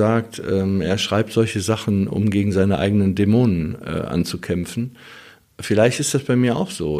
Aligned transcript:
sagt, 0.00 0.40
ähm, 0.48 0.80
er 0.80 0.96
schreibt 0.96 1.32
solche 1.32 1.60
Sachen, 1.60 2.06
um 2.06 2.30
gegen 2.30 2.52
seine 2.52 2.78
eigenen 2.78 3.16
Dämonen 3.16 3.76
äh, 3.84 4.02
anzukämpfen. 4.02 4.96
Vielleicht 5.58 5.98
ist 5.98 6.14
das 6.14 6.22
bei 6.22 6.36
mir 6.36 6.56
auch 6.56 6.70
so. 6.70 6.98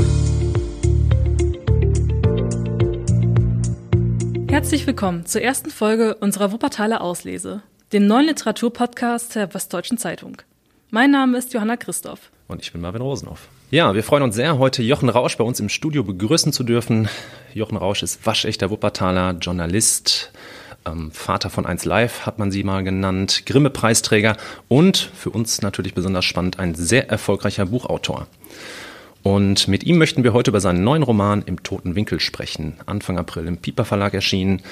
Herzlich 4.49 4.85
willkommen 4.85 5.27
zur 5.27 5.43
ersten 5.43 5.71
Folge 5.71 6.17
unserer 6.17 6.51
Wuppertaler 6.51 7.01
Auslese, 7.01 7.63
dem 7.93 8.09
neuen 8.09 8.27
Literaturpodcast 8.27 9.37
der 9.37 9.55
Westdeutschen 9.55 9.97
Zeitung. 9.97 10.39
Mein 10.91 11.13
Name 11.13 11.39
ist 11.39 11.55
Johanna 11.55 11.77
Christoph. 11.77 12.33
Und 12.49 12.63
ich 12.63 12.73
bin 12.73 12.81
Marvin 12.81 13.03
Rosenhoff. 13.03 13.47
Ja, 13.71 13.95
wir 13.95 14.03
freuen 14.03 14.25
uns 14.25 14.35
sehr, 14.35 14.59
heute 14.59 14.83
Jochen 14.83 15.09
Rausch 15.09 15.37
bei 15.37 15.45
uns 15.45 15.61
im 15.61 15.69
Studio 15.69 16.03
begrüßen 16.03 16.53
zu 16.53 16.65
dürfen. 16.65 17.09
Jochen 17.55 17.77
Rausch 17.77 18.03
ist 18.03 18.27
waschechter 18.27 18.71
Wuppertaler 18.71 19.37
Journalist, 19.41 20.33
ähm, 20.93 21.11
Vater 21.13 21.51
von 21.51 21.67
1 21.67 21.85
Live 21.85 22.27
hat 22.27 22.39
man 22.39 22.51
sie 22.51 22.65
mal 22.65 22.83
genannt, 22.83 23.45
Grimme-Preisträger 23.47 24.37
und 24.69 24.97
für 24.97 25.31
uns 25.31 25.63
natürlich 25.63 25.95
besonders 25.95 26.25
spannend, 26.25 26.59
ein 26.59 26.75
sehr 26.75 27.09
erfolgreicher 27.09 27.67
Buchautor. 27.67 28.27
Und 29.23 29.69
mit 29.69 29.85
ihm 29.85 29.99
möchten 29.99 30.25
wir 30.25 30.33
heute 30.33 30.51
über 30.51 30.61
seinen 30.61 30.85
neuen 30.85 31.03
Roman 31.03 31.43
Im 31.43 31.63
Toten 31.63 31.95
Winkel 31.97 32.21
sprechen. 32.21 32.75
Anfang 32.87 33.19
April 33.19 33.47
im 33.47 33.59
Piper 33.59 33.85
Verlag 33.85 34.15
erschienen, 34.15 34.63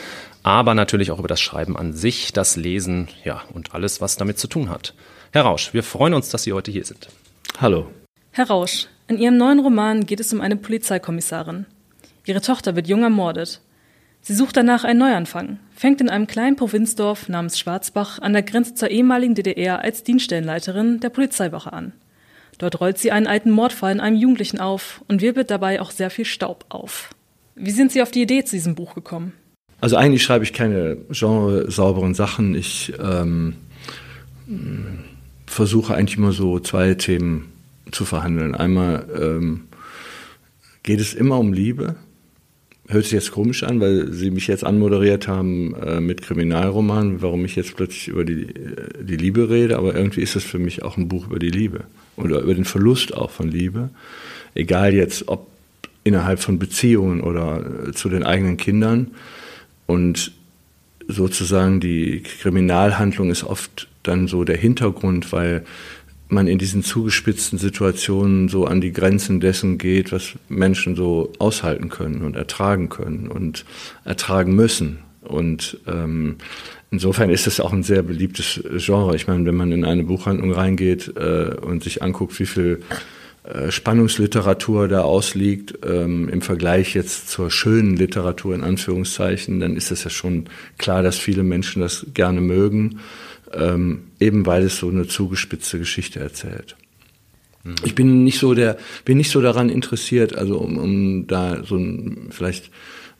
aber 0.43 0.75
natürlich 0.75 1.11
auch 1.11 1.19
über 1.19 1.29
das 1.29 1.41
Schreiben 1.41 1.77
an 1.77 1.93
sich, 1.93 2.33
das 2.33 2.57
Lesen, 2.57 3.09
ja, 3.25 3.43
und 3.53 3.75
alles, 3.75 4.01
was 4.01 4.17
damit 4.17 4.39
zu 4.39 4.47
tun 4.47 4.71
hat. 4.71 4.95
Herr 5.33 5.43
Rausch, 5.43 5.75
wir 5.75 5.83
freuen 5.83 6.15
uns, 6.15 6.31
dass 6.31 6.45
Sie 6.45 6.53
heute 6.53 6.71
hier 6.71 6.85
sind. 6.85 7.09
Hallo. 7.61 7.91
Herr 8.31 8.49
Rausch, 8.49 8.87
in 9.09 9.19
Ihrem 9.19 9.37
neuen 9.37 9.59
Roman 9.59 10.07
geht 10.07 10.21
es 10.21 10.33
um 10.33 10.41
eine 10.41 10.57
Polizeikommissarin. 10.57 11.67
Ihre 12.25 12.41
Tochter 12.41 12.77
wird 12.77 12.89
jung 12.89 13.03
ermordet. 13.03 13.61
Sie 14.27 14.35
sucht 14.35 14.57
danach 14.57 14.83
einen 14.83 14.99
Neuanfang, 14.99 15.61
fängt 15.77 16.01
in 16.01 16.09
einem 16.09 16.27
kleinen 16.27 16.57
Provinzdorf 16.57 17.29
namens 17.29 17.61
Schwarzbach 17.61 18.19
an 18.19 18.33
der 18.33 18.43
Grenze 18.43 18.75
zur 18.75 18.91
ehemaligen 18.91 19.37
DDR 19.37 19.83
als 19.83 20.03
Dienststellenleiterin 20.03 20.99
der 20.99 21.11
Polizeiwache 21.11 21.73
an. 21.73 21.93
Dort 22.59 22.81
rollt 22.81 22.99
sie 22.99 23.13
einen 23.13 23.29
alten 23.29 23.53
Mordfall 23.53 23.93
in 23.93 24.01
einem 24.01 24.17
Jugendlichen 24.17 24.59
auf 24.59 25.05
und 25.07 25.23
wirbelt 25.23 25.49
dabei 25.53 25.81
auch 25.81 25.93
sehr 25.93 26.11
viel 26.11 26.25
Staub 26.25 26.65
auf. 26.71 27.11
Wie 27.55 27.71
sind 27.71 27.93
Sie 27.93 28.03
auf 28.03 28.11
die 28.11 28.23
Idee 28.23 28.43
zu 28.43 28.57
diesem 28.57 28.75
Buch 28.75 28.97
gekommen? 28.97 29.33
Also 29.81 29.95
eigentlich 29.95 30.25
schreibe 30.25 30.43
ich 30.43 30.53
keine 30.53 30.97
genre-sauberen 31.09 32.15
Sachen. 32.15 32.57
Ich 32.57 32.95
ähm, 32.99 33.55
versuche 35.47 35.95
eigentlich 35.95 36.19
immer 36.19 36.33
so 36.33 36.59
zwei 36.59 36.95
Themen 36.95 37.53
zu 37.93 38.05
verhandeln. 38.05 38.57
Einmal 38.57 39.07
ähm, 39.17 39.69
geht 40.83 40.99
es 40.99 41.15
immer 41.15 41.39
um 41.39 41.53
Liebe 41.53 41.95
hört 42.89 43.05
sich 43.05 43.13
jetzt 43.13 43.33
komisch 43.33 43.63
an, 43.63 43.81
weil 43.81 44.13
Sie 44.13 44.31
mich 44.31 44.47
jetzt 44.47 44.65
anmoderiert 44.65 45.29
haben 45.29 45.75
äh, 45.75 46.01
mit 46.01 46.23
Kriminalroman, 46.23 47.23
warum 47.23 47.45
ich 47.45 47.57
jetzt 47.57 47.77
plötzlich 47.77 48.09
über 48.09 48.25
die, 48.25 48.43
äh, 48.43 49.03
die 49.03 49.17
Liebe 49.17 49.51
rede, 49.51 49.79
aber 49.79 49.95
irgendwie 49.95 50.23
ist 50.23 50.37
es 50.37 50.45
für 50.45 50.59
mich 50.59 50.83
auch 50.83 50.97
ein 50.97 51.09
Buch 51.09 51.27
über 51.27 51.39
die 51.39 51.51
Liebe 51.51 51.85
oder 52.17 52.41
über 52.41 52.55
den 52.55 52.65
Verlust 52.65 53.15
auch 53.15 53.31
von 53.31 53.49
Liebe. 53.49 53.91
Egal 54.55 54.95
jetzt, 54.95 55.29
ob 55.29 55.49
innerhalb 56.07 56.39
von 56.39 56.59
Beziehungen 56.59 57.21
oder 57.21 57.89
äh, 57.89 57.93
zu 57.93 58.09
den 58.09 58.23
eigenen 58.23 58.57
Kindern. 58.57 59.09
Und 59.87 60.33
sozusagen 61.09 61.81
die 61.81 62.23
Kriminalhandlung 62.23 63.31
ist 63.31 63.45
oft 63.45 63.89
dann 64.05 64.29
so 64.29 64.45
der 64.45 64.57
Hintergrund, 64.57 65.33
weil 65.33 65.65
man 66.29 66.49
in 66.49 66.59
diesen 66.59 66.83
zugespitzten 66.83 67.59
Situationen 67.59 68.49
so 68.49 68.65
an 68.65 68.81
die 68.81 68.93
Grenzen 68.93 69.41
dessen 69.41 69.79
geht, 69.79 70.13
was 70.13 70.35
Menschen 70.49 70.97
so 70.97 71.33
aushalten 71.39 71.89
können 71.89 72.23
und 72.23 72.37
ertragen 72.37 72.89
können 72.89 73.29
und 73.29 73.65
ertragen 74.05 74.55
müssen. 74.55 74.99
Und 75.23 75.79
ähm, 75.87 76.37
insofern 76.91 77.31
ist 77.31 77.47
es 77.47 77.61
auch 77.61 77.73
ein 77.73 77.83
sehr 77.83 78.03
beliebtes 78.03 78.61
Genre. 78.77 79.15
Ich 79.17 79.27
meine, 79.27 79.45
wenn 79.45 79.57
man 79.57 79.73
in 79.73 79.85
eine 79.85 80.05
Buchhandlung 80.05 80.53
reingeht 80.53 81.13
äh, 81.17 81.55
und 81.61 81.85
sich 81.85 82.03
anguckt, 82.03 82.39
wie 82.39 82.47
viel 82.47 82.81
äh, 83.45 83.71
Spannungsliteratur 83.71 84.89
da 84.89 85.03
ausliegt, 85.03 85.79
ähm, 85.85 86.29
im 86.29 86.43
Vergleich 86.43 86.95
jetzt 86.95 87.29
zur 87.29 87.51
schönen 87.51 87.97
Literatur 87.97 88.55
in 88.55 88.63
Anführungszeichen, 88.63 89.61
dann 89.61 89.77
ist 89.77 89.91
es 89.93 90.05
ja 90.05 90.11
schon 90.11 90.47
klar, 90.79 91.03
dass 91.03 91.19
viele 91.19 91.43
Menschen 91.43 91.83
das 91.83 92.07
gerne 92.15 92.41
mögen 92.41 93.01
ähm, 93.53 94.09
eben 94.21 94.47
weil 94.47 94.65
es 94.65 94.79
so 94.79 94.89
eine 94.89 95.07
zugespitzte 95.07 95.79
Geschichte 95.79 96.21
erzählt. 96.21 96.77
Ich 97.85 97.95
bin 97.95 98.25
nicht 98.25 98.39
so 98.39 98.55
der, 98.55 98.77
bin 99.05 99.17
nicht 99.17 99.31
so 99.31 99.41
daran 99.41 99.69
interessiert, 99.69 100.37
also 100.37 100.59
um, 100.59 100.79
um 100.79 101.27
da 101.27 101.65
so 101.65 101.77
ein, 101.77 102.29
vielleicht, 102.31 102.71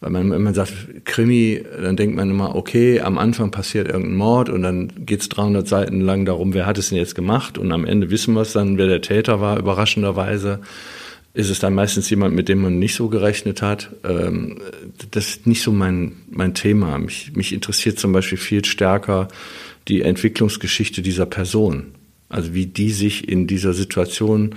weil 0.01 0.11
man, 0.11 0.31
wenn 0.31 0.43
man 0.43 0.55
sagt 0.55 0.73
Krimi, 1.05 1.65
dann 1.81 1.97
denkt 1.97 2.17
man 2.17 2.31
immer, 2.31 2.55
okay, 2.55 3.01
am 3.01 3.19
Anfang 3.19 3.51
passiert 3.51 3.89
irgendein 3.89 4.17
Mord 4.17 4.49
und 4.49 4.63
dann 4.63 4.93
geht's 4.99 5.29
300 5.31 5.67
Seiten 5.67 6.01
lang 6.01 6.25
darum, 6.25 6.55
wer 6.55 6.67
hat 6.67 6.79
es 6.79 6.91
denn 6.91 6.99
jetzt 6.99 7.15
gemacht 7.15 7.59
und 7.59 7.73
am 7.73 7.85
Ende 7.85 8.11
wissen 8.11 8.35
wir 8.35 8.43
es 8.43 8.53
dann, 8.53 8.79
wer 8.79 8.87
der 8.87 9.01
Täter 9.01 9.41
war, 9.41 9.59
überraschenderweise 9.59 10.61
ist 11.35 11.51
es 11.51 11.59
dann 11.59 11.75
meistens 11.75 12.09
jemand, 12.09 12.35
mit 12.35 12.49
dem 12.49 12.63
man 12.63 12.79
nicht 12.79 12.95
so 12.95 13.09
gerechnet 13.09 13.61
hat. 13.61 13.91
Ähm, 14.05 14.57
das 15.11 15.29
ist 15.29 15.47
nicht 15.47 15.61
so 15.61 15.71
mein, 15.71 16.13
mein 16.31 16.55
Thema. 16.55 16.97
Mich, 16.97 17.33
mich 17.35 17.53
interessiert 17.53 17.99
zum 17.99 18.13
Beispiel 18.13 18.39
viel 18.39 18.65
stärker 18.65 19.29
die 19.89 20.03
Entwicklungsgeschichte 20.03 21.03
dieser 21.03 21.27
Person. 21.27 21.93
Also 22.29 22.55
wie 22.55 22.67
die 22.67 22.91
sich 22.91 23.29
in 23.29 23.47
dieser 23.47 23.73
Situation 23.73 24.57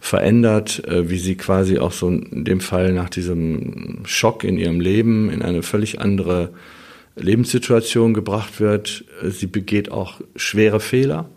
verändert, 0.00 0.82
äh, 0.86 1.10
wie 1.10 1.18
sie 1.18 1.36
quasi 1.36 1.78
auch 1.78 1.92
so 1.92 2.08
in 2.08 2.44
dem 2.44 2.60
Fall 2.60 2.92
nach 2.92 3.10
diesem 3.10 4.00
Schock 4.06 4.42
in 4.44 4.56
ihrem 4.56 4.80
Leben 4.80 5.30
in 5.30 5.42
eine 5.42 5.62
völlig 5.62 6.00
andere 6.00 6.54
Lebenssituation 7.16 8.14
gebracht 8.14 8.58
wird. 8.60 9.04
Äh, 9.22 9.30
sie 9.30 9.46
begeht 9.46 9.90
auch 9.90 10.20
schwere 10.34 10.80
Fehler. 10.80 11.28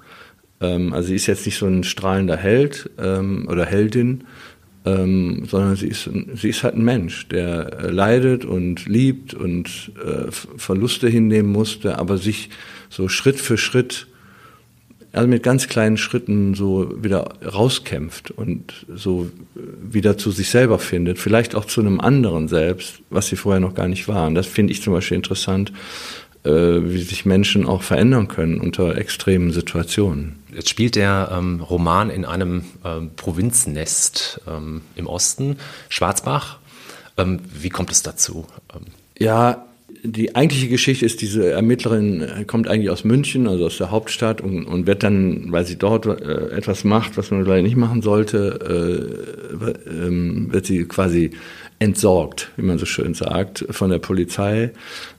Ähm, 0.61 0.93
also 0.93 1.09
sie 1.09 1.15
ist 1.15 1.27
jetzt 1.27 1.45
nicht 1.45 1.57
so 1.57 1.67
ein 1.67 1.83
strahlender 1.83 2.37
Held 2.37 2.89
ähm, 2.97 3.47
oder 3.49 3.65
Heldin, 3.65 4.23
ähm, 4.85 5.45
sondern 5.45 5.75
sie 5.75 5.87
ist, 5.87 6.09
sie 6.35 6.49
ist 6.49 6.63
halt 6.63 6.75
ein 6.75 6.83
Mensch, 6.83 7.27
der 7.29 7.79
äh, 7.79 7.89
leidet 7.89 8.45
und 8.45 8.85
liebt 8.85 9.33
und 9.33 9.91
Verluste 10.57 11.07
hinnehmen 11.07 11.51
musste, 11.51 11.99
aber 11.99 12.17
sich 12.17 12.49
so 12.89 13.07
Schritt 13.07 13.39
für 13.39 13.57
Schritt, 13.57 14.07
also 15.13 15.27
mit 15.27 15.43
ganz 15.43 15.67
kleinen 15.67 15.97
Schritten 15.97 16.53
so 16.55 16.91
wieder 17.01 17.35
rauskämpft 17.45 18.31
und 18.31 18.85
so 18.93 19.29
wieder 19.55 20.17
zu 20.17 20.31
sich 20.31 20.49
selber 20.49 20.79
findet, 20.79 21.19
vielleicht 21.19 21.55
auch 21.55 21.65
zu 21.65 21.81
einem 21.81 21.99
anderen 21.99 22.47
selbst, 22.47 23.01
was 23.09 23.27
sie 23.27 23.35
vorher 23.35 23.59
noch 23.59 23.75
gar 23.75 23.87
nicht 23.87 24.07
waren. 24.07 24.35
Das 24.35 24.47
finde 24.47 24.73
ich 24.73 24.81
zum 24.81 24.93
Beispiel 24.93 25.15
interessant, 25.15 25.71
äh, 25.71 25.73
wie 26.43 27.01
sich 27.01 27.25
Menschen 27.25 27.65
auch 27.65 27.83
verändern 27.83 28.27
können 28.27 28.59
unter 28.59 28.97
extremen 28.97 29.51
Situationen. 29.51 30.43
Jetzt 30.53 30.69
spielt 30.69 30.95
der 30.95 31.29
ähm, 31.31 31.61
Roman 31.61 32.09
in 32.09 32.25
einem 32.25 32.63
ähm, 32.83 33.11
Provinznest 33.15 34.41
ähm, 34.47 34.81
im 34.95 35.07
Osten, 35.07 35.57
Schwarzbach. 35.89 36.59
Ähm, 37.17 37.39
wie 37.53 37.69
kommt 37.69 37.91
es 37.91 38.03
dazu? 38.03 38.45
Ähm, 38.73 38.87
ja, 39.17 39.65
die 40.05 40.35
eigentliche 40.35 40.67
Geschichte 40.67 41.05
ist, 41.05 41.21
diese 41.21 41.49
Ermittlerin 41.49 42.21
äh, 42.21 42.43
kommt 42.45 42.67
eigentlich 42.67 42.89
aus 42.89 43.03
München, 43.05 43.47
also 43.47 43.65
aus 43.65 43.77
der 43.77 43.89
Hauptstadt, 43.89 44.41
und, 44.41 44.65
und 44.65 44.85
wird 44.85 45.01
dann, 45.03 45.51
weil 45.51 45.65
sie 45.65 45.77
dort 45.77 46.05
äh, 46.05 46.49
etwas 46.49 46.83
macht, 46.83 47.17
was 47.17 47.31
man 47.31 47.45
vielleicht 47.45 47.63
nicht 47.63 47.77
machen 47.77 48.01
sollte, 48.01 48.59
äh, 49.53 49.55
äh, 49.55 50.51
wird 50.51 50.65
sie 50.65 50.85
quasi 50.85 51.31
entsorgt, 51.83 52.51
wie 52.55 52.63
man 52.63 52.77
so 52.77 52.85
schön 52.85 53.13
sagt, 53.13 53.65
von 53.69 53.89
der 53.89 53.99
Polizei. 53.99 54.71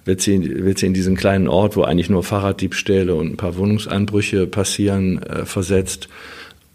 Wird 0.04 0.20
sie, 0.20 0.64
wird 0.64 0.78
sie 0.78 0.86
in 0.86 0.94
diesen 0.94 1.16
kleinen 1.16 1.48
Ort, 1.48 1.76
wo 1.76 1.82
eigentlich 1.82 2.10
nur 2.10 2.24
Fahrraddiebstähle 2.24 3.14
und 3.14 3.32
ein 3.32 3.36
paar 3.36 3.56
Wohnungseinbrüche 3.56 4.46
passieren, 4.46 5.22
äh, 5.22 5.44
versetzt. 5.44 6.08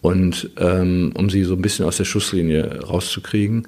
Und 0.02 0.52
ähm, 0.58 1.12
um 1.16 1.30
sie 1.30 1.44
so 1.44 1.56
ein 1.56 1.62
bisschen 1.62 1.86
aus 1.86 1.98
der 1.98 2.06
Schusslinie 2.06 2.82
rauszukriegen 2.84 3.68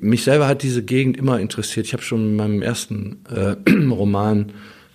mich 0.00 0.24
selber 0.24 0.48
hat 0.48 0.62
diese 0.62 0.82
Gegend 0.82 1.16
immer 1.16 1.40
interessiert. 1.40 1.86
Ich 1.86 1.92
habe 1.92 2.02
schon 2.02 2.20
in 2.20 2.36
meinem 2.36 2.62
ersten 2.62 3.18
äh, 3.30 3.56
Roman 3.90 4.52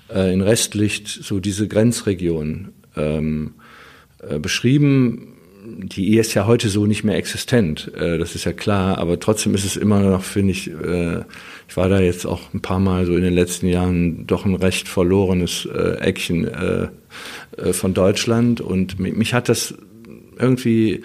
äh, 0.09 0.33
in 0.33 0.41
Restlicht 0.41 1.07
so 1.07 1.39
diese 1.39 1.67
Grenzregion 1.67 2.69
ähm, 2.95 3.53
äh, 4.27 4.39
beschrieben. 4.39 5.35
Die 5.81 6.17
ist 6.17 6.33
ja 6.33 6.45
heute 6.45 6.67
so 6.67 6.85
nicht 6.85 7.05
mehr 7.05 7.15
existent, 7.15 7.91
äh, 7.95 8.17
das 8.17 8.35
ist 8.35 8.43
ja 8.43 8.51
klar, 8.51 8.97
aber 8.97 9.17
trotzdem 9.17 9.55
ist 9.55 9.63
es 9.63 9.77
immer 9.77 10.01
noch, 10.01 10.23
finde 10.23 10.51
ich, 10.51 10.69
äh, 10.69 11.21
ich 11.69 11.77
war 11.77 11.87
da 11.87 12.01
jetzt 12.01 12.25
auch 12.25 12.53
ein 12.53 12.61
paar 12.61 12.79
Mal 12.79 13.05
so 13.05 13.15
in 13.15 13.23
den 13.23 13.33
letzten 13.33 13.67
Jahren 13.67 14.27
doch 14.27 14.45
ein 14.45 14.55
recht 14.55 14.89
verlorenes 14.89 15.65
äh, 15.65 15.99
Eckchen 15.99 16.45
äh, 16.47 16.87
äh, 17.55 17.71
von 17.71 17.93
Deutschland 17.93 18.59
und 18.59 18.99
mich, 18.99 19.15
mich 19.15 19.33
hat 19.33 19.47
das 19.47 19.73
irgendwie 20.37 21.01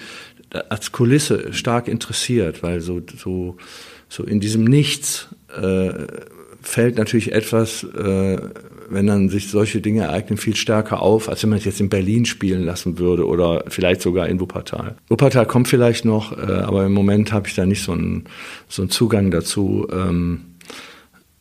als 0.69 0.91
Kulisse 0.91 1.53
stark 1.53 1.87
interessiert, 1.87 2.63
weil 2.63 2.81
so, 2.81 3.01
so, 3.17 3.57
so 4.09 4.25
in 4.25 4.41
diesem 4.41 4.65
Nichts 4.65 5.29
äh, 5.57 5.91
fällt 6.65 6.97
natürlich 6.97 7.33
etwas, 7.33 7.85
äh, 7.85 8.39
wenn 8.89 9.07
dann 9.07 9.29
sich 9.29 9.51
solche 9.51 9.81
Dinge 9.81 10.03
ereignen, 10.03 10.39
viel 10.39 10.57
stärker 10.57 11.03
auf, 11.03 11.29
als 11.29 11.43
wenn 11.43 11.51
man 11.51 11.59
es 11.59 11.65
jetzt 11.65 11.81
in 11.81 11.89
Berlin 11.89 12.25
spielen 12.25 12.65
lassen 12.65 12.99
würde 12.99 13.27
oder 13.27 13.65
vielleicht 13.69 14.03
sogar 14.03 14.29
in 14.29 14.41
Wuppertal. 14.41 14.97
Wuppertal 15.09 15.47
kommt 15.47 15.69
vielleicht 15.69 16.05
noch, 16.05 16.37
äh, 16.37 16.41
aber 16.41 16.87
im 16.87 16.93
Moment 16.93 17.33
habe 17.33 17.49
ich 17.49 17.55
da 17.55 17.67
nicht 17.67 17.83
so 17.83 17.93
einen, 17.93 18.25
so 18.69 18.83
einen 18.83 18.91
Zugang 18.91 19.31
dazu. 19.31 19.87
Ähm, 19.93 20.41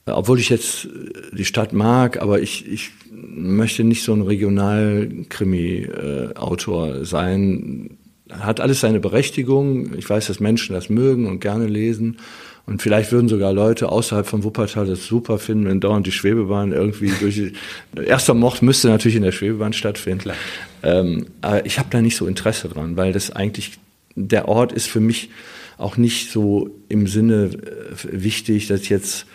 obwohl 0.05 0.39
ich 0.39 0.49
jetzt 0.49 0.89
die 1.31 1.45
Stadt 1.45 1.71
mag, 1.71 2.21
aber 2.21 2.41
ich, 2.41 2.69
ich 2.69 2.91
möchte 3.11 3.85
nicht 3.85 4.03
so 4.03 4.13
ein 4.13 4.21
Regionalkrimi-Autor 4.21 7.05
sein. 7.05 7.97
Hat 8.29 8.59
alles 8.59 8.81
seine 8.81 8.99
Berechtigung. 8.99 9.95
Ich 9.95 10.09
weiß, 10.09 10.27
dass 10.27 10.41
Menschen 10.41 10.73
das 10.73 10.89
mögen 10.89 11.27
und 11.27 11.39
gerne 11.39 11.67
lesen. 11.67 12.17
Und 12.65 12.81
vielleicht 12.81 13.11
würden 13.11 13.27
sogar 13.27 13.51
Leute 13.51 13.89
außerhalb 13.89 14.25
von 14.25 14.43
Wuppertal 14.43 14.85
das 14.85 15.05
super 15.05 15.37
finden, 15.37 15.65
wenn 15.65 15.81
dauernd 15.81 16.07
die 16.07 16.13
Schwebebahn 16.13 16.71
irgendwie 16.71 17.11
durch 17.19 17.35
die, 17.35 17.53
erster 18.05 18.33
Mord 18.33 18.61
müsste 18.61 18.87
natürlich 18.87 19.17
in 19.17 19.23
der 19.23 19.33
Schwebebahn 19.33 19.73
stattfinden. 19.73 20.31
Ähm, 20.81 21.25
aber 21.41 21.65
ich 21.65 21.77
habe 21.77 21.89
da 21.91 22.01
nicht 22.01 22.15
so 22.15 22.25
Interesse 22.25 22.69
dran, 22.69 22.95
weil 22.95 23.11
das 23.11 23.31
eigentlich, 23.31 23.79
der 24.15 24.47
Ort 24.47 24.71
ist 24.71 24.87
für 24.87 25.01
mich 25.01 25.29
auch 25.77 25.97
nicht 25.97 26.31
so 26.31 26.69
im 26.87 27.07
Sinne 27.07 27.49
äh, 27.51 28.23
wichtig, 28.23 28.67
dass 28.67 28.87
jetzt 28.87 29.25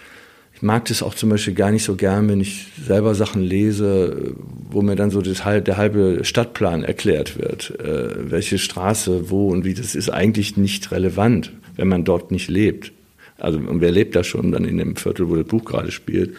ich 0.59 0.63
mag 0.63 0.87
das 0.87 1.05
auch 1.05 1.15
zum 1.15 1.29
Beispiel 1.29 1.55
gar 1.55 1.71
nicht 1.71 1.85
so 1.85 1.95
gern, 1.95 2.29
wenn 2.29 2.41
ich 2.41 2.67
selber 2.85 3.15
Sachen 3.15 3.45
lese, 3.45 4.35
wo 4.69 4.83
mir 4.83 4.97
dann 4.97 5.11
so 5.11 5.23
das, 5.23 5.45
der 5.45 5.77
halbe 5.77 6.25
Stadtplan 6.25 6.83
erklärt 6.83 7.39
wird. 7.39 7.79
Äh, 7.79 8.29
welche 8.33 8.59
Straße, 8.59 9.31
wo 9.31 9.51
und 9.51 9.65
wie, 9.65 9.75
das 9.75 9.95
ist 9.95 10.11
eigentlich 10.11 10.57
nicht 10.57 10.91
relevant, 10.91 11.53
wenn 11.77 11.87
man 11.87 12.03
dort 12.03 12.33
nicht 12.33 12.49
lebt. 12.49 12.91
Also, 13.39 13.59
und 13.59 13.81
wer 13.81 13.93
lebt 13.93 14.17
da 14.17 14.25
schon 14.25 14.53
dann 14.53 14.65
in 14.65 14.79
dem 14.79 14.97
Viertel, 14.97 15.29
wo 15.29 15.37
das 15.37 15.47
Buch 15.47 15.65
gerade 15.65 15.93
spielt? 15.93 16.35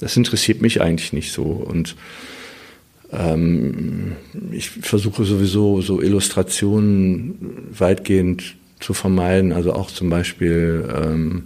Das 0.00 0.16
interessiert 0.16 0.60
mich 0.60 0.80
eigentlich 0.80 1.12
nicht 1.12 1.32
so. 1.32 1.44
Und 1.44 1.96
ähm, 3.12 4.16
ich 4.50 4.70
versuche 4.70 5.24
sowieso 5.24 5.80
so 5.80 6.02
Illustrationen 6.02 7.68
weitgehend 7.76 8.56
zu 8.80 8.94
vermeiden. 8.94 9.52
Also 9.52 9.72
auch 9.72 9.90
zum 9.90 10.10
Beispiel, 10.10 10.88
ähm, 10.92 11.44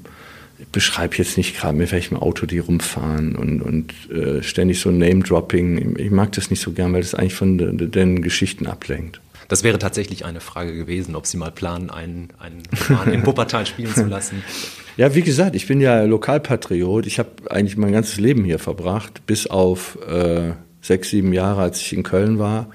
ich 0.58 0.68
beschreibe 0.68 1.16
jetzt 1.16 1.36
nicht 1.36 1.56
gerade 1.56 1.76
mit 1.76 1.92
welchem 1.92 2.16
Auto 2.16 2.46
die 2.46 2.58
rumfahren 2.58 3.36
und, 3.36 3.60
und 3.60 3.92
äh, 4.10 4.42
ständig 4.42 4.80
so 4.80 4.90
Name-Dropping. 4.90 5.96
Ich 5.98 6.10
mag 6.10 6.32
das 6.32 6.48
nicht 6.48 6.62
so 6.62 6.72
gern, 6.72 6.94
weil 6.94 7.02
das 7.02 7.14
eigentlich 7.14 7.34
von 7.34 7.58
den, 7.58 7.90
den 7.90 8.22
Geschichten 8.22 8.66
ablenkt. 8.66 9.20
Das 9.48 9.62
wäre 9.62 9.78
tatsächlich 9.78 10.24
eine 10.24 10.40
Frage 10.40 10.74
gewesen, 10.74 11.14
ob 11.14 11.26
Sie 11.26 11.36
mal 11.36 11.52
planen, 11.52 11.90
einen, 11.90 12.28
einen 12.38 12.62
Roman 12.88 13.12
in 13.12 13.26
Wuppertal 13.26 13.66
spielen 13.66 13.94
zu 13.94 14.06
lassen. 14.06 14.42
Ja, 14.96 15.14
wie 15.14 15.20
gesagt, 15.20 15.54
ich 15.54 15.66
bin 15.66 15.82
ja 15.82 16.04
Lokalpatriot. 16.04 17.06
Ich 17.06 17.18
habe 17.18 17.28
eigentlich 17.50 17.76
mein 17.76 17.92
ganzes 17.92 18.16
Leben 18.16 18.44
hier 18.44 18.58
verbracht, 18.58 19.26
bis 19.26 19.46
auf 19.46 19.98
äh, 20.08 20.52
sechs, 20.80 21.10
sieben 21.10 21.34
Jahre, 21.34 21.60
als 21.60 21.82
ich 21.82 21.92
in 21.92 22.02
Köln 22.02 22.38
war 22.38 22.70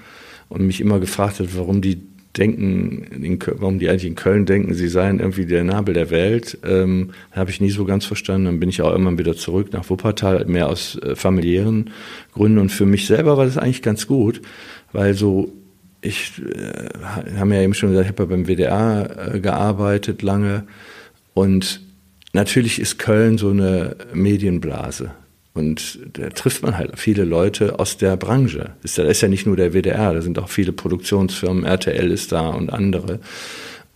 und 0.48 0.64
mich 0.64 0.80
immer 0.80 1.00
gefragt 1.00 1.40
hat, 1.40 1.56
warum 1.56 1.82
die 1.82 2.00
denken, 2.36 3.02
in, 3.10 3.38
warum 3.58 3.78
die 3.78 3.88
eigentlich 3.88 4.06
in 4.06 4.14
Köln 4.14 4.46
denken, 4.46 4.74
sie 4.74 4.88
seien 4.88 5.18
irgendwie 5.18 5.46
der 5.46 5.64
Nabel 5.64 5.94
der 5.94 6.10
Welt, 6.10 6.58
ähm, 6.64 7.10
habe 7.32 7.50
ich 7.50 7.60
nie 7.60 7.70
so 7.70 7.84
ganz 7.84 8.04
verstanden. 8.04 8.46
Dann 8.46 8.60
bin 8.60 8.68
ich 8.68 8.80
auch 8.82 8.94
immer 8.94 9.18
wieder 9.18 9.36
zurück 9.36 9.72
nach 9.72 9.90
Wuppertal, 9.90 10.44
mehr 10.46 10.68
aus 10.68 10.96
äh, 10.98 11.16
familiären 11.16 11.90
Gründen. 12.32 12.58
Und 12.58 12.70
für 12.70 12.86
mich 12.86 13.06
selber 13.06 13.36
war 13.36 13.44
das 13.46 13.58
eigentlich 13.58 13.82
ganz 13.82 14.06
gut, 14.06 14.40
weil 14.92 15.14
so 15.14 15.52
ich 16.02 16.32
äh, 16.38 17.36
haben 17.38 17.52
ja 17.52 17.62
eben 17.62 17.74
schon 17.74 17.90
gesagt, 17.90 18.06
ich 18.06 18.12
habe 18.12 18.24
ja 18.24 18.28
beim 18.28 18.46
WDR 18.46 19.34
äh, 19.34 19.40
gearbeitet 19.40 20.22
lange 20.22 20.64
und 21.32 21.80
natürlich 22.32 22.78
ist 22.78 22.98
Köln 22.98 23.38
so 23.38 23.50
eine 23.50 23.96
Medienblase. 24.12 25.12
Und 25.54 25.98
da 26.14 26.30
trifft 26.30 26.62
man 26.62 26.78
halt 26.78 26.98
viele 26.98 27.24
Leute 27.24 27.78
aus 27.78 27.98
der 27.98 28.16
Branche. 28.16 28.70
Das 28.82 28.96
ist 28.96 29.20
ja 29.20 29.28
nicht 29.28 29.46
nur 29.46 29.56
der 29.56 29.74
WDR, 29.74 30.14
da 30.14 30.22
sind 30.22 30.38
auch 30.38 30.48
viele 30.48 30.72
Produktionsfirmen, 30.72 31.64
RTL 31.64 32.10
ist 32.10 32.32
da 32.32 32.48
und 32.48 32.72
andere. 32.72 33.20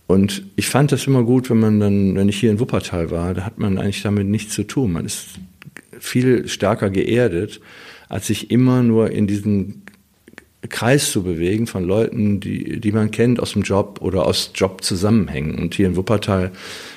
Und 0.05 0.43
ich 0.55 0.69
fand 0.69 0.91
das 0.91 1.07
immer 1.07 1.23
gut, 1.23 1.49
wenn 1.49 1.59
man 1.59 1.79
dann, 1.79 2.15
wenn 2.15 2.29
ich 2.29 2.39
hier 2.39 2.51
in 2.51 2.59
Wuppertal 2.59 3.11
war, 3.11 3.33
da 3.33 3.43
hat 3.43 3.57
man 3.57 3.77
eigentlich 3.77 4.03
damit 4.03 4.27
nichts 4.27 4.53
zu 4.53 4.63
tun. 4.63 4.93
Man 4.93 5.05
ist 5.05 5.29
viel 5.99 6.47
stärker 6.47 6.91
geerdet, 6.91 7.59
als 8.07 8.27
sich 8.27 8.51
immer 8.51 8.83
nur 8.83 9.11
in 9.11 9.27
diesen 9.27 9.83
Kreis 10.67 11.11
zu 11.11 11.23
bewegen 11.23 11.67
von 11.67 11.83
Leuten, 11.83 12.39
die, 12.39 12.79
die 12.79 12.91
man 12.91 13.11
kennt 13.11 13.39
aus 13.39 13.53
dem 13.53 13.63
Job 13.63 13.99
oder 14.01 14.25
aus 14.25 14.51
Jobzusammenhängen. 14.55 15.57
Und 15.59 15.75
hier 15.75 15.87
in 15.87 15.95
Wuppertal 15.95 16.51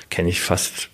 kenne 0.09 0.29
ich 0.29 0.41
fast 0.41 0.89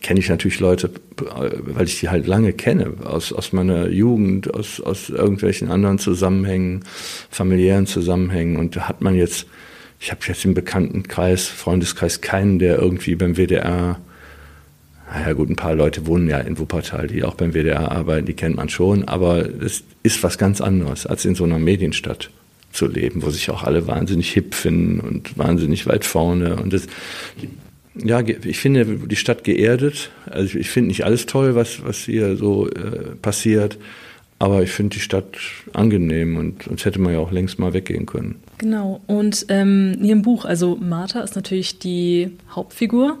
kenne 0.00 0.20
ich 0.20 0.28
natürlich 0.28 0.58
Leute, 0.58 0.90
weil 1.16 1.86
ich 1.86 2.00
die 2.00 2.08
halt 2.08 2.26
lange 2.26 2.52
kenne, 2.52 2.94
aus, 3.04 3.32
aus 3.32 3.52
meiner 3.52 3.88
Jugend, 3.88 4.52
aus, 4.54 4.80
aus 4.80 5.10
irgendwelchen 5.10 5.70
anderen 5.70 5.98
Zusammenhängen, 5.98 6.84
familiären 7.30 7.86
Zusammenhängen. 7.86 8.56
Und 8.56 8.76
da 8.76 8.88
hat 8.88 9.02
man 9.02 9.14
jetzt, 9.14 9.46
ich 10.00 10.10
habe 10.10 10.22
jetzt 10.26 10.44
im 10.44 10.54
Bekanntenkreis, 10.54 11.46
Freundeskreis 11.46 12.22
keinen, 12.22 12.58
der 12.58 12.78
irgendwie 12.78 13.16
beim 13.16 13.36
WDR, 13.36 14.00
naja 15.12 15.34
gut, 15.34 15.50
ein 15.50 15.56
paar 15.56 15.74
Leute 15.74 16.06
wohnen 16.06 16.28
ja 16.28 16.38
in 16.38 16.58
Wuppertal, 16.58 17.06
die 17.06 17.22
auch 17.22 17.34
beim 17.34 17.52
WDR 17.52 17.92
arbeiten, 17.92 18.26
die 18.26 18.32
kennt 18.32 18.56
man 18.56 18.68
schon, 18.68 19.04
aber 19.04 19.46
es 19.62 19.84
ist 20.02 20.22
was 20.22 20.38
ganz 20.38 20.60
anderes, 20.60 21.06
als 21.06 21.24
in 21.24 21.34
so 21.34 21.44
einer 21.44 21.58
Medienstadt 21.58 22.30
zu 22.72 22.86
leben, 22.86 23.22
wo 23.22 23.28
sich 23.28 23.50
auch 23.50 23.62
alle 23.62 23.86
wahnsinnig 23.86 24.32
hip 24.32 24.54
finden 24.54 25.00
und 25.00 25.36
wahnsinnig 25.36 25.86
weit 25.86 26.06
vorne. 26.06 26.56
Und 26.56 26.72
das, 26.72 26.86
ja, 27.94 28.20
ich 28.20 28.58
finde 28.58 28.86
die 28.86 29.16
Stadt 29.16 29.44
geerdet. 29.44 30.10
Also 30.24 30.58
ich 30.58 30.70
finde 30.70 30.88
nicht 30.88 31.04
alles 31.04 31.26
toll, 31.26 31.54
was, 31.54 31.84
was 31.84 31.98
hier 31.98 32.36
so 32.36 32.68
äh, 32.70 33.14
passiert. 33.20 33.76
Aber 34.38 34.62
ich 34.62 34.70
finde 34.70 34.96
die 34.96 35.00
Stadt 35.00 35.36
angenehm 35.74 36.36
und 36.36 36.64
sonst 36.64 36.86
hätte 36.86 37.00
man 37.00 37.12
ja 37.12 37.18
auch 37.18 37.30
längst 37.30 37.58
mal 37.58 37.74
weggehen 37.74 38.06
können. 38.06 38.36
Genau. 38.58 39.02
Und 39.06 39.46
ähm, 39.50 39.96
in 39.98 40.04
Ihrem 40.04 40.22
Buch, 40.22 40.46
also 40.46 40.76
Martha 40.76 41.20
ist 41.20 41.36
natürlich 41.36 41.78
die 41.78 42.30
Hauptfigur. 42.50 43.18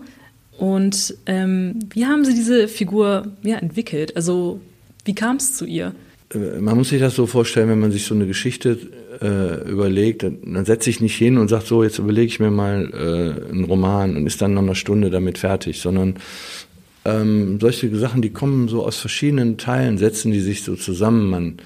Und 0.58 1.14
ähm, 1.26 1.78
wie 1.90 2.06
haben 2.06 2.24
Sie 2.24 2.34
diese 2.34 2.68
Figur 2.68 3.28
ja, 3.42 3.56
entwickelt? 3.56 4.16
Also 4.16 4.60
wie 5.04 5.14
kam 5.14 5.36
es 5.36 5.56
zu 5.56 5.64
ihr? 5.64 5.94
Äh, 6.32 6.60
man 6.60 6.76
muss 6.76 6.90
sich 6.90 7.00
das 7.00 7.14
so 7.14 7.26
vorstellen, 7.26 7.68
wenn 7.68 7.80
man 7.80 7.92
sich 7.92 8.04
so 8.04 8.14
eine 8.14 8.26
Geschichte 8.26 8.78
äh, 9.20 9.68
überlegt, 9.68 10.22
dann, 10.22 10.38
dann 10.44 10.64
setze 10.64 10.90
ich 10.90 11.00
nicht 11.00 11.16
hin 11.16 11.38
und 11.38 11.48
sage 11.48 11.64
so, 11.66 11.82
jetzt 11.82 11.98
überlege 11.98 12.26
ich 12.26 12.40
mir 12.40 12.50
mal 12.50 12.90
äh, 12.92 13.50
einen 13.50 13.64
Roman 13.64 14.16
und 14.16 14.26
ist 14.26 14.42
dann 14.42 14.54
nach 14.54 14.62
einer 14.62 14.74
Stunde 14.74 15.10
damit 15.10 15.38
fertig, 15.38 15.80
sondern 15.80 16.16
ähm, 17.04 17.58
solche 17.60 17.94
Sachen, 17.96 18.22
die 18.22 18.30
kommen 18.30 18.68
so 18.68 18.84
aus 18.84 18.98
verschiedenen 18.98 19.58
Teilen, 19.58 19.98
setzen 19.98 20.32
die 20.32 20.40
sich 20.40 20.62
so 20.62 20.76
zusammen. 20.76 21.30
Man, 21.30 21.56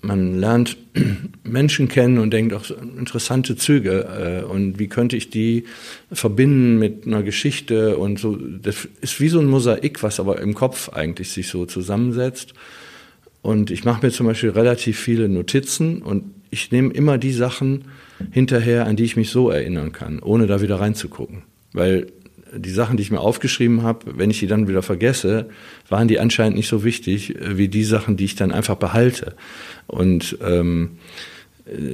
man 0.00 0.38
lernt 0.38 0.76
Menschen 1.42 1.88
kennen 1.88 2.18
und 2.18 2.32
denkt 2.32 2.54
auch 2.54 2.70
interessante 2.70 3.56
Züge 3.56 4.42
äh, 4.44 4.44
und 4.44 4.78
wie 4.78 4.88
könnte 4.88 5.16
ich 5.16 5.30
die 5.30 5.64
verbinden 6.12 6.78
mit 6.78 7.06
einer 7.06 7.22
Geschichte 7.22 7.98
und 7.98 8.18
so. 8.18 8.36
Das 8.36 8.88
ist 9.00 9.20
wie 9.20 9.28
so 9.28 9.40
ein 9.40 9.46
Mosaik, 9.46 10.02
was 10.02 10.20
aber 10.20 10.40
im 10.40 10.54
Kopf 10.54 10.90
eigentlich 10.90 11.30
sich 11.30 11.48
so 11.48 11.66
zusammensetzt. 11.66 12.54
Und 13.42 13.70
ich 13.70 13.84
mache 13.84 14.04
mir 14.04 14.12
zum 14.12 14.26
Beispiel 14.26 14.50
relativ 14.50 14.98
viele 14.98 15.28
Notizen 15.28 16.02
und 16.02 16.24
ich 16.50 16.70
nehme 16.70 16.92
immer 16.92 17.18
die 17.18 17.32
Sachen 17.32 17.84
hinterher, 18.30 18.86
an 18.86 18.96
die 18.96 19.04
ich 19.04 19.16
mich 19.16 19.30
so 19.30 19.50
erinnern 19.50 19.92
kann, 19.92 20.18
ohne 20.20 20.46
da 20.46 20.60
wieder 20.60 20.80
reinzugucken. 20.80 21.42
Weil 21.72 22.08
die 22.56 22.70
Sachen, 22.70 22.96
die 22.96 23.02
ich 23.02 23.10
mir 23.10 23.20
aufgeschrieben 23.20 23.82
habe, 23.82 24.18
wenn 24.18 24.30
ich 24.30 24.38
die 24.38 24.46
dann 24.46 24.68
wieder 24.68 24.82
vergesse, 24.82 25.48
waren 25.88 26.08
die 26.08 26.18
anscheinend 26.18 26.56
nicht 26.56 26.68
so 26.68 26.84
wichtig 26.84 27.36
äh, 27.36 27.58
wie 27.58 27.68
die 27.68 27.84
Sachen, 27.84 28.16
die 28.16 28.24
ich 28.24 28.34
dann 28.34 28.52
einfach 28.52 28.76
behalte. 28.76 29.34
Und 29.88 30.38
ähm, 30.42 30.98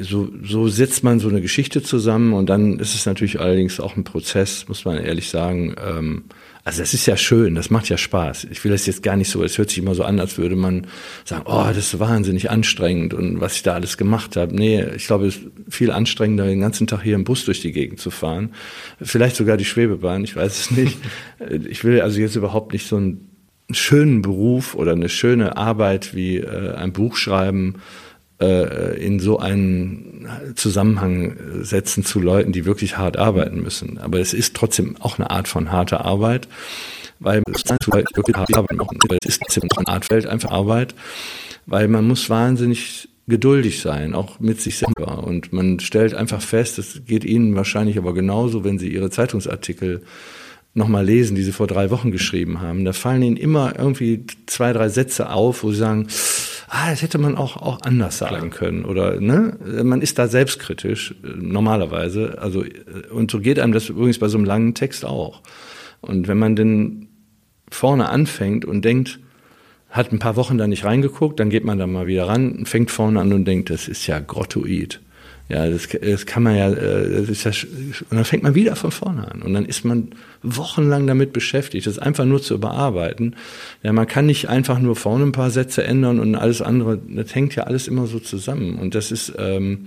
so, 0.03 0.29
so 0.43 0.69
setzt 0.69 1.03
man 1.03 1.19
so 1.19 1.29
eine 1.29 1.41
Geschichte 1.41 1.83
zusammen 1.83 2.33
und 2.33 2.49
dann 2.49 2.79
ist 2.79 2.95
es 2.95 3.07
natürlich 3.07 3.41
allerdings 3.41 3.81
auch 3.81 3.97
ein 3.97 4.05
Prozess, 4.05 4.69
muss 4.69 4.85
man 4.85 4.99
ehrlich 4.99 5.31
sagen. 5.31 5.75
Ähm, 5.85 6.25
also 6.65 6.81
das 6.81 6.95
ist 6.95 7.05
ja 7.07 7.17
schön, 7.17 7.55
das 7.55 7.71
macht 7.71 7.89
ja 7.89 7.99
Spaß. 7.99 8.45
Ich 8.51 8.65
will 8.65 8.73
das 8.73 8.87
jetzt 8.87 9.03
gar 9.03 9.17
nicht 9.17 9.31
so, 9.31 9.43
es 9.43 9.59
hört 9.59 9.69
sich 9.69 9.79
immer 9.79 9.95
so 9.95 10.03
an, 10.03 10.19
als 10.19 10.39
würde 10.39 10.57
man 10.57 10.87
sagen, 11.25 11.45
oh, 11.47 11.65
das 11.67 11.79
ist 11.79 11.99
wahnsinnig 11.99 12.51
anstrengend 12.51 13.13
und 13.13 13.41
was 13.41 13.57
ich 13.57 13.63
da 13.63 13.75
alles 13.75 13.99
gemacht 13.99 14.37
habe. 14.37 14.55
Nee, 14.55 14.83
ich 14.97 15.07
glaube, 15.07 15.27
es 15.27 15.37
ist 15.37 15.45
viel 15.69 15.91
anstrengender, 15.91 16.47
den 16.47 16.61
ganzen 16.61 16.87
Tag 16.87 17.03
hier 17.03 17.17
im 17.17 17.25
Bus 17.25 17.45
durch 17.45 17.61
die 17.61 17.73
Gegend 17.73 18.01
zu 18.01 18.11
fahren. 18.11 18.55
Vielleicht 19.01 19.37
sogar 19.37 19.57
die 19.57 19.67
Schwebebahn, 19.67 20.25
ich 20.25 20.37
weiß 20.37 20.59
es 20.59 20.71
nicht. 20.71 20.99
Ich 21.69 21.85
will 21.85 22.01
also 22.01 22.21
jetzt 22.21 22.37
überhaupt 22.37 22.73
nicht 22.73 22.87
so 22.87 22.97
einen 22.97 23.34
schönen 23.71 24.23
Beruf 24.23 24.75
oder 24.75 24.93
eine 24.93 25.09
schöne 25.09 25.57
Arbeit 25.57 26.15
wie 26.15 26.39
äh, 26.39 26.75
ein 26.75 26.93
Buch 26.93 27.17
schreiben 27.17 27.77
äh, 28.41 28.99
in 29.05 29.21
so 29.21 29.39
einen 29.39 30.29
Zusammenhang 30.55 31.37
setzen 31.63 32.05
zu 32.05 32.21
Leuten, 32.21 32.53
die 32.53 32.65
wirklich 32.65 32.99
hart 32.99 33.17
arbeiten 33.17 33.63
müssen. 33.63 33.99
Aber 33.99 34.21
es 34.21 34.35
ist 34.35 34.55
trotzdem 34.55 34.97
auch 35.01 35.19
eine 35.19 35.31
Art 35.31 35.49
von 35.49 35.73
harter 35.73 36.05
Arbeit, 36.05 36.49
weil 37.21 37.43
es 37.53 37.65
wirklich 37.71 38.37
hart 38.37 38.55
arbeiten 38.55 38.77
machen. 38.77 38.99
Es 39.23 39.29
ist 39.29 39.43
trotzdem 39.43 39.69
eine 39.77 39.89
Art 39.89 40.05
Feld 40.05 40.27
einfach 40.27 40.51
Arbeit, 40.51 40.95
weil 41.67 41.89
man 41.89 42.07
muss 42.07 42.29
wahnsinnig 42.29 43.09
geduldig 43.27 43.81
sein, 43.81 44.15
auch 44.15 44.41
mit 44.41 44.61
sich 44.61 44.79
selber. 44.79 45.25
Und 45.25 45.53
man 45.53 45.81
stellt 45.81 46.15
einfach 46.15 46.43
fest, 46.43 46.79
es 46.79 47.03
geht 47.07 47.25
Ihnen 47.25 47.57
wahrscheinlich 47.57 47.97
aber 47.97 48.13
genauso, 48.13 48.65
wenn 48.65 48.79
Sie 48.79 48.89
Ihre 48.89 49.11
Zeitungsartikel 49.11 50.03
nochmal 50.75 51.05
lesen, 51.05 51.37
die 51.37 51.43
Sie 51.43 51.53
vor 51.53 51.69
drei 51.69 51.91
Wochen 51.91 52.11
geschrieben 52.11 52.61
haben. 52.61 52.85
Da 52.85 52.93
fallen 52.93 53.23
Ihnen 53.23 53.37
immer 53.37 53.79
irgendwie 53.79 54.27
zwei, 54.47 54.73
drei 54.73 54.89
Sätze 54.89 55.31
auf, 55.31 55.63
wo 55.63 55.71
Sie 55.71 55.79
sagen, 55.79 56.09
ah, 56.69 56.91
das 56.91 57.03
hätte 57.03 57.19
man 57.19 57.37
auch, 57.37 57.57
auch 57.57 57.83
anders 57.83 58.19
sagen 58.19 58.51
können. 58.51 58.85
Oder 58.85 59.21
ne? 59.21 59.57
man 59.85 60.03
ist 60.03 60.19
da 60.19 60.27
selbstkritisch, 60.27 61.15
äh, 61.23 61.29
normalerweise. 61.37 62.39
Also, 62.41 62.65
äh, 62.65 62.73
und 63.11 63.31
so 63.31 63.41
geht 63.41 63.59
einem 63.61 63.73
das 63.73 63.89
übrigens 63.89 64.19
bei 64.19 64.29
so 64.29 64.37
einem 64.37 64.45
langen 64.45 64.75
Text 64.75 65.05
auch. 65.05 65.41
Und 66.01 66.29
wenn 66.29 66.39
man 66.39 66.57
denn 66.57 67.09
vorne 67.71 68.09
anfängt 68.09 68.65
und 68.65 68.85
denkt, 68.85 69.21
hat 69.91 70.13
ein 70.13 70.19
paar 70.19 70.35
Wochen 70.35 70.59
da 70.59 70.67
nicht 70.67 70.85
reingeguckt, 70.85 71.39
dann 71.39 71.51
geht 71.51 71.65
man 71.65 71.79
da 71.79 71.87
mal 71.87 72.09
wieder 72.09 72.27
ran, 72.27 72.67
fängt 72.67 72.91
vorne 72.91 73.21
an 73.21 73.33
und 73.33 73.45
denkt, 73.45 73.71
das 73.71 73.87
ist 73.87 74.07
ja 74.09 74.19
grottoid. 74.19 75.01
Ja, 75.49 75.69
das, 75.69 75.89
das 75.89 76.25
kann 76.25 76.43
man 76.43 76.57
ja, 76.57 76.71
äh, 76.71 77.21
das 77.21 77.29
ist 77.29 77.45
ja, 77.45 77.53
und 78.09 78.17
dann 78.17 78.25
fängt 78.25 78.43
man 78.43 78.55
wieder 78.55 78.77
von 78.77 78.91
vorne 78.91 79.31
an. 79.31 79.43
Und 79.43 79.53
dann 79.53 79.67
ist 79.67 79.85
man 79.85 80.09
wochenlang 80.43 81.07
damit 81.07 81.35
beschäftigt, 81.35 81.87
das 81.87 81.99
einfach 81.99 82.25
nur 82.25 82.41
zu 82.41 82.55
überarbeiten. 82.55 83.37
Ja, 83.83 83.93
man 83.93 84.07
kann 84.07 84.25
nicht 84.25 84.49
einfach 84.49 84.79
nur 84.79 84.97
vorne 84.97 85.25
ein 85.25 85.33
paar 85.33 85.51
Sätze 85.51 85.85
ändern 85.85 86.19
und 86.19 86.35
alles 86.35 86.63
andere, 86.63 86.99
das 87.09 87.35
hängt 87.35 87.55
ja 87.57 87.65
alles 87.65 87.89
immer 87.89 88.07
so 88.07 88.21
zusammen. 88.21 88.79
Und 88.79 88.95
das 88.95 89.13
ist, 89.13 89.35
ähm, 89.39 89.87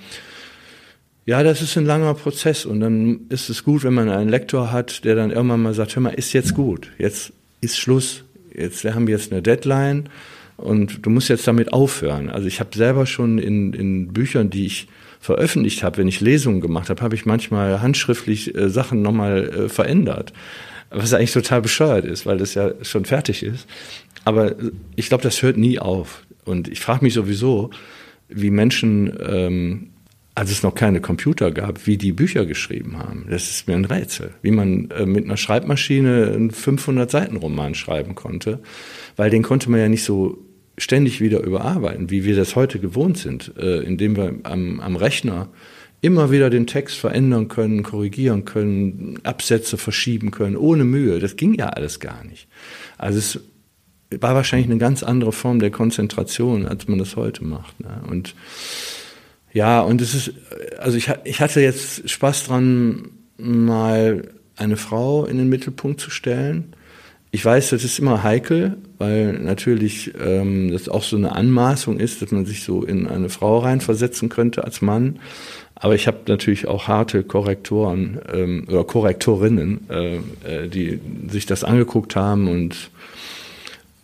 ja, 1.26 1.42
das 1.42 1.64
ist 1.64 1.76
ein 1.76 1.86
langer 1.86 2.14
Prozess. 2.14 2.66
Und 2.66 2.80
dann 2.80 3.22
ist 3.30 3.50
es 3.50 3.64
gut, 3.64 3.84
wenn 3.84 3.96
man 3.96 4.10
einen 4.10 4.30
Lektor 4.30 4.72
hat, 4.72 5.06
der 5.06 5.16
dann 5.16 5.32
irgendwann 5.32 5.64
mal 5.64 5.74
sagt, 5.74 5.96
hör 5.96 6.04
mal, 6.04 6.14
ist 6.14 6.34
jetzt 6.34 6.54
gut, 6.54 6.92
jetzt 7.00 7.34
ist 7.62 7.78
Schluss, 7.78 8.24
jetzt 8.54 8.86
haben 8.86 9.08
wir 9.08 9.16
jetzt 9.16 9.32
eine 9.32 9.42
Deadline 9.42 10.10
und 10.56 11.04
du 11.04 11.10
musst 11.10 11.30
jetzt 11.30 11.48
damit 11.48 11.74
aufhören. 11.74 12.30
Also 12.30 12.48
ich 12.48 12.60
habe 12.60 12.76
selber 12.76 13.08
schon 13.08 13.40
in, 13.40 13.74
in 13.74 14.14
Büchern, 14.14 14.52
die 14.52 14.68
ich 14.68 14.88
veröffentlicht 15.28 15.84
habe, 15.84 15.98
wenn 15.98 16.08
ich 16.08 16.22
Lesungen 16.22 16.62
gemacht 16.62 16.90
habe, 16.90 17.02
habe 17.02 17.14
ich 17.14 17.26
manchmal 17.26 17.82
handschriftlich 17.82 18.56
äh, 18.56 18.70
Sachen 18.70 19.02
nochmal 19.02 19.50
äh, 19.50 19.70
verändert. 19.70 20.32
Was 20.90 21.14
eigentlich 21.14 21.34
total 21.34 21.62
bescheuert 21.62 22.06
ist, 22.06 22.26
weil 22.26 22.38
das 22.38 22.54
ja 22.54 22.72
schon 22.82 23.04
fertig 23.04 23.44
ist. 23.44 23.68
Aber 24.24 24.56
ich 24.96 25.10
glaube, 25.10 25.24
das 25.24 25.42
hört 25.42 25.58
nie 25.58 25.80
auf. 25.80 26.24
Und 26.46 26.70
ich 26.70 26.80
frage 26.80 27.04
mich 27.04 27.14
sowieso, 27.14 27.72
wie 28.30 28.50
Menschen, 28.52 29.12
ähm, 29.22 29.90
als 30.34 30.50
es 30.50 30.64
noch 30.64 30.76
keine 30.76 31.02
Computer 31.02 31.52
gab, 31.52 31.88
wie 31.88 31.98
die 31.98 32.14
Bücher 32.14 32.46
geschrieben 32.46 32.98
haben. 32.98 33.26
Das 33.30 33.50
ist 33.50 33.68
mir 33.68 33.76
ein 33.76 33.84
Rätsel. 33.84 34.34
Wie 34.42 34.52
man 34.52 34.90
äh, 34.92 35.06
mit 35.06 35.26
einer 35.26 35.36
Schreibmaschine 35.36 36.32
einen 36.34 36.52
500-Seiten-Roman 36.52 37.76
schreiben 37.76 38.16
konnte, 38.16 38.60
weil 39.18 39.30
den 39.30 39.44
konnte 39.44 39.70
man 39.70 39.82
ja 39.82 39.90
nicht 39.90 40.06
so 40.06 40.38
ständig 40.78 41.22
wieder 41.22 41.42
überarbeiten, 41.42 42.10
wie 42.10 42.24
wir 42.24 42.36
das 42.36 42.56
heute 42.56 42.80
gewohnt 42.80 43.18
sind, 43.18 43.54
äh, 43.58 43.80
indem 43.80 44.16
wir 44.16 44.36
am, 44.44 44.80
am 44.80 44.96
Rechner 44.96 45.50
immer 46.02 46.30
wieder 46.32 46.50
den 46.50 46.68
Text 46.68 46.98
verändern 46.98 47.48
können, 47.48 47.82
korrigieren 47.82 48.46
können, 48.46 49.20
Absätze 49.24 49.78
verschieben 49.78 50.30
können, 50.32 50.56
ohne 50.56 50.84
Mühe. 50.84 51.20
Das 51.20 51.36
ging 51.36 51.56
ja 51.56 51.70
alles 51.70 52.00
gar 52.00 52.24
nicht. 52.24 52.48
Also 52.98 53.18
es 53.18 53.40
war 54.22 54.36
wahrscheinlich 54.36 54.70
eine 54.70 54.78
ganz 54.78 55.02
andere 55.02 55.32
Form 55.32 55.60
der 55.60 55.72
Konzentration, 55.72 56.68
als 56.68 56.88
man 56.88 57.00
das 57.00 57.16
heute 57.16 57.44
macht. 57.44 57.80
Ne? 57.80 58.02
Und 58.08 58.36
ja, 59.52 59.82
und 59.82 60.02
es 60.02 60.14
ist, 60.14 60.34
also 60.78 60.98
ich, 60.98 61.12
ich 61.24 61.42
hatte 61.42 61.62
jetzt 61.62 62.08
Spaß 62.08 62.46
dran, 62.46 63.10
mal 63.38 64.30
eine 64.56 64.78
Frau 64.78 65.26
in 65.26 65.38
den 65.38 65.50
Mittelpunkt 65.50 66.00
zu 66.00 66.12
stellen 66.12 66.76
ich 67.38 67.46
weiß, 67.46 67.70
das 67.70 67.84
ist 67.84 68.00
immer 68.00 68.24
heikel, 68.24 68.78
weil 68.98 69.34
natürlich 69.34 70.12
ähm, 70.20 70.72
das 70.72 70.90
auch 70.90 71.04
so 71.04 71.16
eine 71.16 71.36
Anmaßung 71.36 72.00
ist, 72.00 72.20
dass 72.24 72.32
man 72.32 72.48
sich 72.48 72.64
so 72.64 72.82
in 72.82 73.08
eine 73.08 73.30
Frau 73.30 73.60
reinversetzen 73.60 74.28
könnte 74.28 74.64
als 74.64 74.82
Mann. 74.82 75.20
Aber 75.76 75.94
ich 75.94 76.08
habe 76.08 76.18
natürlich 76.28 76.68
auch 76.68 76.88
harte 76.88 77.22
Korrektoren 77.22 78.18
ähm, 78.34 78.66
oder 78.68 78.84
Korrektorinnen, 78.84 79.88
äh, 79.88 80.16
äh, 80.16 80.68
die 80.68 81.00
sich 81.30 81.46
das 81.46 81.64
angeguckt 81.64 82.16
haben 82.16 82.48
und 82.48 82.90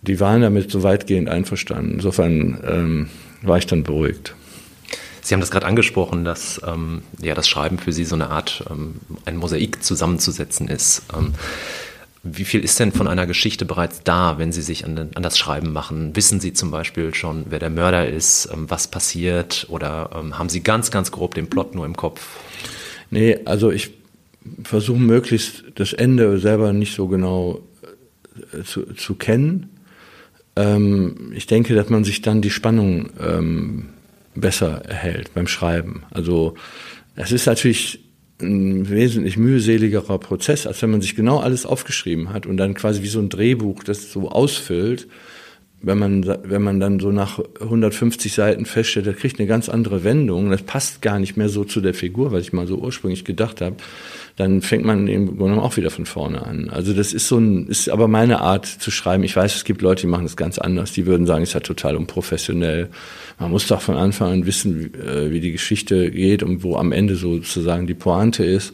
die 0.04 0.20
waren 0.20 0.44
damit 0.44 0.70
so 0.70 0.84
weitgehend 0.84 1.28
einverstanden. 1.28 1.94
Insofern 1.94 2.60
ähm, 2.68 3.10
war 3.42 3.58
ich 3.58 3.66
dann 3.66 3.82
beruhigt. 3.82 4.36
Sie 5.22 5.34
haben 5.34 5.42
das 5.42 5.50
gerade 5.50 5.66
angesprochen, 5.66 6.24
dass 6.24 6.62
ähm, 6.68 7.02
ja 7.20 7.34
das 7.34 7.48
Schreiben 7.48 7.80
für 7.80 7.94
Sie 7.94 8.06
so 8.06 8.14
eine 8.14 8.30
Art 8.30 8.64
ähm, 8.70 8.98
ein 9.26 9.38
Mosaik 9.38 9.84
zusammenzusetzen 9.84 10.68
ist. 10.68 11.02
Ähm, 11.18 11.34
wie 12.24 12.46
viel 12.46 12.64
ist 12.64 12.80
denn 12.80 12.94
von 12.94 13.08
einer 13.08 13.28
Geschichte 13.28 13.66
bereits 13.66 14.02
da, 14.04 14.38
wenn 14.38 14.54
Sie 14.54 14.62
sich 14.62 14.86
an, 14.86 14.98
an, 15.14 15.24
das 15.24 15.38
Schreiben 15.38 15.74
machen? 15.74 16.16
Wissen 16.16 16.40
Sie 16.40 16.54
zum 16.54 16.72
Beispiel 16.72 17.14
schon, 17.14 17.46
wer 17.50 17.60
der 17.60 17.70
Mörder 17.70 18.08
ist, 18.08 18.50
ähm, 18.52 18.70
was 18.70 18.88
passiert 18.88 19.68
oder 19.70 20.10
ähm, 20.16 20.40
haben 20.40 20.48
Sie 20.48 20.64
ganz, 20.64 20.90
ganz 20.90 21.12
grob 21.12 21.36
den 21.36 21.50
Plot 21.50 21.76
nur 21.76 21.86
im 21.86 21.98
Kopf? 21.98 22.40
Nee, 23.10 23.40
also 23.44 23.72
ich 23.72 23.92
versuche 24.64 25.00
möglichst 25.00 25.66
das 25.76 25.92
Ende 25.92 26.40
selber 26.40 26.72
nicht 26.72 26.96
so 26.96 27.10
genau 27.10 27.62
äh, 28.54 28.64
zu, 28.64 28.94
zu 28.94 29.16
kennen. 29.16 29.70
Ähm, 30.56 31.34
ich 31.36 31.46
denke, 31.46 31.76
dass 31.76 31.90
man 31.90 32.06
sich 32.06 32.22
dann 32.22 32.42
die 32.42 32.52
Spannung 32.52 33.10
ähm, 33.20 33.90
besser 34.34 34.86
erhält 34.86 35.34
beim 35.34 35.48
Schreiben. 35.48 36.04
Also 36.12 36.56
es 37.16 37.34
ist 37.34 37.48
natürlich 37.48 38.03
ein 38.44 38.90
wesentlich 38.90 39.38
mühseligerer 39.38 40.20
Prozess, 40.20 40.68
als 40.68 40.82
wenn 40.82 40.92
man 40.92 41.02
sich 41.02 41.16
genau 41.16 41.40
alles 41.40 41.66
aufgeschrieben 41.66 42.34
hat 42.34 42.46
und 42.46 42.58
dann 42.58 42.74
quasi 42.74 43.02
wie 43.02 43.08
so 43.08 43.20
ein 43.20 43.30
Drehbuch 43.30 43.84
das 43.84 44.12
so 44.12 44.30
ausfüllt. 44.30 45.08
Wenn 45.86 46.00
man, 46.00 46.26
wenn 46.44 46.62
man 46.62 46.80
dann 46.80 47.02
so 47.02 47.12
nach 47.12 47.40
150 47.60 48.32
Seiten 48.32 48.66
feststellt, 48.66 49.06
das 49.06 49.18
kriegt 49.18 49.38
eine 49.38 49.50
ganz 49.50 49.68
andere 49.68 50.06
Wendung, 50.06 50.50
das 50.50 50.62
passt 50.62 51.02
gar 51.02 51.20
nicht 51.20 51.36
mehr 51.36 51.50
so 51.50 51.66
zu 51.66 51.82
der 51.82 51.94
Figur, 51.94 52.32
was 52.32 52.44
ich 52.44 52.54
mal 52.54 52.68
so 52.68 52.78
ursprünglich 52.78 53.26
gedacht 53.26 53.60
habe, 53.60 53.76
dann 54.38 54.62
fängt 54.62 54.86
man 54.86 55.08
im 55.08 55.38
Grunde 55.38 55.62
auch 55.62 55.76
wieder 55.76 55.92
von 55.92 56.06
vorne 56.06 56.44
an. 56.44 56.70
Also 56.70 56.94
das 56.94 57.14
ist 57.14 57.28
so 57.28 57.38
ein, 57.38 57.68
ist 57.68 57.90
aber 57.90 58.08
meine 58.08 58.40
Art 58.40 58.66
zu 58.66 58.92
schreiben. 58.92 59.26
Ich 59.26 59.36
weiß, 59.36 59.56
es 59.56 59.66
gibt 59.66 59.82
Leute, 59.82 60.02
die 60.02 60.08
machen 60.08 60.24
das 60.24 60.38
ganz 60.38 60.58
anders. 60.58 60.94
Die 60.94 61.06
würden 61.06 61.28
sagen, 61.28 61.44
ist 61.44 61.54
ja 61.54 61.60
total 61.60 61.98
unprofessionell. 61.98 62.90
Man 63.38 63.52
muss 63.52 63.68
doch 63.68 63.82
von 63.82 63.96
Anfang 63.96 64.32
an 64.32 64.46
wissen, 64.46 64.80
wie, 64.80 64.98
äh, 64.98 65.32
wie 65.32 65.42
die 65.42 65.52
Geschichte 65.52 66.10
geht 66.12 66.44
und 66.44 66.64
wo 66.64 66.78
am 66.78 66.94
Ende 66.94 67.16
sozusagen 67.16 67.88
die 67.88 67.94
Pointe 67.94 68.46
ist. 68.46 68.74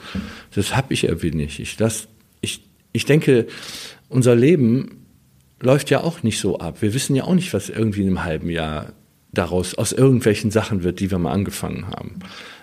Das 0.53 0.75
habe 0.75 0.93
ich 0.93 1.05
irgendwie 1.05 1.31
nicht. 1.31 1.59
Ich, 1.59 1.75
das, 1.75 2.07
ich, 2.39 2.61
ich 2.93 3.05
denke, 3.05 3.47
unser 4.09 4.35
Leben 4.35 4.98
läuft 5.61 5.89
ja 5.89 6.01
auch 6.01 6.23
nicht 6.23 6.39
so 6.39 6.59
ab. 6.59 6.81
Wir 6.81 6.93
wissen 6.93 7.15
ja 7.15 7.23
auch 7.25 7.35
nicht, 7.35 7.53
was 7.53 7.69
irgendwie 7.69 8.01
in 8.01 8.07
einem 8.07 8.23
halben 8.23 8.49
Jahr 8.49 8.93
daraus 9.31 9.75
aus 9.75 9.91
irgendwelchen 9.91 10.51
Sachen 10.51 10.83
wird, 10.83 10.99
die 10.99 11.11
wir 11.11 11.19
mal 11.19 11.31
angefangen 11.31 11.87
haben. 11.87 12.19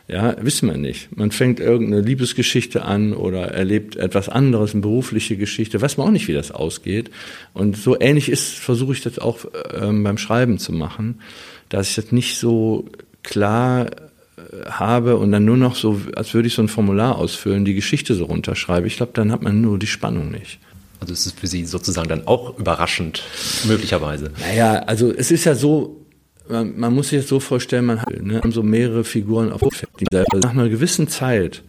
Ja, 0.08 0.36
wissen 0.40 0.68
wir 0.68 0.76
nicht. 0.76 1.16
Man 1.16 1.32
fängt 1.32 1.58
irgendeine 1.58 2.02
Liebesgeschichte 2.02 2.84
an 2.84 3.12
oder 3.12 3.48
erlebt 3.48 3.96
etwas 3.96 4.28
anderes, 4.28 4.72
eine 4.72 4.82
berufliche 4.82 5.36
Geschichte, 5.36 5.80
weiß 5.82 5.96
man 5.96 6.06
auch 6.06 6.12
nicht, 6.12 6.28
wie 6.28 6.32
das 6.32 6.52
ausgeht. 6.52 7.10
Und 7.54 7.76
so 7.76 7.98
ähnlich 7.98 8.28
ist, 8.28 8.54
versuche 8.54 8.92
ich 8.92 9.00
das 9.00 9.18
auch 9.18 9.40
ähm, 9.74 10.04
beim 10.04 10.16
Schreiben 10.16 10.58
zu 10.58 10.72
machen, 10.72 11.20
dass 11.68 11.90
ich 11.90 11.96
das 11.96 12.12
nicht 12.12 12.38
so 12.38 12.84
klar 13.24 13.86
äh, 13.86 14.66
habe 14.66 15.16
und 15.16 15.32
dann 15.32 15.44
nur 15.44 15.56
noch 15.56 15.74
so, 15.74 16.00
als 16.14 16.34
würde 16.34 16.46
ich 16.46 16.54
so 16.54 16.62
ein 16.62 16.68
Formular 16.68 17.16
ausfüllen, 17.16 17.64
die 17.64 17.74
Geschichte 17.74 18.14
so 18.14 18.26
runterschreibe. 18.26 18.86
Ich 18.86 18.98
glaube, 18.98 19.12
dann 19.12 19.32
hat 19.32 19.42
man 19.42 19.60
nur 19.60 19.76
die 19.76 19.88
Spannung 19.88 20.30
nicht. 20.30 20.60
Also 21.00 21.12
es 21.12 21.26
ist 21.26 21.38
für 21.38 21.46
Sie 21.46 21.64
sozusagen 21.64 22.08
dann 22.08 22.26
auch 22.26 22.58
überraschend, 22.58 23.22
möglicherweise. 23.64 24.30
Naja, 24.40 24.80
also 24.80 25.12
es 25.12 25.30
ist 25.30 25.44
ja 25.44 25.54
so, 25.54 26.06
man, 26.48 26.78
man 26.78 26.94
muss 26.94 27.10
sich 27.10 27.20
das 27.20 27.28
so 27.28 27.40
vorstellen, 27.40 27.84
man 27.84 28.00
hat 28.00 28.22
ne, 28.22 28.40
so 28.50 28.62
mehrere 28.62 29.04
Figuren 29.04 29.52
auf 29.52 29.62
Nach 30.10 30.50
einer 30.50 30.68
gewissen 30.68 31.08
Zeit, 31.08 31.62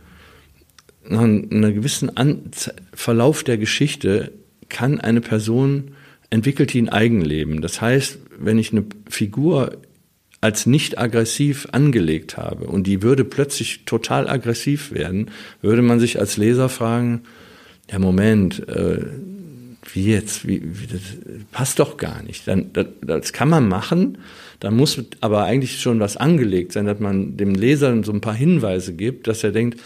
nach 1.07 1.21
einer 1.21 1.71
gewissen 1.71 2.15
An 2.15 2.51
Verlauf 2.93 3.43
der 3.43 3.57
Geschichte 3.57 4.31
kann 4.69 4.99
eine 4.99 5.21
Person 5.21 5.91
entwickelt 6.29 6.73
die 6.73 6.81
ein 6.81 6.89
Eigenleben. 6.89 7.61
Das 7.61 7.81
heißt, 7.81 8.19
wenn 8.37 8.57
ich 8.57 8.71
eine 8.71 8.85
Figur 9.09 9.77
als 10.41 10.65
nicht 10.65 10.97
aggressiv 10.99 11.67
angelegt 11.71 12.37
habe 12.37 12.65
und 12.65 12.85
die 12.85 13.01
würde 13.01 13.23
plötzlich 13.23 13.85
total 13.85 14.29
aggressiv 14.29 14.91
werden, 14.91 15.31
würde 15.61 15.81
man 15.81 15.99
sich 15.99 16.19
als 16.19 16.37
Leser 16.37 16.69
fragen, 16.69 17.23
ja 17.89 17.99
Moment, 17.99 18.67
äh, 18.67 19.05
wie 19.93 20.11
jetzt, 20.11 20.47
wie, 20.47 20.61
wie 20.63 20.87
das 20.87 21.01
passt 21.51 21.79
doch 21.79 21.97
gar 21.97 22.21
nicht. 22.23 22.47
Dann, 22.47 22.71
das, 22.73 22.87
das 23.01 23.33
kann 23.33 23.49
man 23.49 23.67
machen, 23.67 24.17
da 24.59 24.71
muss 24.71 25.01
aber 25.21 25.43
eigentlich 25.43 25.79
schon 25.79 25.99
was 25.99 26.17
angelegt 26.17 26.73
sein, 26.73 26.85
dass 26.85 26.99
man 26.99 27.37
dem 27.37 27.53
Leser 27.53 28.03
so 28.03 28.11
ein 28.11 28.21
paar 28.21 28.33
Hinweise 28.33 28.93
gibt, 28.93 29.27
dass 29.27 29.43
er 29.43 29.51
denkt, 29.51 29.79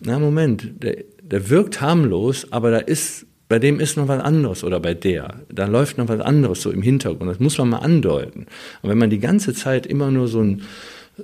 na 0.00 0.18
Moment, 0.18 0.82
der, 0.82 0.98
der 1.22 1.50
wirkt 1.50 1.80
harmlos, 1.80 2.50
aber 2.52 2.70
da 2.70 2.78
ist, 2.78 3.26
bei 3.48 3.58
dem 3.58 3.80
ist 3.80 3.96
noch 3.96 4.08
was 4.08 4.22
anderes 4.22 4.64
oder 4.64 4.80
bei 4.80 4.94
der. 4.94 5.40
Da 5.52 5.66
läuft 5.66 5.98
noch 5.98 6.08
was 6.08 6.20
anderes 6.20 6.62
so 6.62 6.70
im 6.70 6.82
Hintergrund. 6.82 7.30
Das 7.30 7.40
muss 7.40 7.58
man 7.58 7.70
mal 7.70 7.78
andeuten. 7.78 8.46
Und 8.80 8.90
wenn 8.90 8.98
man 8.98 9.10
die 9.10 9.18
ganze 9.18 9.54
Zeit 9.54 9.86
immer 9.86 10.10
nur 10.10 10.28
so 10.28 10.40
ein 10.40 10.62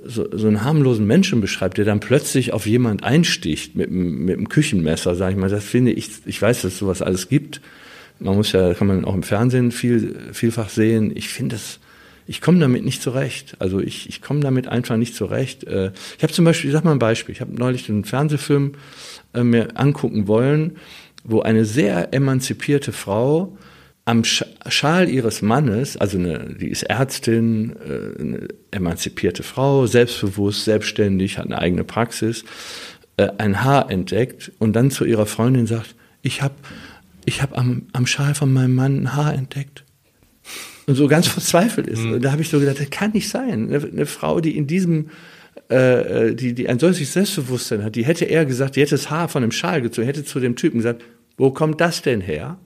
so, 0.05 0.27
so 0.31 0.47
einen 0.47 0.63
harmlosen 0.63 1.07
Menschen 1.07 1.41
beschreibt, 1.41 1.77
der 1.77 1.85
dann 1.85 1.99
plötzlich 1.99 2.53
auf 2.53 2.65
jemand 2.65 3.03
einsticht 3.03 3.75
mit, 3.75 3.89
mit 3.89 4.37
einem 4.37 4.49
Küchenmesser, 4.49 5.15
sage 5.15 5.33
ich 5.33 5.37
mal, 5.37 5.49
das 5.49 5.63
finde 5.65 5.91
ich, 5.91 6.09
ich 6.25 6.41
weiß, 6.41 6.61
dass 6.61 6.77
sowas 6.77 7.01
alles 7.01 7.27
gibt. 7.27 7.61
Man 8.19 8.35
muss 8.35 8.51
ja, 8.51 8.73
kann 8.73 8.87
man 8.87 9.05
auch 9.05 9.15
im 9.15 9.23
Fernsehen 9.23 9.71
viel, 9.71 10.15
vielfach 10.33 10.69
sehen. 10.69 11.11
Ich 11.15 11.29
finde 11.29 11.55
das, 11.55 11.79
ich 12.27 12.41
komme 12.41 12.59
damit 12.59 12.83
nicht 12.83 13.01
zurecht. 13.01 13.55
Also 13.59 13.79
ich, 13.79 14.09
ich 14.09 14.21
komme 14.21 14.41
damit 14.41 14.67
einfach 14.67 14.97
nicht 14.97 15.15
zurecht. 15.15 15.63
Äh, 15.63 15.91
ich 16.17 16.23
habe 16.23 16.33
zum 16.33 16.45
Beispiel, 16.45 16.69
ich 16.69 16.73
sag 16.75 16.83
mal 16.83 16.91
ein 16.91 16.99
Beispiel, 16.99 17.33
ich 17.33 17.41
habe 17.41 17.53
neulich 17.53 17.89
einen 17.89 18.03
Fernsehfilm 18.03 18.73
äh, 19.33 19.43
mir 19.43 19.69
angucken 19.79 20.27
wollen, 20.27 20.77
wo 21.23 21.41
eine 21.41 21.65
sehr 21.65 22.13
emanzipierte 22.13 22.91
Frau 22.91 23.57
am 24.09 24.23
Schal 24.23 25.07
ihres 25.07 25.41
Mannes, 25.41 25.95
also 25.97 26.17
eine, 26.17 26.55
die 26.59 26.69
ist 26.69 26.83
Ärztin, 26.83 27.75
äh, 27.75 28.21
eine 28.21 28.47
emanzipierte 28.71 29.43
Frau, 29.43 29.85
selbstbewusst, 29.85 30.65
selbstständig, 30.65 31.37
hat 31.37 31.45
eine 31.45 31.59
eigene 31.59 31.83
Praxis, 31.83 32.43
ein 33.37 33.63
Haar 33.65 33.91
entdeckt 33.91 34.51
und 34.59 34.73
dann 34.73 34.91
zu 34.91 35.03
ihrer 35.03 35.25
Freundin 35.25 35.67
sagt, 35.67 35.93
ich 36.21 36.41
habe 36.41 36.55
ich 37.25 37.41
hab 37.41 37.57
am, 37.57 37.83
am 37.91 38.07
Schal 38.07 38.33
von 38.33 38.51
meinem 38.51 38.75
Mann 38.75 39.03
ein 39.03 39.15
Haar 39.15 39.33
entdeckt. 39.33 39.83
und 40.87 40.95
so 40.95 41.07
ganz 41.07 41.27
verzweifelt 41.27 41.85
ist. 41.85 41.99
Mhm. 41.99 42.13
Und 42.13 42.21
da 42.23 42.31
habe 42.31 42.41
ich 42.41 42.49
so 42.49 42.59
gedacht, 42.59 42.79
das 42.79 42.89
kann 42.89 43.11
nicht 43.11 43.29
sein. 43.29 43.67
Eine, 43.67 43.85
eine 43.85 44.05
Frau, 44.05 44.39
die 44.39 44.55
in 44.55 44.67
diesem 44.67 45.09
äh, 45.67 46.33
die, 46.33 46.53
die 46.53 46.69
ein 46.69 46.79
solches 46.79 47.13
Selbstbewusstsein 47.13 47.83
hat, 47.83 47.95
die 47.95 48.05
hätte 48.05 48.25
eher 48.25 48.45
gesagt, 48.45 48.75
die 48.75 48.81
hätte 48.81 48.95
das 48.95 49.09
Haar 49.09 49.27
von 49.27 49.43
einem 49.43 49.51
Schal 49.51 49.81
gezogen, 49.81 50.07
hätte 50.07 50.23
zu 50.23 50.39
dem 50.39 50.55
Typen 50.55 50.77
gesagt, 50.77 51.03
wo 51.37 51.51
kommt 51.51 51.81
das 51.81 52.01
denn 52.01 52.21
her? 52.21 52.57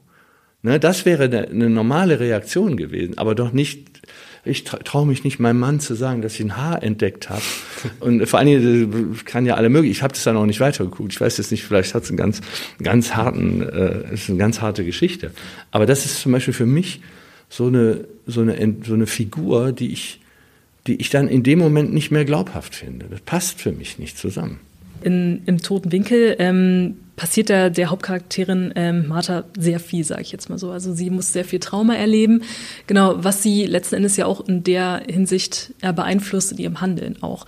Ne, 0.64 0.80
das 0.80 1.06
wäre 1.06 1.26
eine, 1.26 1.48
eine 1.50 1.70
normale 1.70 2.20
Reaktion 2.20 2.78
gewesen, 2.78 3.18
aber 3.18 3.36
doch 3.36 3.52
nicht, 3.52 4.02
ich 4.46 4.64
traue 4.64 5.06
mich 5.06 5.26
nicht 5.26 5.38
meinem 5.38 5.60
Mann 5.60 5.82
zu 5.82 5.94
sagen, 5.94 6.22
dass 6.22 6.36
ich 6.36 6.40
ein 6.40 6.58
Haar 6.58 6.82
entdeckt 6.82 7.30
habe. 7.30 7.42
Und 8.00 8.26
vor 8.28 8.40
allen 8.40 8.48
Dingen 8.48 9.14
äh, 9.14 9.24
kann 9.26 9.46
ja 9.46 9.56
alle 9.56 9.70
möglich. 9.70 9.92
Ich 9.92 10.02
habe 10.02 10.14
das 10.14 10.24
dann 10.24 10.38
auch 10.38 10.46
nicht 10.46 10.62
weitergeguckt. 10.62 11.12
Ich 11.12 11.22
weiß 11.22 11.38
jetzt 11.38 11.52
nicht, 11.52 11.64
vielleicht 11.66 11.94
hat 11.94 12.04
es 12.04 12.10
einen 12.10 12.18
ganz, 12.18 12.42
ganz 12.82 13.14
harten, 13.14 13.62
äh, 13.62 14.14
ist 14.14 14.30
eine 14.30 14.40
ganz 14.40 14.62
harte 14.62 14.86
Geschichte. 14.86 15.32
Aber 15.72 15.86
das 15.86 16.06
ist 16.06 16.22
zum 16.22 16.32
Beispiel 16.32 16.54
für 16.54 16.66
mich 16.66 17.02
so 17.50 17.68
eine, 17.68 18.06
so 18.26 18.42
eine, 18.42 18.76
so 18.86 18.94
eine 18.94 19.06
Figur, 19.06 19.74
die 19.74 19.92
ich 19.92 20.22
die 20.88 20.96
ich 20.96 21.10
dann 21.10 21.28
in 21.28 21.44
dem 21.44 21.60
Moment 21.60 21.94
nicht 21.94 22.12
mehr 22.12 22.26
glaubhaft 22.26 22.76
finde. 22.76 23.08
Das 23.10 23.22
passt 23.22 23.62
für 23.62 23.72
mich 23.72 24.00
nicht 24.00 24.18
zusammen. 24.18 24.60
In, 25.04 25.42
Im 25.46 25.62
Toten 25.62 25.92
Winkel 25.92 26.36
ähm, 26.40 26.96
passiert 27.16 27.50
da 27.50 27.70
der 27.70 27.90
Hauptcharakterin 27.90 28.74
ähm, 28.76 29.08
Martha 29.08 29.44
sehr 29.58 29.80
viel, 29.80 30.04
sage 30.04 30.22
ich 30.22 30.32
jetzt 30.32 30.50
mal 30.50 30.58
so. 30.58 30.72
Also 30.72 30.94
sie 30.94 31.10
muss 31.10 31.32
sehr 31.32 31.46
viel 31.46 31.60
Trauma 31.60 31.96
erleben, 31.96 32.44
genau, 32.88 33.24
was 33.24 33.44
sie 33.44 33.66
letzten 33.66 33.96
Endes 33.96 34.18
ja 34.18 34.26
auch 34.26 34.48
in 34.48 34.64
der 34.64 35.04
Hinsicht 35.08 35.74
ja, 35.82 35.92
beeinflusst 35.92 36.54
in 36.54 36.58
ihrem 36.58 36.82
Handeln 36.82 37.22
auch. 37.22 37.46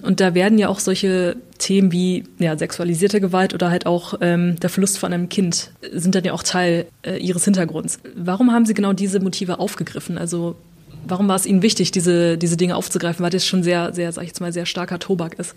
Und 0.00 0.20
da 0.20 0.34
werden 0.34 0.58
ja 0.58 0.68
auch 0.68 0.80
solche 0.80 1.36
Themen 1.58 1.92
wie 1.92 2.24
ja, 2.38 2.56
sexualisierte 2.56 3.20
Gewalt 3.20 3.54
oder 3.54 3.70
halt 3.70 3.86
auch 3.86 4.14
ähm, 4.20 4.58
der 4.58 4.70
Verlust 4.70 4.98
von 4.98 5.12
einem 5.12 5.28
Kind 5.28 5.70
sind 5.92 6.14
dann 6.14 6.24
ja 6.24 6.32
auch 6.32 6.42
Teil 6.42 6.86
äh, 7.02 7.18
ihres 7.18 7.44
Hintergrunds. 7.44 8.00
Warum 8.16 8.50
haben 8.52 8.66
Sie 8.66 8.74
genau 8.74 8.92
diese 8.94 9.20
Motive 9.20 9.60
aufgegriffen? 9.60 10.18
Also 10.18 10.56
Warum 11.04 11.26
war 11.28 11.36
es 11.36 11.46
Ihnen 11.46 11.62
wichtig, 11.62 11.90
diese, 11.90 12.38
diese 12.38 12.56
Dinge 12.56 12.76
aufzugreifen, 12.76 13.22
weil 13.24 13.30
das 13.30 13.46
schon 13.46 13.62
sehr, 13.62 13.92
sehr, 13.92 14.12
sag 14.12 14.22
ich 14.22 14.28
jetzt 14.28 14.40
mal, 14.40 14.52
sehr 14.52 14.66
starker 14.66 14.98
Tobak 14.98 15.34
ist? 15.34 15.54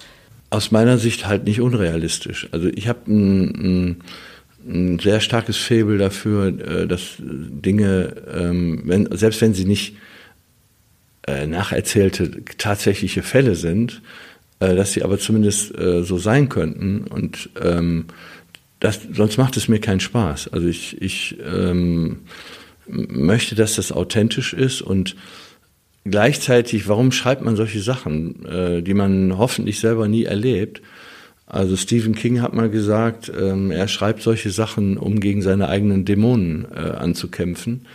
Aus 0.55 0.71
meiner 0.71 0.97
Sicht 0.97 1.27
halt 1.27 1.43
nicht 1.43 1.59
unrealistisch. 1.59 2.47
Also 2.53 2.69
ich 2.73 2.87
habe 2.87 3.11
ein, 3.11 3.43
ein, 3.43 3.97
ein, 4.65 4.99
sehr 4.99 5.19
starkes 5.19 5.57
Faible 5.57 5.97
dafür, 5.97 6.47
äh, 6.47 6.87
dass 6.87 7.15
Dinge, 7.19 8.15
ähm, 8.33 8.81
wenn, 8.85 9.09
selbst 9.11 9.41
wenn 9.41 9.53
sie 9.53 9.65
nicht 9.65 9.97
äh, 11.27 11.45
nacherzählte 11.45 12.45
tatsächliche 12.57 13.21
Fälle 13.21 13.55
sind, 13.55 14.01
äh, 14.61 14.77
dass 14.77 14.93
sie 14.93 15.03
aber 15.03 15.19
zumindest 15.19 15.73
so 15.75 16.17
sein 16.17 16.47
könnten 16.47 17.03
und 17.03 17.49
ähm, 17.61 18.05
das, 18.79 19.01
sonst 19.11 19.37
macht 19.37 19.57
es 19.57 19.67
mir 19.67 19.81
keinen 19.81 19.99
Spaß. 19.99 20.53
Also 20.53 20.67
ich, 20.67 21.01
ich 21.01 21.35
ähm, 21.45 22.19
möchte, 22.87 23.55
dass 23.55 23.75
das 23.75 23.91
authentisch 23.91 24.53
ist 24.53 24.81
und 24.81 25.17
gleichzeitig, 26.05 26.87
warum 26.87 27.11
schreibt 27.11 27.43
man 27.43 27.55
solche 27.55 27.81
Sachen, 27.81 28.45
äh, 28.45 28.81
die 28.81 28.93
man 28.93 29.37
hoffentlich 29.37 29.79
selber 29.79 30.07
nie 30.07 30.23
erlebt? 30.23 30.81
Also 31.47 31.75
Stephen 31.75 32.15
King 32.15 32.41
hat 32.41 32.53
mal 32.53 32.69
gesagt, 32.69 33.31
ähm, 33.37 33.69
er 33.71 33.87
schreibt 33.87 34.21
solche 34.21 34.49
Sachen, 34.49 34.97
um 34.97 35.19
gegen 35.19 35.41
seine 35.41 35.67
eigenen 35.67 36.05
Dämonen 36.05 36.65
äh, 36.73 36.79
anzukämpfen. 36.79 37.85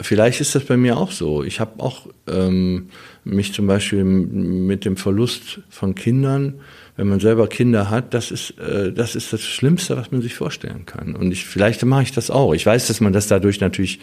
Vielleicht 0.00 0.40
ist 0.40 0.54
das 0.54 0.64
bei 0.64 0.76
mir 0.76 0.98
auch 0.98 1.10
so. 1.10 1.42
Ich 1.42 1.58
habe 1.58 1.82
auch 1.82 2.06
ähm, 2.26 2.88
mich 3.24 3.52
zum 3.52 3.66
Beispiel 3.66 4.04
mit 4.04 4.84
dem 4.84 4.96
Verlust 4.96 5.60
von 5.70 5.94
Kindern 5.94 6.60
wenn 6.96 7.08
man 7.08 7.20
selber 7.20 7.46
Kinder 7.46 7.90
hat, 7.90 8.14
das 8.14 8.30
ist, 8.30 8.58
äh, 8.58 8.92
das 8.92 9.14
ist 9.14 9.32
das 9.32 9.42
Schlimmste, 9.42 9.96
was 9.96 10.10
man 10.10 10.22
sich 10.22 10.34
vorstellen 10.34 10.86
kann. 10.86 11.14
Und 11.14 11.30
ich, 11.30 11.44
vielleicht 11.44 11.84
mache 11.84 12.04
ich 12.04 12.12
das 12.12 12.30
auch. 12.30 12.54
Ich 12.54 12.64
weiß, 12.64 12.86
dass 12.88 13.00
man 13.00 13.12
das 13.12 13.28
dadurch 13.28 13.60
natürlich, 13.60 14.00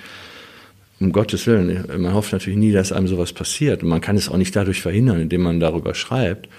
um 1.04 1.12
Gottes 1.12 1.46
Willen, 1.48 1.86
man 2.02 2.14
hofft 2.14 2.32
natürlich 2.32 2.58
nie, 2.58 2.72
dass 2.72 2.92
einem 2.92 3.08
sowas 3.08 3.34
passiert. 3.34 3.84
Und 3.84 3.90
man 3.90 4.02
kann 4.02 4.16
es 4.16 4.30
auch 4.30 4.38
nicht 4.38 4.56
dadurch 4.56 4.82
verhindern, 4.82 5.20
indem 5.20 5.42
man 5.42 5.60
darüber 5.60 5.94
schreibt. 5.94 6.50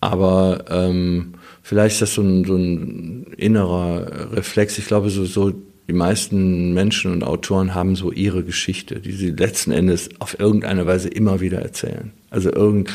Aber 0.00 0.64
ähm, 0.68 1.34
vielleicht 1.62 1.94
ist 1.94 2.02
das 2.02 2.14
so 2.14 2.22
ein, 2.22 2.44
so 2.44 2.56
ein 2.56 3.26
innerer 3.36 4.32
Reflex. 4.32 4.78
Ich 4.78 4.86
glaube, 4.86 5.10
so, 5.10 5.24
so 5.24 5.52
die 5.88 5.94
meisten 5.94 6.74
Menschen 6.74 7.12
und 7.12 7.24
Autoren 7.24 7.74
haben 7.74 7.96
so 7.96 8.12
ihre 8.12 8.44
Geschichte, 8.44 9.00
die 9.00 9.12
sie 9.12 9.30
letzten 9.30 9.72
Endes 9.72 10.10
auf 10.18 10.38
irgendeine 10.38 10.86
Weise 10.86 11.08
immer 11.08 11.40
wieder 11.40 11.60
erzählen. 11.60 12.12
Also 12.30 12.52
irgend, 12.52 12.90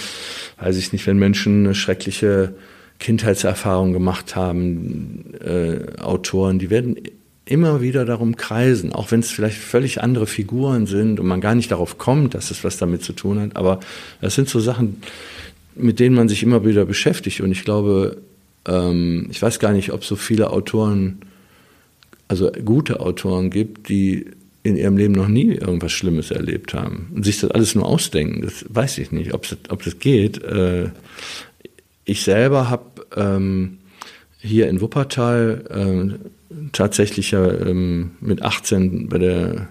weiß 0.60 0.78
ich 0.78 0.94
nicht, 0.94 1.08
wenn 1.08 1.18
Menschen 1.18 1.66
eine 1.66 1.76
schreckliche 1.76 2.54
Kindheitserfahrung 3.00 3.94
gemacht 3.94 4.36
haben, 4.36 5.34
äh, 5.44 6.00
Autoren, 6.00 6.60
die 6.60 6.70
werden 6.70 6.98
immer 7.46 7.82
wieder 7.82 8.06
darum 8.06 8.38
kreisen, 8.38 8.94
auch 8.94 9.12
wenn 9.12 9.20
es 9.20 9.32
vielleicht 9.32 9.58
völlig 9.58 10.02
andere 10.02 10.28
Figuren 10.28 10.86
sind 10.86 11.20
und 11.20 11.28
man 11.28 11.42
gar 11.42 11.56
nicht 11.56 11.72
darauf 11.72 11.98
kommt, 11.98 12.34
dass 12.34 12.52
es 12.52 12.64
was 12.64 12.78
damit 12.78 13.04
zu 13.04 13.14
tun 13.14 13.40
hat. 13.40 13.56
Aber 13.56 13.80
das 14.22 14.36
sind 14.36 14.48
so 14.48 14.60
Sachen, 14.60 15.02
mit 15.76 16.00
denen 16.00 16.16
man 16.16 16.30
sich 16.30 16.44
immer 16.44 16.66
wieder 16.66 16.86
beschäftigt. 16.86 17.42
Und 17.42 17.52
ich 17.52 17.66
glaube, 17.66 18.18
ähm, 18.66 19.28
ich 19.30 19.42
weiß 19.42 19.60
gar 19.60 19.74
nicht, 19.74 19.92
ob 19.92 20.06
so 20.06 20.16
viele 20.16 20.52
Autoren 20.52 21.20
also 22.28 22.52
gute 22.66 23.00
Autoren 23.00 23.50
gibt, 23.50 23.90
die 23.90 24.26
in 24.64 24.78
ihrem 24.78 24.98
Leben 24.98 25.14
noch 25.14 25.28
nie 25.28 25.54
irgendwas 25.54 25.92
Schlimmes 25.92 26.32
erlebt 26.32 26.74
haben 26.74 27.12
und 27.14 27.24
sich 27.26 27.40
das 27.40 27.52
alles 27.52 27.76
nur 27.76 27.86
ausdenken. 27.86 28.42
Das 28.42 28.66
weiß 28.70 28.98
ich 29.00 29.12
nicht, 29.12 29.34
ob 29.34 29.48
das, 29.48 29.58
ob 29.70 29.84
das 29.84 30.00
geht. 30.00 30.42
Äh, 30.42 30.90
ich 32.06 32.24
selber 32.24 32.70
habe 32.70 33.06
ähm, 33.16 33.78
hier 34.40 34.70
in 34.70 34.82
Wuppertal 34.82 35.66
äh, 35.70 36.30
tatsächlich 36.72 37.32
ja 37.32 37.50
ähm, 37.52 38.12
mit 38.20 38.42
18 38.42 39.10
bei 39.10 39.18
der 39.18 39.70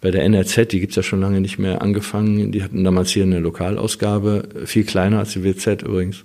bei 0.00 0.10
der 0.10 0.24
NRZ, 0.24 0.68
die 0.68 0.80
gibt 0.80 0.90
es 0.90 0.96
ja 0.96 1.02
schon 1.02 1.20
lange 1.20 1.40
nicht 1.40 1.58
mehr, 1.58 1.82
angefangen. 1.82 2.52
Die 2.52 2.62
hatten 2.62 2.84
damals 2.84 3.10
hier 3.10 3.24
eine 3.24 3.40
Lokalausgabe, 3.40 4.48
viel 4.66 4.84
kleiner 4.84 5.18
als 5.18 5.32
die 5.32 5.42
WZ 5.42 5.82
übrigens. 5.82 6.24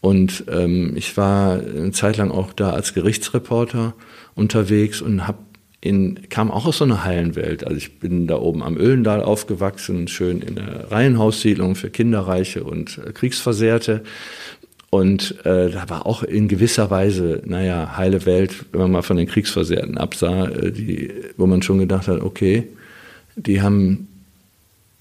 Und 0.00 0.44
ähm, 0.50 0.92
ich 0.96 1.16
war 1.16 1.58
eine 1.58 1.92
Zeit 1.92 2.16
lang 2.16 2.30
auch 2.30 2.52
da 2.52 2.70
als 2.70 2.94
Gerichtsreporter 2.94 3.94
unterwegs 4.34 5.00
und 5.00 5.26
hab 5.26 5.38
in, 5.80 6.28
kam 6.28 6.50
auch 6.50 6.66
aus 6.66 6.78
so 6.78 6.84
einer 6.84 7.04
Hallenwelt. 7.04 7.64
Also 7.64 7.76
ich 7.76 7.98
bin 7.98 8.26
da 8.26 8.36
oben 8.36 8.62
am 8.62 8.76
Öhlendal 8.76 9.22
aufgewachsen, 9.22 10.08
schön 10.08 10.40
in 10.40 10.56
der 10.56 10.90
Reihenhaussiedlung 10.90 11.74
für 11.74 11.90
Kinderreiche 11.90 12.64
und 12.64 12.98
äh, 12.98 13.12
Kriegsversehrte. 13.12 14.02
Und 14.96 15.44
äh, 15.44 15.68
da 15.68 15.90
war 15.90 16.06
auch 16.06 16.22
in 16.22 16.48
gewisser 16.48 16.88
Weise, 16.90 17.42
naja, 17.44 17.98
heile 17.98 18.24
Welt, 18.24 18.64
wenn 18.72 18.80
man 18.80 18.92
mal 18.92 19.02
von 19.02 19.18
den 19.18 19.26
Kriegsversehrten 19.26 19.98
absah, 19.98 20.46
äh, 20.46 20.72
die, 20.72 21.12
wo 21.36 21.46
man 21.46 21.60
schon 21.60 21.78
gedacht 21.78 22.08
hat, 22.08 22.22
okay, 22.22 22.66
die 23.34 23.60
haben 23.60 24.08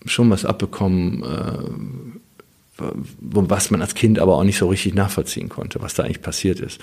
schon 0.05 0.29
was 0.29 0.43
abbekommen, 0.43 1.23
äh, 1.23 2.83
was 3.21 3.71
man 3.71 3.81
als 3.81 3.95
Kind 3.95 4.19
aber 4.19 4.35
auch 4.35 4.43
nicht 4.43 4.57
so 4.57 4.67
richtig 4.67 4.95
nachvollziehen 4.95 5.47
konnte, 5.47 5.81
was 5.81 5.93
da 5.93 6.03
eigentlich 6.03 6.21
passiert 6.21 6.59
ist. 6.59 6.81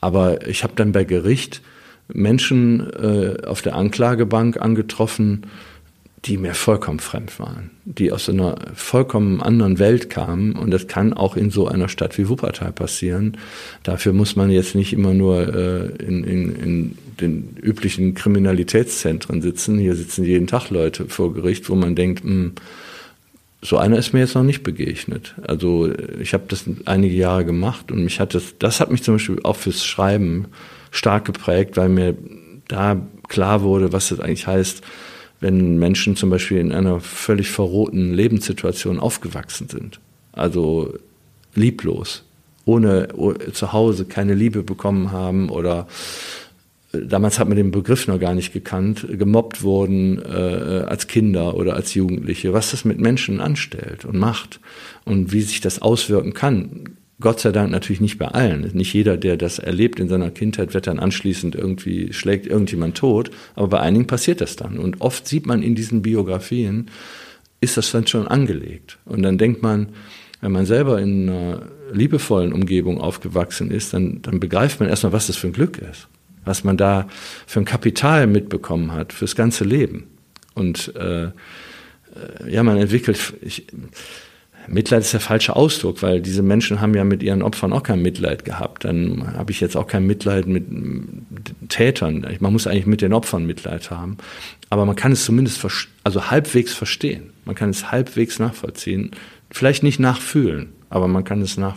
Aber 0.00 0.48
ich 0.48 0.64
habe 0.64 0.72
dann 0.74 0.90
bei 0.90 1.04
Gericht 1.04 1.62
Menschen 2.08 2.92
äh, 2.92 3.46
auf 3.46 3.62
der 3.62 3.76
Anklagebank 3.76 4.60
angetroffen, 4.60 5.46
die 6.24 6.36
mir 6.36 6.54
vollkommen 6.54 6.98
fremd 6.98 7.38
waren, 7.38 7.70
die 7.84 8.10
aus 8.12 8.28
einer 8.28 8.56
vollkommen 8.74 9.40
anderen 9.40 9.78
Welt 9.78 10.10
kamen. 10.10 10.56
Und 10.56 10.70
das 10.72 10.88
kann 10.88 11.12
auch 11.12 11.36
in 11.36 11.50
so 11.50 11.68
einer 11.68 11.88
Stadt 11.88 12.18
wie 12.18 12.28
Wuppertal 12.28 12.72
passieren. 12.72 13.36
Dafür 13.84 14.12
muss 14.12 14.34
man 14.34 14.50
jetzt 14.50 14.74
nicht 14.74 14.92
immer 14.92 15.14
nur 15.14 15.54
äh, 15.54 15.86
in, 16.02 16.24
in, 16.24 16.56
in 16.56 16.98
den 17.20 17.56
üblichen 17.62 18.14
Kriminalitätszentren 18.14 19.42
sitzen. 19.42 19.78
Hier 19.78 19.94
sitzen 19.94 20.24
jeden 20.24 20.48
Tag 20.48 20.70
Leute 20.70 21.06
vor 21.06 21.32
Gericht, 21.32 21.70
wo 21.70 21.74
man 21.76 21.94
denkt, 21.94 22.24
mh, 22.24 22.30
hm, 22.30 22.52
so 23.60 23.76
einer 23.76 23.98
ist 23.98 24.12
mir 24.12 24.20
jetzt 24.20 24.34
noch 24.34 24.44
nicht 24.44 24.62
begegnet. 24.62 25.34
Also 25.42 25.92
ich 26.20 26.32
habe 26.32 26.44
das 26.46 26.64
einige 26.84 27.16
Jahre 27.16 27.44
gemacht 27.44 27.90
und 27.90 28.04
mich 28.04 28.20
hat 28.20 28.34
das, 28.34 28.54
das 28.58 28.78
hat 28.78 28.90
mich 28.90 29.02
zum 29.02 29.16
Beispiel 29.16 29.40
auch 29.42 29.56
fürs 29.56 29.84
Schreiben 29.84 30.46
stark 30.92 31.24
geprägt, 31.24 31.76
weil 31.76 31.88
mir 31.88 32.16
da 32.68 33.00
klar 33.26 33.62
wurde, 33.62 33.92
was 33.92 34.10
das 34.10 34.20
eigentlich 34.20 34.46
heißt, 34.46 34.82
wenn 35.40 35.78
Menschen 35.78 36.16
zum 36.16 36.30
Beispiel 36.30 36.58
in 36.58 36.72
einer 36.72 37.00
völlig 37.00 37.50
verrohten 37.50 38.12
Lebenssituation 38.12 38.98
aufgewachsen 38.98 39.68
sind. 39.68 40.00
Also 40.32 40.94
lieblos, 41.54 42.24
ohne 42.64 43.08
zu 43.52 43.72
Hause 43.72 44.04
keine 44.04 44.34
Liebe 44.34 44.62
bekommen 44.62 45.12
haben 45.12 45.48
oder 45.48 45.86
äh, 46.92 47.00
damals 47.06 47.38
hat 47.38 47.48
man 47.48 47.56
den 47.56 47.70
Begriff 47.70 48.06
noch 48.06 48.20
gar 48.20 48.34
nicht 48.34 48.52
gekannt, 48.52 49.06
gemobbt 49.10 49.62
wurden 49.62 50.20
äh, 50.22 50.84
als 50.86 51.06
Kinder 51.06 51.54
oder 51.56 51.74
als 51.74 51.94
Jugendliche, 51.94 52.52
was 52.52 52.70
das 52.70 52.84
mit 52.84 52.98
Menschen 52.98 53.40
anstellt 53.40 54.04
und 54.04 54.18
macht 54.18 54.60
und 55.04 55.32
wie 55.32 55.42
sich 55.42 55.60
das 55.60 55.80
auswirken 55.82 56.34
kann. 56.34 56.96
Gott 57.20 57.40
sei 57.40 57.50
Dank 57.50 57.72
natürlich 57.72 58.00
nicht 58.00 58.18
bei 58.18 58.28
allen. 58.28 58.70
Nicht 58.74 58.92
jeder, 58.92 59.16
der 59.16 59.36
das 59.36 59.58
erlebt 59.58 59.98
in 59.98 60.08
seiner 60.08 60.30
Kindheit, 60.30 60.72
wird 60.72 60.86
dann 60.86 61.00
anschließend 61.00 61.56
irgendwie, 61.56 62.12
schlägt 62.12 62.46
irgendjemand 62.46 62.96
tot. 62.96 63.30
Aber 63.56 63.68
bei 63.68 63.80
einigen 63.80 64.06
passiert 64.06 64.40
das 64.40 64.54
dann. 64.54 64.78
Und 64.78 65.00
oft 65.00 65.26
sieht 65.26 65.46
man 65.46 65.62
in 65.62 65.74
diesen 65.74 66.02
Biografien, 66.02 66.90
ist 67.60 67.76
das 67.76 67.90
dann 67.90 68.06
schon 68.06 68.28
angelegt. 68.28 68.98
Und 69.04 69.22
dann 69.22 69.36
denkt 69.36 69.62
man, 69.62 69.88
wenn 70.40 70.52
man 70.52 70.66
selber 70.66 71.00
in 71.00 71.28
einer 71.28 71.62
liebevollen 71.92 72.52
Umgebung 72.52 73.00
aufgewachsen 73.00 73.72
ist, 73.72 73.92
dann, 73.92 74.22
dann 74.22 74.38
begreift 74.38 74.78
man 74.78 74.88
erstmal, 74.88 75.12
was 75.12 75.26
das 75.26 75.36
für 75.36 75.48
ein 75.48 75.52
Glück 75.52 75.78
ist. 75.78 76.06
Was 76.44 76.62
man 76.62 76.76
da 76.76 77.08
für 77.46 77.58
ein 77.58 77.64
Kapital 77.64 78.28
mitbekommen 78.28 78.92
hat 78.92 79.12
fürs 79.12 79.34
ganze 79.34 79.64
Leben. 79.64 80.06
Und 80.54 80.94
äh, 80.94 81.24
äh, 81.24 81.30
ja, 82.48 82.62
man 82.62 82.78
entwickelt, 82.78 83.34
ich, 83.40 83.66
Mitleid 84.68 85.00
ist 85.00 85.12
der 85.12 85.20
falsche 85.20 85.56
Ausdruck, 85.56 86.02
weil 86.02 86.20
diese 86.20 86.42
Menschen 86.42 86.80
haben 86.80 86.94
ja 86.94 87.04
mit 87.04 87.22
ihren 87.22 87.42
Opfern 87.42 87.72
auch 87.72 87.82
kein 87.82 88.02
Mitleid 88.02 88.44
gehabt. 88.44 88.84
Dann 88.84 89.34
habe 89.36 89.50
ich 89.50 89.60
jetzt 89.60 89.76
auch 89.76 89.86
kein 89.86 90.06
Mitleid 90.06 90.46
mit 90.46 90.66
Tätern. 91.68 92.26
Man 92.40 92.52
muss 92.52 92.66
eigentlich 92.66 92.86
mit 92.86 93.00
den 93.00 93.12
Opfern 93.12 93.46
Mitleid 93.46 93.90
haben. 93.90 94.18
Aber 94.70 94.84
man 94.84 94.96
kann 94.96 95.12
es 95.12 95.24
zumindest 95.24 95.64
also 96.04 96.30
halbwegs 96.30 96.74
verstehen. 96.74 97.30
Man 97.44 97.54
kann 97.54 97.70
es 97.70 97.90
halbwegs 97.90 98.38
nachvollziehen. 98.38 99.12
Vielleicht 99.50 99.82
nicht 99.82 99.98
nachfühlen, 99.98 100.68
aber 100.90 101.08
man 101.08 101.24
kann 101.24 101.40
es 101.40 101.56
nach, 101.56 101.76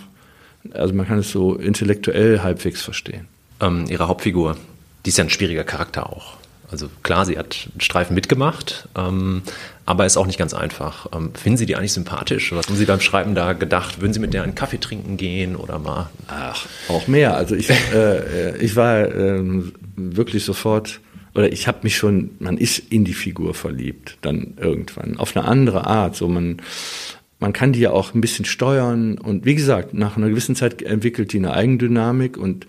also 0.74 0.94
man 0.94 1.08
kann 1.08 1.20
es 1.20 1.32
so 1.32 1.56
intellektuell 1.56 2.42
halbwegs 2.42 2.82
verstehen. 2.82 3.28
Ähm, 3.62 3.86
ihre 3.88 4.08
Hauptfigur, 4.08 4.58
die 5.06 5.10
ist 5.10 5.18
ja 5.18 5.24
ein 5.24 5.30
schwieriger 5.30 5.64
Charakter 5.64 6.10
auch. 6.12 6.41
Also 6.72 6.90
klar, 7.04 7.26
sie 7.26 7.38
hat 7.38 7.70
Streifen 7.80 8.16
mitgemacht, 8.16 8.88
ähm, 8.98 9.42
aber 9.86 10.06
ist 10.06 10.16
auch 10.16 10.26
nicht 10.26 10.40
ganz 10.40 10.54
einfach. 10.54 11.08
Ähm, 11.14 11.34
finden 11.36 11.58
Sie 11.58 11.66
die 11.66 11.76
eigentlich 11.76 11.92
sympathisch? 11.92 12.54
Was 12.54 12.68
haben 12.68 12.78
Sie 12.78 12.86
beim 12.86 13.02
Schreiben 13.02 13.36
da 13.36 13.54
gedacht? 13.54 14.00
Würden 14.00 14.14
Sie 14.14 14.20
mit 14.20 14.34
der 14.34 14.44
einen 14.44 14.56
Kaffee 14.56 14.80
trinken 14.80 15.18
gehen 15.18 15.58
oder 15.58 15.80
mal? 15.80 16.10
Ach, 16.28 16.66
auch 16.88 17.08
mehr. 17.08 17.36
Also 17.36 17.56
ich, 17.56 17.70
äh, 17.70 18.58
ich 18.58 18.76
war 18.78 19.02
äh, 19.02 19.42
wirklich 19.98 20.46
sofort, 20.46 21.02
oder 21.36 21.52
ich 21.52 21.68
habe 21.68 21.80
mich 21.84 21.98
schon, 21.98 22.32
man 22.40 22.58
ist 22.58 22.80
in 22.80 23.04
die 23.04 23.14
Figur 23.14 23.54
verliebt, 23.54 24.18
dann 24.22 24.54
irgendwann, 24.58 25.18
auf 25.18 25.36
eine 25.36 25.46
andere 25.46 25.88
Art. 25.88 26.16
So 26.16 26.30
man, 26.30 26.62
man 27.40 27.52
kann 27.52 27.74
die 27.74 27.82
ja 27.82 27.92
auch 27.92 28.14
ein 28.14 28.22
bisschen 28.22 28.46
steuern 28.46 29.18
und 29.18 29.44
wie 29.46 29.56
gesagt, 29.56 29.94
nach 29.94 30.16
einer 30.16 30.30
gewissen 30.30 30.56
Zeit 30.56 30.82
entwickelt 30.82 31.34
die 31.34 31.38
eine 31.40 31.54
Eigendynamik 31.54 32.38
und 32.38 32.66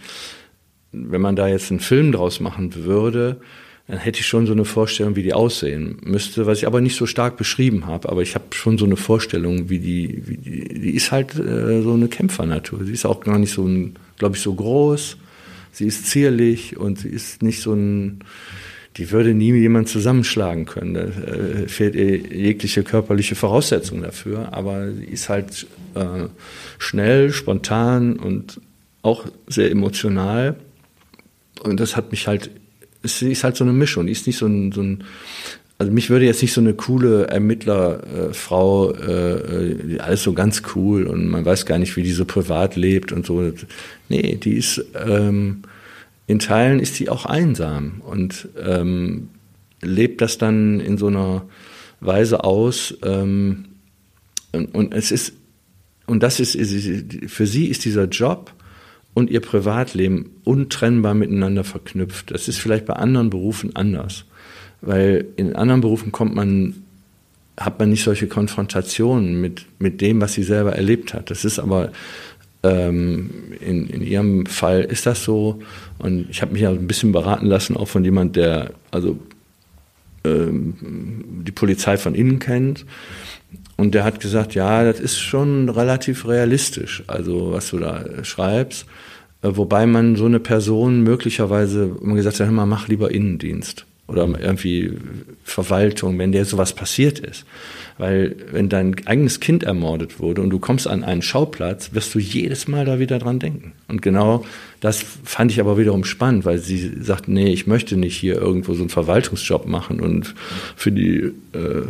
wenn 0.92 1.20
man 1.20 1.36
da 1.36 1.48
jetzt 1.48 1.70
einen 1.70 1.80
Film 1.80 2.12
draus 2.12 2.40
machen 2.40 2.74
würde, 2.74 3.40
dann 3.88 3.98
hätte 3.98 4.20
ich 4.20 4.26
schon 4.26 4.46
so 4.46 4.52
eine 4.52 4.64
Vorstellung, 4.64 5.16
wie 5.16 5.22
die 5.22 5.34
aussehen 5.34 5.98
müsste, 6.04 6.46
was 6.46 6.58
ich 6.58 6.66
aber 6.66 6.80
nicht 6.80 6.96
so 6.96 7.06
stark 7.06 7.36
beschrieben 7.36 7.86
habe. 7.86 8.08
Aber 8.08 8.22
ich 8.22 8.34
habe 8.34 8.44
schon 8.52 8.78
so 8.78 8.84
eine 8.84 8.96
Vorstellung, 8.96 9.70
wie 9.70 9.80
die, 9.80 10.22
wie 10.26 10.36
die, 10.36 10.80
die 10.80 10.94
ist 10.94 11.10
halt 11.10 11.34
äh, 11.34 11.82
so 11.82 11.92
eine 11.94 12.08
Kämpfernatur. 12.08 12.84
Sie 12.84 12.92
ist 12.92 13.04
auch 13.04 13.20
gar 13.20 13.38
nicht 13.38 13.52
so, 13.52 13.68
glaube 14.18 14.36
ich, 14.36 14.42
so 14.42 14.54
groß. 14.54 15.16
Sie 15.72 15.86
ist 15.86 16.06
zierlich 16.06 16.76
und 16.76 17.00
sie 17.00 17.08
ist 17.08 17.42
nicht 17.42 17.60
so 17.60 17.74
ein, 17.74 18.20
die 18.98 19.10
würde 19.10 19.34
nie 19.34 19.52
jemand 19.52 19.88
zusammenschlagen 19.88 20.64
können. 20.64 20.94
Da 20.94 21.02
äh, 21.02 21.66
fehlt 21.66 21.96
ihr 21.96 22.18
jegliche 22.18 22.84
körperliche 22.84 23.34
Voraussetzung 23.34 24.02
dafür. 24.02 24.52
Aber 24.52 24.92
sie 24.92 25.06
ist 25.06 25.28
halt 25.28 25.66
äh, 25.96 26.28
schnell, 26.78 27.32
spontan 27.32 28.16
und 28.16 28.60
auch 29.02 29.26
sehr 29.48 29.72
emotional. 29.72 30.54
Und 31.64 31.80
das 31.80 31.96
hat 31.96 32.12
mich 32.12 32.28
halt 32.28 32.50
sie 33.02 33.32
ist 33.32 33.44
halt 33.44 33.56
so 33.56 33.64
eine 33.64 33.72
Mischung. 33.72 34.06
Die 34.06 34.12
ist 34.12 34.26
nicht 34.26 34.38
so 34.38 34.46
ein, 34.46 34.72
so 34.72 34.82
ein 34.82 35.04
also 35.82 35.90
mich 35.90 36.10
würde 36.10 36.26
jetzt 36.26 36.42
nicht 36.42 36.52
so 36.52 36.60
eine 36.60 36.74
coole 36.74 37.26
Ermittlerfrau, 37.26 38.92
äh, 38.92 39.32
äh, 39.32 39.98
alles 39.98 40.22
so 40.22 40.32
ganz 40.32 40.62
cool 40.76 41.08
und 41.08 41.26
man 41.26 41.44
weiß 41.44 41.66
gar 41.66 41.78
nicht, 41.78 41.96
wie 41.96 42.04
die 42.04 42.12
so 42.12 42.24
privat 42.24 42.76
lebt 42.76 43.10
und 43.10 43.26
so. 43.26 43.52
Nee, 44.08 44.36
die 44.36 44.52
ist, 44.52 44.84
ähm, 44.94 45.62
in 46.28 46.38
Teilen 46.38 46.78
ist 46.78 46.94
sie 46.94 47.08
auch 47.08 47.26
einsam 47.26 48.00
und 48.06 48.48
ähm, 48.64 49.30
lebt 49.80 50.20
das 50.20 50.38
dann 50.38 50.78
in 50.78 50.98
so 50.98 51.08
einer 51.08 51.46
Weise 51.98 52.44
aus. 52.44 52.96
Ähm, 53.02 53.64
und, 54.52 54.74
und 54.74 54.94
es 54.94 55.10
ist, 55.10 55.32
und 56.06 56.22
das 56.22 56.38
ist, 56.38 56.52
für 57.26 57.46
sie 57.48 57.66
ist 57.66 57.84
dieser 57.84 58.04
Job 58.04 58.52
und 59.14 59.31
ihr 59.31 59.40
Privatleben 59.40 60.31
untrennbar 60.44 61.14
miteinander 61.14 61.64
verknüpft. 61.64 62.31
Das 62.31 62.48
ist 62.48 62.59
vielleicht 62.59 62.87
bei 62.87 62.94
anderen 62.94 63.31
Berufen 63.31 63.77
anders, 63.77 64.25
weil 64.81 65.27
in 65.37 65.55
anderen 65.55 65.81
Berufen 65.81 66.12
kommt 66.12 66.35
man 66.35 66.83
hat 67.59 67.79
man 67.79 67.90
nicht 67.90 68.03
solche 68.03 68.29
Konfrontationen 68.29 69.40
mit, 69.40 69.66
mit 69.79 70.01
dem, 70.01 70.20
was 70.20 70.33
sie 70.33 70.42
selber 70.42 70.75
erlebt 70.75 71.12
hat. 71.12 71.31
Das 71.31 71.44
ist 71.44 71.59
aber 71.59 71.92
ähm, 72.62 73.31
in, 73.61 73.88
in 73.88 74.03
ihrem 74.03 74.46
Fall 74.46 74.83
ist 74.83 75.07
das 75.07 75.25
so. 75.25 75.61
Und 75.98 76.31
ich 76.31 76.40
habe 76.42 76.53
mich 76.53 76.62
ja 76.62 76.70
ein 76.70 76.87
bisschen 76.87 77.12
beraten 77.12 77.46
lassen, 77.46 77.77
auch 77.77 77.88
von 77.88 78.05
jemand, 78.05 78.37
der 78.37 78.72
also 78.90 79.18
ähm, 80.25 80.75
die 81.46 81.53
Polizei 81.53 81.96
von 81.96 82.14
innen 82.14 82.38
kennt. 82.38 82.87
Und 83.76 83.94
der 83.94 84.04
hat 84.04 84.20
gesagt, 84.20 84.54
ja, 84.54 84.84
das 84.84 85.00
ist 85.00 85.18
schon 85.18 85.68
relativ 85.68 86.26
realistisch, 86.26 87.02
also 87.06 87.52
was 87.52 87.70
du 87.70 87.78
da 87.78 88.04
schreibst. 88.22 88.86
Äh, 89.42 89.56
wobei 89.56 89.86
man 89.86 90.16
so 90.16 90.26
eine 90.26 90.40
Person 90.40 91.02
möglicherweise, 91.02 91.96
man 92.00 92.16
gesagt 92.16 92.40
hat, 92.40 92.46
hör 92.46 92.52
mal, 92.52 92.66
mach 92.66 92.88
lieber 92.88 93.10
Innendienst 93.10 93.86
oder 94.08 94.28
irgendwie 94.40 94.92
Verwaltung, 95.42 96.18
wenn 96.18 96.32
dir 96.32 96.44
sowas 96.44 96.74
passiert 96.74 97.18
ist. 97.18 97.44
Weil 97.98 98.36
wenn 98.52 98.68
dein 98.68 98.96
eigenes 99.06 99.40
Kind 99.40 99.62
ermordet 99.64 100.18
wurde 100.18 100.42
und 100.42 100.50
du 100.50 100.58
kommst 100.58 100.88
an 100.88 101.04
einen 101.04 101.22
Schauplatz, 101.22 101.92
wirst 101.92 102.14
du 102.14 102.18
jedes 102.18 102.68
Mal 102.68 102.84
da 102.84 102.98
wieder 102.98 103.18
dran 103.18 103.38
denken. 103.38 103.72
Und 103.88 104.02
genau 104.02 104.44
das 104.80 105.04
fand 105.24 105.50
ich 105.50 105.60
aber 105.60 105.78
wiederum 105.78 106.04
spannend, 106.04 106.44
weil 106.44 106.58
sie 106.58 106.92
sagt, 107.00 107.28
nee, 107.28 107.52
ich 107.52 107.66
möchte 107.66 107.96
nicht 107.96 108.16
hier 108.16 108.36
irgendwo 108.36 108.74
so 108.74 108.80
einen 108.80 108.90
Verwaltungsjob 108.90 109.66
machen 109.66 110.00
und 110.00 110.34
für 110.76 110.92
die 110.92 111.32
äh, 111.52 111.82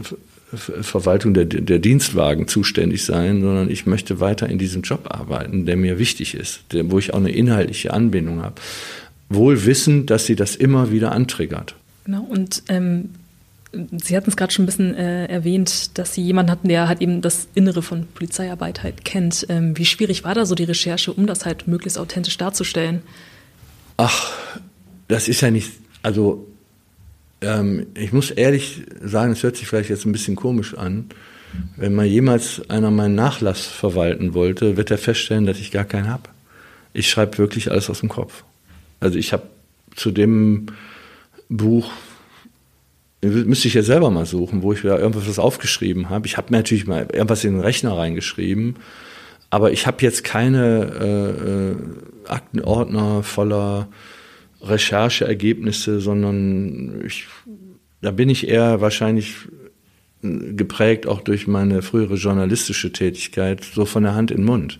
Verwaltung 0.54 1.34
der, 1.34 1.46
der 1.46 1.78
Dienstwagen 1.78 2.46
zuständig 2.46 3.04
sein, 3.04 3.40
sondern 3.40 3.70
ich 3.70 3.86
möchte 3.86 4.20
weiter 4.20 4.48
in 4.48 4.58
diesem 4.58 4.82
Job 4.82 5.06
arbeiten, 5.08 5.66
der 5.66 5.76
mir 5.76 5.98
wichtig 5.98 6.34
ist, 6.34 6.60
der, 6.72 6.90
wo 6.90 6.98
ich 6.98 7.14
auch 7.14 7.18
eine 7.18 7.30
inhaltliche 7.30 7.92
Anbindung 7.92 8.42
habe. 8.42 8.56
Wohl 9.28 9.64
wissend, 9.64 10.10
dass 10.10 10.26
sie 10.26 10.36
das 10.36 10.56
immer 10.56 10.90
wieder 10.90 11.12
antriggert. 11.12 11.74
Genau, 12.04 12.22
und 12.22 12.64
ähm, 12.68 13.10
Sie 14.02 14.16
hatten 14.16 14.28
es 14.28 14.36
gerade 14.36 14.52
schon 14.52 14.64
ein 14.64 14.66
bisschen 14.66 14.94
äh, 14.94 15.26
erwähnt, 15.26 15.96
dass 15.96 16.12
Sie 16.12 16.20
jemanden 16.20 16.50
hatten, 16.50 16.68
der 16.68 16.88
halt 16.88 17.00
eben 17.00 17.22
das 17.22 17.48
Innere 17.54 17.80
von 17.80 18.06
Polizeiarbeit 18.06 18.82
halt 18.82 19.04
kennt. 19.06 19.46
Ähm, 19.48 19.78
wie 19.78 19.86
schwierig 19.86 20.24
war 20.24 20.34
da 20.34 20.44
so 20.44 20.54
die 20.54 20.64
Recherche, 20.64 21.12
um 21.12 21.26
das 21.26 21.46
halt 21.46 21.66
möglichst 21.66 21.98
authentisch 21.98 22.36
darzustellen? 22.36 23.00
Ach, 23.96 24.30
das 25.08 25.26
ist 25.26 25.40
ja 25.40 25.50
nicht, 25.50 25.72
also 26.02 26.46
ähm, 27.42 27.86
ich 27.94 28.12
muss 28.12 28.30
ehrlich 28.30 28.82
sagen, 29.02 29.32
es 29.32 29.42
hört 29.42 29.56
sich 29.56 29.66
vielleicht 29.66 29.90
jetzt 29.90 30.04
ein 30.04 30.12
bisschen 30.12 30.36
komisch 30.36 30.74
an. 30.74 31.06
Wenn 31.76 31.94
mal 31.94 32.06
jemals 32.06 32.68
einer 32.70 32.90
meinen 32.90 33.14
Nachlass 33.14 33.66
verwalten 33.66 34.34
wollte, 34.34 34.76
wird 34.76 34.90
er 34.90 34.98
feststellen, 34.98 35.46
dass 35.46 35.58
ich 35.58 35.70
gar 35.70 35.84
keinen 35.84 36.08
habe. 36.08 36.30
Ich 36.94 37.10
schreibe 37.10 37.38
wirklich 37.38 37.70
alles 37.70 37.90
aus 37.90 38.00
dem 38.00 38.08
Kopf. 38.08 38.44
Also 39.00 39.18
ich 39.18 39.32
habe 39.32 39.44
zu 39.94 40.10
dem 40.10 40.66
Buch, 41.48 41.90
müsste 43.20 43.68
ich 43.68 43.74
ja 43.74 43.82
selber 43.82 44.10
mal 44.10 44.26
suchen, 44.26 44.62
wo 44.62 44.72
ich 44.72 44.82
wieder 44.82 44.98
irgendwas 44.98 45.38
aufgeschrieben 45.38 46.10
habe. 46.10 46.26
Ich 46.26 46.36
habe 46.36 46.48
mir 46.50 46.58
natürlich 46.58 46.86
mal 46.86 47.06
irgendwas 47.12 47.44
in 47.44 47.52
den 47.52 47.60
Rechner 47.60 47.96
reingeschrieben, 47.96 48.76
aber 49.50 49.72
ich 49.72 49.86
habe 49.86 49.98
jetzt 50.00 50.24
keine 50.24 50.92
äh, 51.00 51.50
äh 51.72 51.76
Aktenordner 52.28 53.22
voller 53.22 53.88
Rechercheergebnisse, 54.62 56.00
sondern 56.00 57.02
ich, 57.04 57.26
da 58.00 58.10
bin 58.10 58.28
ich 58.28 58.48
eher 58.48 58.80
wahrscheinlich 58.80 59.34
geprägt 60.22 61.06
auch 61.06 61.20
durch 61.20 61.46
meine 61.46 61.82
frühere 61.82 62.14
journalistische 62.14 62.92
Tätigkeit, 62.92 63.64
so 63.64 63.84
von 63.84 64.04
der 64.04 64.14
Hand 64.14 64.30
in 64.30 64.38
den 64.38 64.46
Mund. 64.46 64.78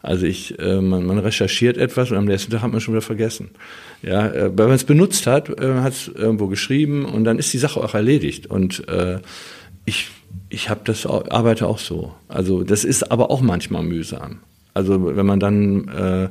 Also 0.00 0.26
ich, 0.26 0.58
äh, 0.58 0.80
man, 0.80 1.04
man 1.06 1.18
recherchiert 1.18 1.76
etwas 1.76 2.10
und 2.10 2.16
am 2.16 2.24
nächsten 2.24 2.52
Tag 2.52 2.62
hat 2.62 2.70
man 2.70 2.80
schon 2.80 2.94
wieder 2.94 3.02
vergessen. 3.02 3.50
Ja, 4.02 4.28
äh, 4.28 4.56
wenn 4.56 4.66
man 4.66 4.76
es 4.76 4.84
benutzt 4.84 5.26
hat, 5.26 5.50
äh, 5.60 5.74
hat 5.80 5.92
es 5.92 6.08
irgendwo 6.08 6.46
geschrieben 6.46 7.04
und 7.04 7.24
dann 7.24 7.38
ist 7.38 7.52
die 7.52 7.58
Sache 7.58 7.82
auch 7.82 7.94
erledigt. 7.94 8.46
Und 8.46 8.88
äh, 8.88 9.18
ich, 9.84 10.08
ich 10.48 10.70
habe 10.70 10.80
das 10.84 11.04
arbeite 11.04 11.66
auch 11.66 11.78
so. 11.78 12.14
Also 12.28 12.62
das 12.62 12.84
ist 12.84 13.10
aber 13.10 13.30
auch 13.30 13.40
manchmal 13.40 13.82
mühsam. 13.82 14.38
Also 14.72 15.16
wenn 15.16 15.26
man 15.26 15.40
dann 15.40 15.88
äh, 15.88 16.28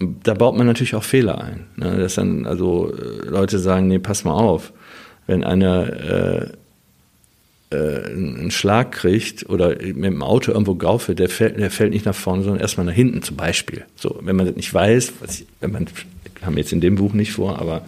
da 0.00 0.34
baut 0.34 0.56
man 0.56 0.66
natürlich 0.66 0.94
auch 0.94 1.04
Fehler 1.04 1.42
ein. 1.42 1.66
Ne? 1.76 1.98
Dass 1.98 2.14
dann 2.14 2.46
also 2.46 2.92
äh, 2.92 3.28
Leute 3.28 3.58
sagen, 3.58 3.86
nee, 3.88 3.98
pass 3.98 4.24
mal 4.24 4.32
auf, 4.32 4.72
wenn 5.26 5.44
einer 5.44 6.50
äh, 7.70 7.76
äh, 7.76 8.04
einen 8.06 8.50
Schlag 8.50 8.92
kriegt 8.92 9.48
oder 9.48 9.68
mit 9.68 10.04
dem 10.04 10.22
Auto 10.22 10.52
irgendwo 10.52 10.74
gaufe, 10.74 11.14
der 11.14 11.28
fällt, 11.28 11.58
der 11.58 11.70
fällt 11.70 11.92
nicht 11.92 12.06
nach 12.06 12.14
vorne, 12.14 12.42
sondern 12.42 12.60
erstmal 12.60 12.86
nach 12.86 12.94
hinten 12.94 13.22
zum 13.22 13.36
Beispiel. 13.36 13.84
So, 13.94 14.18
wenn 14.22 14.36
man 14.36 14.46
das 14.46 14.56
nicht 14.56 14.72
weiß, 14.72 15.12
was 15.20 15.40
ich, 15.40 15.46
wenn 15.60 15.72
man, 15.72 15.86
haben 16.42 16.56
wir 16.56 16.62
jetzt 16.62 16.72
in 16.72 16.80
dem 16.80 16.96
Buch 16.96 17.12
nicht 17.12 17.32
vor, 17.32 17.58
aber 17.58 17.82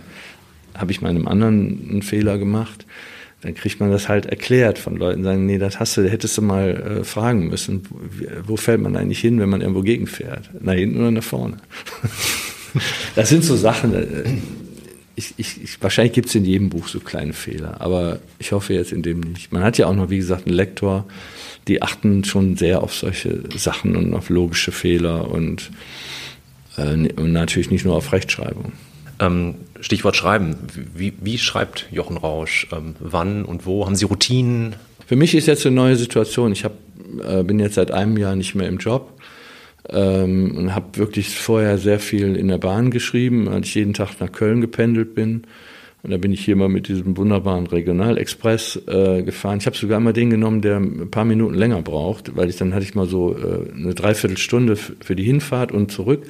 habe 0.74 0.92
ich 0.92 1.00
mal 1.00 1.08
einem 1.08 1.26
anderen 1.26 1.88
einen 1.90 2.02
Fehler 2.02 2.38
gemacht, 2.38 2.86
dann 3.42 3.54
kriegt 3.54 3.80
man 3.80 3.90
das 3.90 4.08
halt 4.08 4.26
erklärt 4.26 4.78
von 4.78 4.96
Leuten, 4.96 5.24
sagen, 5.24 5.46
nee, 5.46 5.58
das 5.58 5.80
hast 5.80 5.96
du, 5.96 6.08
hättest 6.08 6.38
du 6.38 6.42
mal 6.42 7.00
äh, 7.00 7.04
fragen 7.04 7.48
müssen, 7.48 7.82
wo, 8.46 8.56
fällt 8.56 8.80
man 8.80 8.96
eigentlich 8.96 9.18
hin, 9.18 9.40
wenn 9.40 9.48
man 9.48 9.60
irgendwo 9.60 9.82
gegenfährt? 9.82 10.50
Nach 10.60 10.74
hinten 10.74 10.98
oder 10.98 11.10
nach 11.10 11.24
vorne? 11.24 11.56
das 13.16 13.28
sind 13.28 13.42
so 13.42 13.56
Sachen, 13.56 13.94
äh, 13.94 14.24
ich, 15.16 15.34
ich, 15.36 15.62
ich, 15.62 15.82
wahrscheinlich 15.82 16.12
gibt 16.12 16.28
es 16.28 16.34
in 16.36 16.44
jedem 16.44 16.70
Buch 16.70 16.86
so 16.86 17.00
kleine 17.00 17.32
Fehler, 17.32 17.80
aber 17.80 18.20
ich 18.38 18.52
hoffe 18.52 18.74
jetzt 18.74 18.92
in 18.92 19.02
dem 19.02 19.20
nicht. 19.20 19.52
Man 19.52 19.62
hat 19.64 19.76
ja 19.76 19.86
auch 19.86 19.94
noch, 19.94 20.08
wie 20.08 20.18
gesagt, 20.18 20.46
einen 20.46 20.56
Lektor, 20.56 21.04
die 21.68 21.82
achten 21.82 22.24
schon 22.24 22.56
sehr 22.56 22.82
auf 22.82 22.94
solche 22.94 23.42
Sachen 23.56 23.96
und 23.96 24.14
auf 24.14 24.30
logische 24.30 24.72
Fehler 24.72 25.28
und, 25.30 25.70
äh, 26.76 27.12
und 27.12 27.32
natürlich 27.32 27.70
nicht 27.70 27.84
nur 27.84 27.96
auf 27.96 28.12
Rechtschreibung. 28.12 28.72
Ähm, 29.22 29.54
Stichwort 29.80 30.16
Schreiben. 30.16 30.56
Wie, 30.94 31.12
wie 31.20 31.38
schreibt 31.38 31.86
Jochen 31.92 32.16
Rausch? 32.16 32.66
Ähm, 32.72 32.94
wann 32.98 33.44
und 33.44 33.66
wo? 33.66 33.86
Haben 33.86 33.94
Sie 33.94 34.04
Routinen? 34.04 34.74
Für 35.06 35.16
mich 35.16 35.34
ist 35.34 35.46
jetzt 35.46 35.64
eine 35.64 35.76
neue 35.76 35.96
Situation. 35.96 36.52
Ich 36.52 36.64
hab, 36.64 36.72
äh, 37.24 37.42
bin 37.44 37.60
jetzt 37.60 37.74
seit 37.74 37.92
einem 37.92 38.16
Jahr 38.16 38.34
nicht 38.34 38.54
mehr 38.54 38.68
im 38.68 38.78
Job 38.78 39.20
ähm, 39.88 40.56
und 40.56 40.74
habe 40.74 40.98
wirklich 40.98 41.36
vorher 41.36 41.78
sehr 41.78 42.00
viel 42.00 42.34
in 42.34 42.48
der 42.48 42.58
Bahn 42.58 42.90
geschrieben, 42.90 43.48
als 43.48 43.68
ich 43.68 43.76
jeden 43.76 43.94
Tag 43.94 44.20
nach 44.20 44.32
Köln 44.32 44.60
gependelt 44.60 45.14
bin. 45.14 45.44
Und 46.02 46.10
da 46.10 46.16
bin 46.16 46.32
ich 46.32 46.44
hier 46.44 46.56
mal 46.56 46.68
mit 46.68 46.88
diesem 46.88 47.16
wunderbaren 47.16 47.68
Regionalexpress 47.68 48.82
äh, 48.88 49.22
gefahren. 49.22 49.58
Ich 49.58 49.66
habe 49.66 49.76
sogar 49.76 50.00
mal 50.00 50.12
den 50.12 50.30
genommen, 50.30 50.60
der 50.60 50.78
ein 50.78 51.10
paar 51.12 51.24
Minuten 51.24 51.54
länger 51.54 51.80
braucht, 51.82 52.34
weil 52.36 52.48
ich 52.48 52.56
dann 52.56 52.74
hatte 52.74 52.84
ich 52.84 52.96
mal 52.96 53.06
so 53.06 53.36
äh, 53.36 53.72
eine 53.72 53.94
Dreiviertelstunde 53.94 54.74
für 54.74 55.14
die 55.14 55.22
Hinfahrt 55.22 55.70
und 55.70 55.92
zurück. 55.92 56.24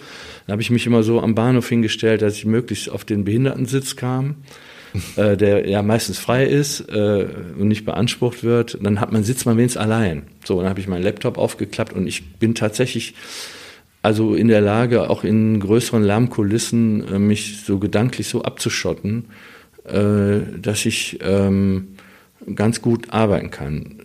Dann 0.46 0.52
habe 0.52 0.62
ich 0.62 0.70
mich 0.70 0.86
immer 0.86 1.02
so 1.02 1.20
am 1.20 1.34
Bahnhof 1.34 1.70
hingestellt, 1.70 2.20
dass 2.20 2.36
ich 2.36 2.44
möglichst 2.44 2.90
auf 2.90 3.06
den 3.06 3.24
Behindertensitz 3.24 3.96
kam, 3.96 4.36
äh, 5.16 5.38
der 5.38 5.66
ja 5.66 5.80
meistens 5.80 6.18
frei 6.18 6.44
ist 6.44 6.80
äh, 6.90 7.26
und 7.58 7.68
nicht 7.68 7.86
beansprucht 7.86 8.44
wird. 8.44 8.76
Dann 8.82 9.00
hat 9.00 9.10
man 9.10 9.24
sitzt 9.24 9.46
man 9.46 9.56
wenigstens 9.56 9.80
allein. 9.80 10.24
So, 10.44 10.60
dann 10.60 10.68
habe 10.68 10.80
ich 10.80 10.88
meinen 10.88 11.02
Laptop 11.02 11.38
aufgeklappt 11.38 11.94
und 11.94 12.06
ich 12.06 12.34
bin 12.38 12.54
tatsächlich 12.54 13.14
also 14.02 14.34
in 14.34 14.48
der 14.48 14.60
Lage, 14.60 15.08
auch 15.08 15.24
in 15.24 15.60
größeren 15.60 16.02
Lärmkulissen 16.02 17.08
äh, 17.08 17.18
mich 17.18 17.62
so 17.64 17.78
gedanklich 17.78 18.28
so 18.28 18.42
abzuschotten 18.42 19.28
dass 19.84 20.86
ich 20.86 21.18
ähm, 21.22 21.88
ganz 22.54 22.82
gut 22.82 23.12
arbeiten 23.12 23.50
kann. 23.50 23.96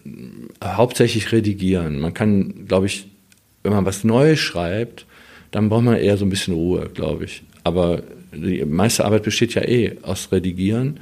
Hauptsächlich 0.63 1.31
redigieren. 1.31 1.99
Man 1.99 2.13
kann, 2.13 2.65
glaube 2.67 2.87
ich, 2.87 3.07
wenn 3.63 3.73
man 3.73 3.85
was 3.85 4.03
Neues 4.03 4.39
schreibt, 4.39 5.05
dann 5.51 5.69
braucht 5.69 5.83
man 5.83 5.97
eher 5.97 6.17
so 6.17 6.25
ein 6.25 6.29
bisschen 6.29 6.53
Ruhe, 6.53 6.89
glaube 6.93 7.25
ich. 7.25 7.43
Aber 7.63 8.01
die 8.33 8.63
meiste 8.65 9.05
Arbeit 9.05 9.23
besteht 9.23 9.53
ja 9.55 9.63
eh 9.63 9.97
aus 10.01 10.31
Redigieren. 10.31 10.99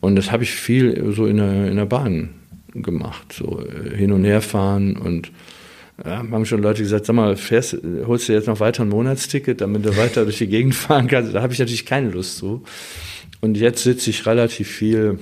Und 0.00 0.16
das 0.16 0.32
habe 0.32 0.42
ich 0.42 0.50
viel 0.50 1.12
so 1.14 1.26
in 1.26 1.36
der, 1.36 1.68
in 1.68 1.76
der 1.76 1.86
Bahn 1.86 2.30
gemacht. 2.74 3.32
So 3.32 3.62
äh, 3.64 3.96
hin 3.96 4.12
und 4.12 4.24
her 4.24 4.40
fahren 4.40 4.96
und 4.96 5.30
ja, 6.04 6.18
haben 6.18 6.46
schon 6.46 6.62
Leute 6.62 6.82
gesagt, 6.82 7.06
sag 7.06 7.14
mal, 7.14 7.36
fährst, 7.36 7.76
holst 8.06 8.28
du 8.28 8.32
jetzt 8.32 8.48
noch 8.48 8.60
weiter 8.60 8.82
ein 8.82 8.88
Monatsticket, 8.88 9.60
damit 9.60 9.84
du 9.84 9.96
weiter 9.96 10.24
durch 10.24 10.38
die 10.38 10.48
Gegend 10.48 10.74
fahren 10.74 11.06
kannst? 11.06 11.34
Da 11.34 11.42
habe 11.42 11.52
ich 11.52 11.58
natürlich 11.58 11.86
keine 11.86 12.10
Lust 12.10 12.38
zu. 12.38 12.64
Und 13.42 13.56
jetzt 13.56 13.82
sitze 13.82 14.08
ich 14.08 14.24
relativ 14.24 14.68
viel 14.68 15.18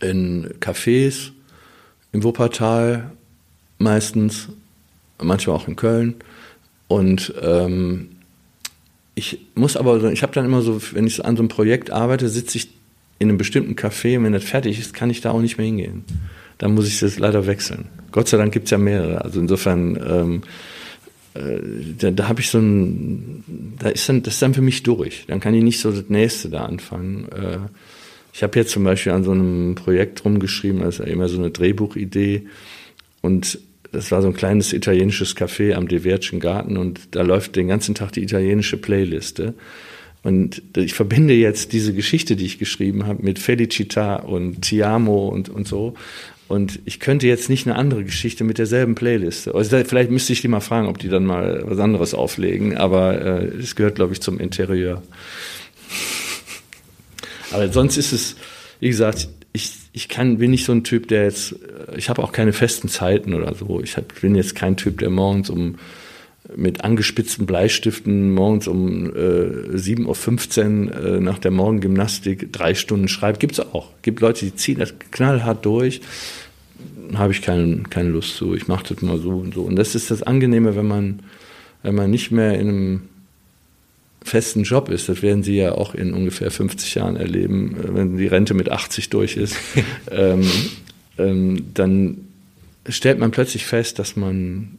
in 0.00 0.48
Cafés, 0.60 1.30
im 2.10 2.24
Wuppertal 2.24 3.12
meistens, 3.78 4.48
manchmal 5.20 5.56
auch 5.56 5.68
in 5.68 5.76
Köln. 5.76 6.14
Und 6.88 7.34
ähm, 7.42 8.08
ich 9.14 9.40
muss 9.54 9.76
aber, 9.76 10.10
ich 10.10 10.22
habe 10.22 10.32
dann 10.32 10.46
immer 10.46 10.62
so, 10.62 10.80
wenn 10.94 11.06
ich 11.06 11.22
an 11.22 11.36
so 11.36 11.42
einem 11.42 11.48
Projekt 11.48 11.90
arbeite, 11.90 12.30
sitze 12.30 12.56
ich 12.56 12.70
in 13.18 13.28
einem 13.28 13.36
bestimmten 13.36 13.74
Café 13.74 14.16
und 14.16 14.24
wenn 14.24 14.32
das 14.32 14.44
fertig 14.44 14.78
ist, 14.78 14.94
kann 14.94 15.10
ich 15.10 15.20
da 15.20 15.32
auch 15.32 15.42
nicht 15.42 15.58
mehr 15.58 15.66
hingehen. 15.66 16.04
Dann 16.56 16.74
muss 16.74 16.88
ich 16.88 16.98
das 16.98 17.18
leider 17.18 17.46
wechseln. 17.46 17.88
Gott 18.10 18.28
sei 18.28 18.38
Dank 18.38 18.52
gibt 18.52 18.64
es 18.64 18.70
ja 18.70 18.78
mehrere. 18.78 19.22
Also 19.22 19.38
insofern 19.38 19.96
ähm, 19.96 20.42
äh, 20.42 20.46
da, 21.34 22.10
da 22.10 22.28
habe 22.28 22.40
ich 22.40 22.50
so 22.50 22.58
ein, 22.58 23.44
da 23.78 23.88
ist 23.88 24.08
dann, 24.08 24.22
das 24.22 24.34
ist 24.34 24.42
dann 24.42 24.54
für 24.54 24.62
mich 24.62 24.82
durch. 24.82 25.24
Dann 25.28 25.40
kann 25.40 25.54
ich 25.54 25.62
nicht 25.62 25.80
so 25.80 25.90
das 25.90 26.08
nächste 26.08 26.50
da 26.50 26.64
anfangen. 26.64 27.26
Äh, 27.32 27.58
ich 28.34 28.42
habe 28.42 28.58
jetzt 28.58 28.72
zum 28.72 28.84
Beispiel 28.84 29.12
an 29.12 29.24
so 29.24 29.32
einem 29.32 29.74
Projekt 29.74 30.24
rumgeschrieben, 30.24 30.80
das 30.80 31.00
ist 31.00 31.08
immer 31.08 31.28
so 31.28 31.38
eine 31.38 31.50
Drehbuchidee 31.50 32.46
und 33.20 33.58
das 33.92 34.10
war 34.10 34.22
so 34.22 34.28
ein 34.28 34.34
kleines 34.34 34.72
italienisches 34.72 35.36
Café 35.36 35.74
am 35.74 35.86
Devertschen 35.86 36.40
Garten 36.40 36.78
und 36.78 37.14
da 37.14 37.20
läuft 37.22 37.56
den 37.56 37.68
ganzen 37.68 37.94
Tag 37.94 38.12
die 38.12 38.22
italienische 38.22 38.78
Playliste. 38.78 39.54
Und 40.22 40.62
ich 40.76 40.94
verbinde 40.94 41.34
jetzt 41.34 41.72
diese 41.72 41.92
Geschichte, 41.92 42.36
die 42.36 42.46
ich 42.46 42.58
geschrieben 42.58 43.06
habe, 43.06 43.22
mit 43.22 43.38
Felicita 43.38 44.16
und 44.16 44.62
Tiamo 44.62 45.28
und, 45.28 45.48
und 45.48 45.66
so. 45.66 45.94
Und 46.52 46.80
ich 46.84 47.00
könnte 47.00 47.26
jetzt 47.26 47.48
nicht 47.48 47.66
eine 47.66 47.76
andere 47.76 48.04
Geschichte 48.04 48.44
mit 48.44 48.58
derselben 48.58 48.94
Playliste. 48.94 49.54
Also 49.54 49.82
vielleicht 49.86 50.10
müsste 50.10 50.34
ich 50.34 50.42
die 50.42 50.48
mal 50.48 50.60
fragen, 50.60 50.86
ob 50.86 50.98
die 50.98 51.08
dann 51.08 51.24
mal 51.24 51.62
was 51.64 51.78
anderes 51.78 52.12
auflegen, 52.12 52.76
aber 52.76 53.40
äh, 53.40 53.44
es 53.56 53.74
gehört, 53.74 53.94
glaube 53.94 54.12
ich, 54.12 54.20
zum 54.20 54.38
Interieur. 54.38 55.02
Aber 57.52 57.72
sonst 57.72 57.96
ist 57.96 58.12
es, 58.12 58.36
wie 58.80 58.90
gesagt, 58.90 59.30
ich, 59.54 59.72
ich 59.94 60.10
kann, 60.10 60.36
bin 60.36 60.50
nicht 60.50 60.66
so 60.66 60.72
ein 60.72 60.84
Typ, 60.84 61.08
der 61.08 61.22
jetzt, 61.24 61.54
ich 61.96 62.10
habe 62.10 62.22
auch 62.22 62.32
keine 62.32 62.52
festen 62.52 62.88
Zeiten 62.88 63.32
oder 63.32 63.54
so. 63.54 63.80
Ich 63.82 63.96
hab, 63.96 64.20
bin 64.20 64.34
jetzt 64.34 64.54
kein 64.54 64.76
Typ, 64.76 64.98
der 64.98 65.08
morgens 65.08 65.48
um 65.48 65.76
mit 66.54 66.84
angespitzten 66.84 67.46
Bleistiften 67.46 68.34
morgens 68.34 68.68
um 68.68 69.06
äh, 69.06 69.74
7.15 69.74 70.90
Uhr 70.90 71.16
äh, 71.16 71.20
nach 71.20 71.38
der 71.38 71.50
Morgengymnastik 71.50 72.52
drei 72.52 72.74
Stunden 72.74 73.08
schreibt. 73.08 73.40
Gibt 73.40 73.52
es 73.54 73.60
auch. 73.60 73.88
Gibt 74.02 74.20
Leute, 74.20 74.44
die 74.44 74.54
ziehen 74.54 74.78
das 74.78 74.92
knallhart 75.12 75.64
durch. 75.64 76.02
Habe 77.14 77.32
ich 77.32 77.42
keine, 77.42 77.82
keine 77.84 78.10
Lust 78.10 78.36
zu. 78.36 78.54
Ich 78.54 78.68
mache 78.68 78.94
das 78.94 79.02
mal 79.02 79.18
so 79.18 79.30
und 79.30 79.54
so. 79.54 79.62
Und 79.62 79.76
das 79.76 79.94
ist 79.94 80.10
das 80.10 80.22
Angenehme, 80.22 80.76
wenn 80.76 80.86
man, 80.86 81.20
wenn 81.82 81.94
man 81.94 82.10
nicht 82.10 82.30
mehr 82.30 82.58
in 82.58 82.68
einem 82.68 83.02
festen 84.24 84.62
Job 84.62 84.88
ist. 84.88 85.08
Das 85.08 85.22
werden 85.22 85.42
Sie 85.42 85.56
ja 85.56 85.72
auch 85.72 85.94
in 85.94 86.14
ungefähr 86.14 86.50
50 86.50 86.94
Jahren 86.94 87.16
erleben, 87.16 87.76
äh, 87.76 87.94
wenn 87.94 88.16
die 88.16 88.26
Rente 88.26 88.54
mit 88.54 88.70
80 88.70 89.10
durch 89.10 89.36
ist. 89.36 89.56
ähm, 90.10 90.48
ähm, 91.18 91.66
dann 91.74 92.28
stellt 92.88 93.18
man 93.18 93.30
plötzlich 93.30 93.66
fest, 93.66 93.98
dass 93.98 94.16
man 94.16 94.78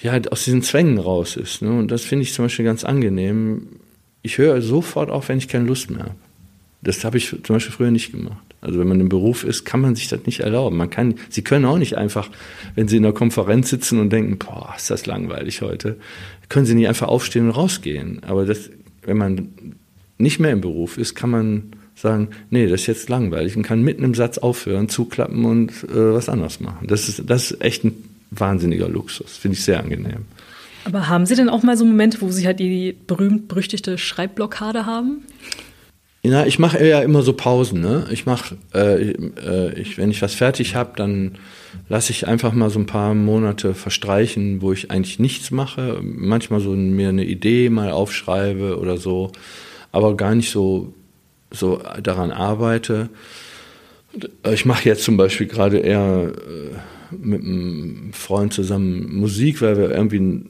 ja, 0.00 0.20
aus 0.30 0.44
diesen 0.44 0.62
Zwängen 0.62 0.98
raus 0.98 1.36
ist. 1.36 1.62
Ne? 1.62 1.70
Und 1.70 1.90
das 1.90 2.02
finde 2.02 2.24
ich 2.24 2.32
zum 2.32 2.44
Beispiel 2.44 2.64
ganz 2.64 2.84
angenehm. 2.84 3.68
Ich 4.22 4.38
höre 4.38 4.60
sofort 4.60 5.10
auf, 5.10 5.28
wenn 5.28 5.38
ich 5.38 5.48
keine 5.48 5.66
Lust 5.66 5.90
mehr 5.90 6.04
habe. 6.04 6.14
Das 6.82 7.04
habe 7.04 7.16
ich 7.16 7.28
zum 7.28 7.56
Beispiel 7.56 7.72
früher 7.72 7.90
nicht 7.90 8.10
gemacht. 8.12 8.42
Also 8.60 8.78
wenn 8.78 8.88
man 8.88 9.00
im 9.00 9.08
Beruf 9.08 9.44
ist, 9.44 9.64
kann 9.64 9.80
man 9.80 9.94
sich 9.94 10.08
das 10.08 10.26
nicht 10.26 10.40
erlauben. 10.40 10.76
Man 10.76 10.90
kann, 10.90 11.14
Sie 11.30 11.42
können 11.42 11.64
auch 11.64 11.78
nicht 11.78 11.96
einfach, 11.96 12.28
wenn 12.74 12.88
Sie 12.88 12.96
in 12.96 13.04
einer 13.04 13.14
Konferenz 13.14 13.70
sitzen 13.70 14.00
und 14.00 14.10
denken, 14.10 14.38
boah, 14.38 14.74
ist 14.76 14.90
das 14.90 15.06
langweilig 15.06 15.62
heute, 15.62 15.96
können 16.48 16.66
Sie 16.66 16.74
nicht 16.74 16.88
einfach 16.88 17.08
aufstehen 17.08 17.46
und 17.46 17.50
rausgehen. 17.52 18.22
Aber 18.24 18.44
das, 18.44 18.70
wenn 19.02 19.16
man 19.16 19.48
nicht 20.18 20.38
mehr 20.38 20.52
im 20.52 20.60
Beruf 20.60 20.98
ist, 20.98 21.14
kann 21.14 21.30
man 21.30 21.72
sagen, 21.94 22.28
nee, 22.50 22.66
das 22.66 22.82
ist 22.82 22.86
jetzt 22.86 23.08
langweilig 23.08 23.56
und 23.56 23.62
kann 23.62 23.82
mitten 23.82 24.04
im 24.04 24.14
Satz 24.14 24.38
aufhören, 24.38 24.88
zuklappen 24.88 25.44
und 25.44 25.70
äh, 25.84 26.14
was 26.14 26.28
anderes 26.28 26.60
machen. 26.60 26.86
Das 26.86 27.08
ist, 27.08 27.22
das 27.26 27.50
ist 27.50 27.60
echt 27.60 27.84
ein 27.84 27.94
wahnsinniger 28.30 28.88
Luxus. 28.88 29.36
Finde 29.36 29.56
ich 29.56 29.64
sehr 29.64 29.80
angenehm. 29.80 30.24
Aber 30.84 31.08
haben 31.08 31.26
Sie 31.26 31.36
denn 31.36 31.48
auch 31.48 31.62
mal 31.62 31.76
so 31.76 31.84
Momente, 31.84 32.20
wo 32.20 32.30
Sie 32.30 32.46
halt 32.46 32.58
die 32.58 32.96
berühmt-berüchtigte 33.06 33.98
Schreibblockade 33.98 34.86
haben? 34.86 35.22
Ja, 36.24 36.46
ich 36.46 36.60
mache 36.60 36.86
ja 36.86 37.00
immer 37.00 37.22
so 37.22 37.32
Pausen. 37.32 37.80
Ne? 37.80 38.06
Ich 38.12 38.26
mache, 38.26 38.56
äh, 38.72 39.10
äh, 39.10 39.80
ich, 39.80 39.98
wenn 39.98 40.10
ich 40.10 40.22
was 40.22 40.34
fertig 40.34 40.76
habe, 40.76 40.92
dann 40.94 41.32
lasse 41.88 42.12
ich 42.12 42.28
einfach 42.28 42.52
mal 42.52 42.70
so 42.70 42.78
ein 42.78 42.86
paar 42.86 43.14
Monate 43.14 43.74
verstreichen, 43.74 44.62
wo 44.62 44.72
ich 44.72 44.92
eigentlich 44.92 45.18
nichts 45.18 45.50
mache. 45.50 45.98
Manchmal 46.00 46.60
so 46.60 46.70
mir 46.70 47.08
eine 47.08 47.24
Idee 47.24 47.70
mal 47.70 47.90
aufschreibe 47.90 48.78
oder 48.78 48.98
so, 48.98 49.32
aber 49.90 50.16
gar 50.16 50.36
nicht 50.36 50.50
so, 50.50 50.94
so 51.50 51.82
daran 52.00 52.30
arbeite. 52.30 53.08
Ich 54.52 54.64
mache 54.64 54.88
jetzt 54.88 55.02
zum 55.02 55.16
Beispiel 55.16 55.48
gerade 55.48 55.78
eher 55.78 56.32
äh, 56.32 57.16
mit 57.16 57.42
einem 57.42 58.12
Freund 58.12 58.52
zusammen 58.52 59.12
Musik, 59.16 59.60
weil 59.60 59.76
wir 59.76 59.90
irgendwie 59.90 60.44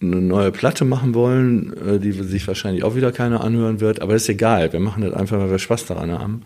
eine 0.00 0.20
neue 0.20 0.52
Platte 0.52 0.84
machen 0.84 1.14
wollen, 1.14 1.72
äh, 1.76 1.98
die 1.98 2.12
sich 2.12 2.46
wahrscheinlich 2.46 2.84
auch 2.84 2.96
wieder 2.96 3.12
keiner 3.12 3.42
anhören 3.42 3.80
wird, 3.80 4.02
aber 4.02 4.12
das 4.12 4.22
ist 4.22 4.28
egal. 4.28 4.72
Wir 4.72 4.80
machen 4.80 5.02
das 5.02 5.14
einfach, 5.14 5.38
weil 5.38 5.50
wir 5.50 5.58
Spaß 5.58 5.86
daran 5.86 6.10
haben. 6.12 6.42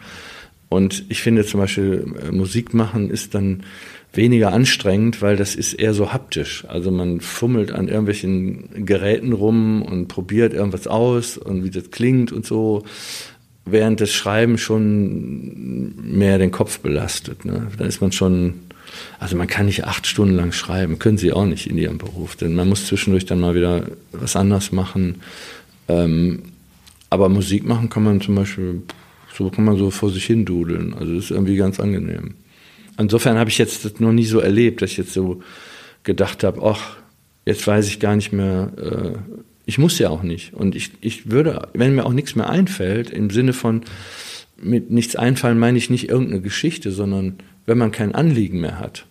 Und 0.68 1.04
ich 1.08 1.20
finde 1.20 1.44
zum 1.44 1.60
Beispiel, 1.60 2.14
äh, 2.22 2.30
Musik 2.30 2.74
machen 2.74 3.10
ist 3.10 3.34
dann 3.34 3.64
weniger 4.12 4.52
anstrengend, 4.52 5.22
weil 5.22 5.36
das 5.36 5.54
ist 5.54 5.74
eher 5.74 5.94
so 5.94 6.12
haptisch. 6.12 6.64
Also 6.68 6.90
man 6.90 7.20
fummelt 7.20 7.72
an 7.72 7.88
irgendwelchen 7.88 8.86
Geräten 8.86 9.32
rum 9.32 9.82
und 9.82 10.08
probiert 10.08 10.52
irgendwas 10.52 10.86
aus 10.86 11.36
und 11.36 11.64
wie 11.64 11.70
das 11.70 11.90
klingt 11.90 12.32
und 12.32 12.46
so, 12.46 12.84
während 13.64 14.00
das 14.00 14.12
Schreiben 14.12 14.58
schon 14.58 15.94
mehr 15.96 16.38
den 16.38 16.50
Kopf 16.50 16.80
belastet. 16.80 17.44
Ne? 17.44 17.68
Da 17.78 17.84
ist 17.84 18.00
man 18.00 18.12
schon 18.12 18.54
also 19.18 19.36
man 19.36 19.46
kann 19.46 19.66
nicht 19.66 19.84
acht 19.84 20.06
Stunden 20.06 20.34
lang 20.34 20.52
schreiben, 20.52 20.98
können 20.98 21.18
sie 21.18 21.32
auch 21.32 21.46
nicht 21.46 21.66
in 21.66 21.78
ihrem 21.78 21.98
Beruf, 21.98 22.36
denn 22.36 22.54
man 22.54 22.68
muss 22.68 22.86
zwischendurch 22.86 23.26
dann 23.26 23.40
mal 23.40 23.54
wieder 23.54 23.84
was 24.12 24.36
anderes 24.36 24.72
machen. 24.72 25.16
Ähm, 25.88 26.42
aber 27.10 27.28
Musik 27.28 27.66
machen 27.66 27.90
kann 27.90 28.04
man 28.04 28.20
zum 28.20 28.36
Beispiel, 28.36 28.82
so 29.36 29.50
kann 29.50 29.64
man 29.64 29.76
so 29.76 29.90
vor 29.90 30.10
sich 30.10 30.24
hin 30.24 30.44
dudeln. 30.44 30.94
Also 30.94 31.14
das 31.14 31.24
ist 31.24 31.30
irgendwie 31.30 31.56
ganz 31.56 31.80
angenehm. 31.80 32.34
Insofern 32.98 33.38
habe 33.38 33.50
ich 33.50 33.58
jetzt 33.58 33.84
das 33.84 33.98
noch 33.98 34.12
nie 34.12 34.26
so 34.26 34.40
erlebt, 34.40 34.82
dass 34.82 34.90
ich 34.90 34.98
jetzt 34.98 35.12
so 35.12 35.42
gedacht 36.04 36.44
habe, 36.44 36.62
ach, 36.62 36.96
jetzt 37.46 37.66
weiß 37.66 37.88
ich 37.88 38.00
gar 38.00 38.14
nicht 38.14 38.32
mehr, 38.32 38.72
äh, 38.76 39.36
ich 39.66 39.78
muss 39.78 39.98
ja 39.98 40.10
auch 40.10 40.22
nicht. 40.22 40.54
Und 40.54 40.74
ich, 40.74 40.92
ich 41.00 41.30
würde, 41.30 41.68
wenn 41.74 41.94
mir 41.94 42.04
auch 42.04 42.12
nichts 42.12 42.36
mehr 42.36 42.48
einfällt, 42.48 43.10
im 43.10 43.30
Sinne 43.30 43.52
von 43.52 43.82
mit 44.62 44.90
nichts 44.90 45.16
einfallen 45.16 45.58
meine 45.58 45.78
ich 45.78 45.90
nicht 45.90 46.08
irgendeine 46.08 46.42
Geschichte, 46.42 46.92
sondern 46.92 47.38
wenn 47.70 47.78
man 47.78 47.92
kein 47.92 48.16
Anliegen 48.16 48.60
mehr 48.60 48.80
hat. 48.80 49.06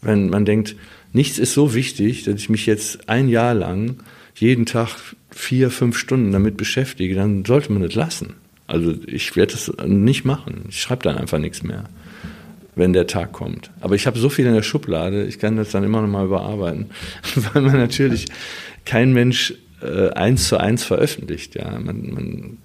Wenn 0.00 0.30
man 0.30 0.44
denkt, 0.44 0.76
nichts 1.12 1.40
ist 1.40 1.54
so 1.54 1.74
wichtig, 1.74 2.22
dass 2.22 2.36
ich 2.36 2.48
mich 2.48 2.66
jetzt 2.66 3.08
ein 3.08 3.28
Jahr 3.28 3.52
lang 3.52 3.96
jeden 4.36 4.64
Tag 4.64 4.90
vier, 5.32 5.72
fünf 5.72 5.98
Stunden 5.98 6.30
damit 6.30 6.56
beschäftige, 6.56 7.16
dann 7.16 7.44
sollte 7.44 7.72
man 7.72 7.82
das 7.82 7.96
lassen. 7.96 8.34
Also 8.68 8.94
ich 9.08 9.34
werde 9.34 9.54
das 9.54 9.72
nicht 9.88 10.24
machen. 10.24 10.66
Ich 10.68 10.82
schreibe 10.82 11.02
dann 11.02 11.18
einfach 11.18 11.40
nichts 11.40 11.64
mehr, 11.64 11.82
wenn 12.76 12.92
der 12.92 13.08
Tag 13.08 13.32
kommt. 13.32 13.72
Aber 13.80 13.96
ich 13.96 14.06
habe 14.06 14.20
so 14.20 14.28
viel 14.28 14.46
in 14.46 14.54
der 14.54 14.62
Schublade, 14.62 15.24
ich 15.24 15.40
kann 15.40 15.56
das 15.56 15.72
dann 15.72 15.82
immer 15.82 16.00
noch 16.00 16.06
mal 16.08 16.26
überarbeiten, 16.26 16.90
weil 17.34 17.62
man 17.62 17.76
natürlich 17.76 18.26
kein 18.84 19.12
Mensch 19.12 19.52
äh, 19.82 20.10
eins 20.10 20.46
zu 20.46 20.58
eins 20.58 20.84
veröffentlicht. 20.84 21.56
Ja, 21.56 21.76
man, 21.80 22.10
man 22.12 22.58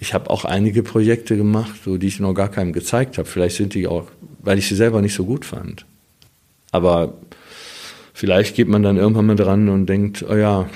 ich 0.00 0.14
habe 0.14 0.30
auch 0.30 0.46
einige 0.46 0.82
Projekte 0.82 1.36
gemacht, 1.36 1.72
so, 1.84 1.98
die 1.98 2.06
ich 2.06 2.20
noch 2.20 2.32
gar 2.32 2.48
keinem 2.48 2.72
gezeigt 2.72 3.18
habe. 3.18 3.28
Vielleicht 3.28 3.56
sind 3.56 3.74
die 3.74 3.86
auch, 3.86 4.06
weil 4.38 4.58
ich 4.58 4.66
sie 4.66 4.74
selber 4.74 5.02
nicht 5.02 5.14
so 5.14 5.26
gut 5.26 5.44
fand. 5.44 5.84
Aber 6.72 7.12
vielleicht 8.14 8.56
geht 8.56 8.66
man 8.66 8.82
dann 8.82 8.96
irgendwann 8.96 9.26
mal 9.26 9.36
dran 9.36 9.68
und 9.68 9.86
denkt, 9.86 10.24
oh 10.26 10.34
ja, 10.34 10.70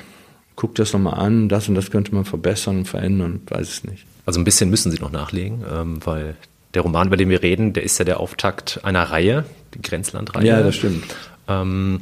guck 0.56 0.74
das 0.74 0.92
nochmal 0.92 1.14
an, 1.14 1.48
das 1.48 1.68
und 1.70 1.74
das 1.74 1.90
könnte 1.90 2.14
man 2.14 2.26
verbessern 2.26 2.78
und 2.78 2.84
verändern, 2.84 3.40
weiß 3.48 3.68
es 3.68 3.84
nicht. 3.84 4.04
Also 4.26 4.40
ein 4.40 4.44
bisschen 4.44 4.68
müssen 4.68 4.92
Sie 4.92 4.98
noch 5.00 5.10
nachlegen, 5.10 5.64
ähm, 5.72 6.04
weil 6.04 6.36
der 6.74 6.82
Roman, 6.82 7.06
über 7.06 7.16
den 7.16 7.30
wir 7.30 7.42
reden, 7.42 7.72
der 7.72 7.82
ist 7.82 7.98
ja 7.98 8.04
der 8.04 8.20
Auftakt 8.20 8.80
einer 8.84 9.04
Reihe, 9.04 9.46
die 9.72 9.80
Grenzlandreihe. 9.80 10.46
Ja, 10.46 10.62
das 10.62 10.74
stimmt. 10.76 11.04
Ähm, 11.48 12.00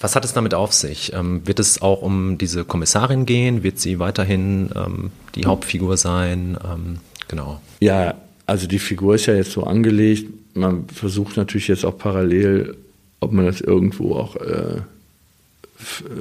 was 0.00 0.16
hat 0.16 0.24
es 0.24 0.32
damit 0.32 0.54
auf 0.54 0.72
sich? 0.72 1.12
Ähm, 1.12 1.46
wird 1.46 1.58
es 1.58 1.82
auch 1.82 2.02
um 2.02 2.38
diese 2.38 2.64
Kommissarin 2.64 3.26
gehen? 3.26 3.62
Wird 3.62 3.78
sie 3.78 3.98
weiterhin 3.98 4.70
ähm, 4.74 5.10
die 5.34 5.46
Hauptfigur 5.46 5.96
sein? 5.96 6.56
Ähm, 6.64 6.98
genau. 7.28 7.60
Ja, 7.80 8.14
also 8.46 8.66
die 8.66 8.78
Figur 8.78 9.14
ist 9.14 9.26
ja 9.26 9.34
jetzt 9.34 9.52
so 9.52 9.64
angelegt. 9.64 10.26
Man 10.54 10.88
versucht 10.88 11.36
natürlich 11.36 11.68
jetzt 11.68 11.84
auch 11.84 11.96
parallel, 11.96 12.76
ob 13.20 13.32
man 13.32 13.46
das 13.46 13.60
irgendwo 13.60 14.16
auch 14.16 14.36
äh, 14.36 14.80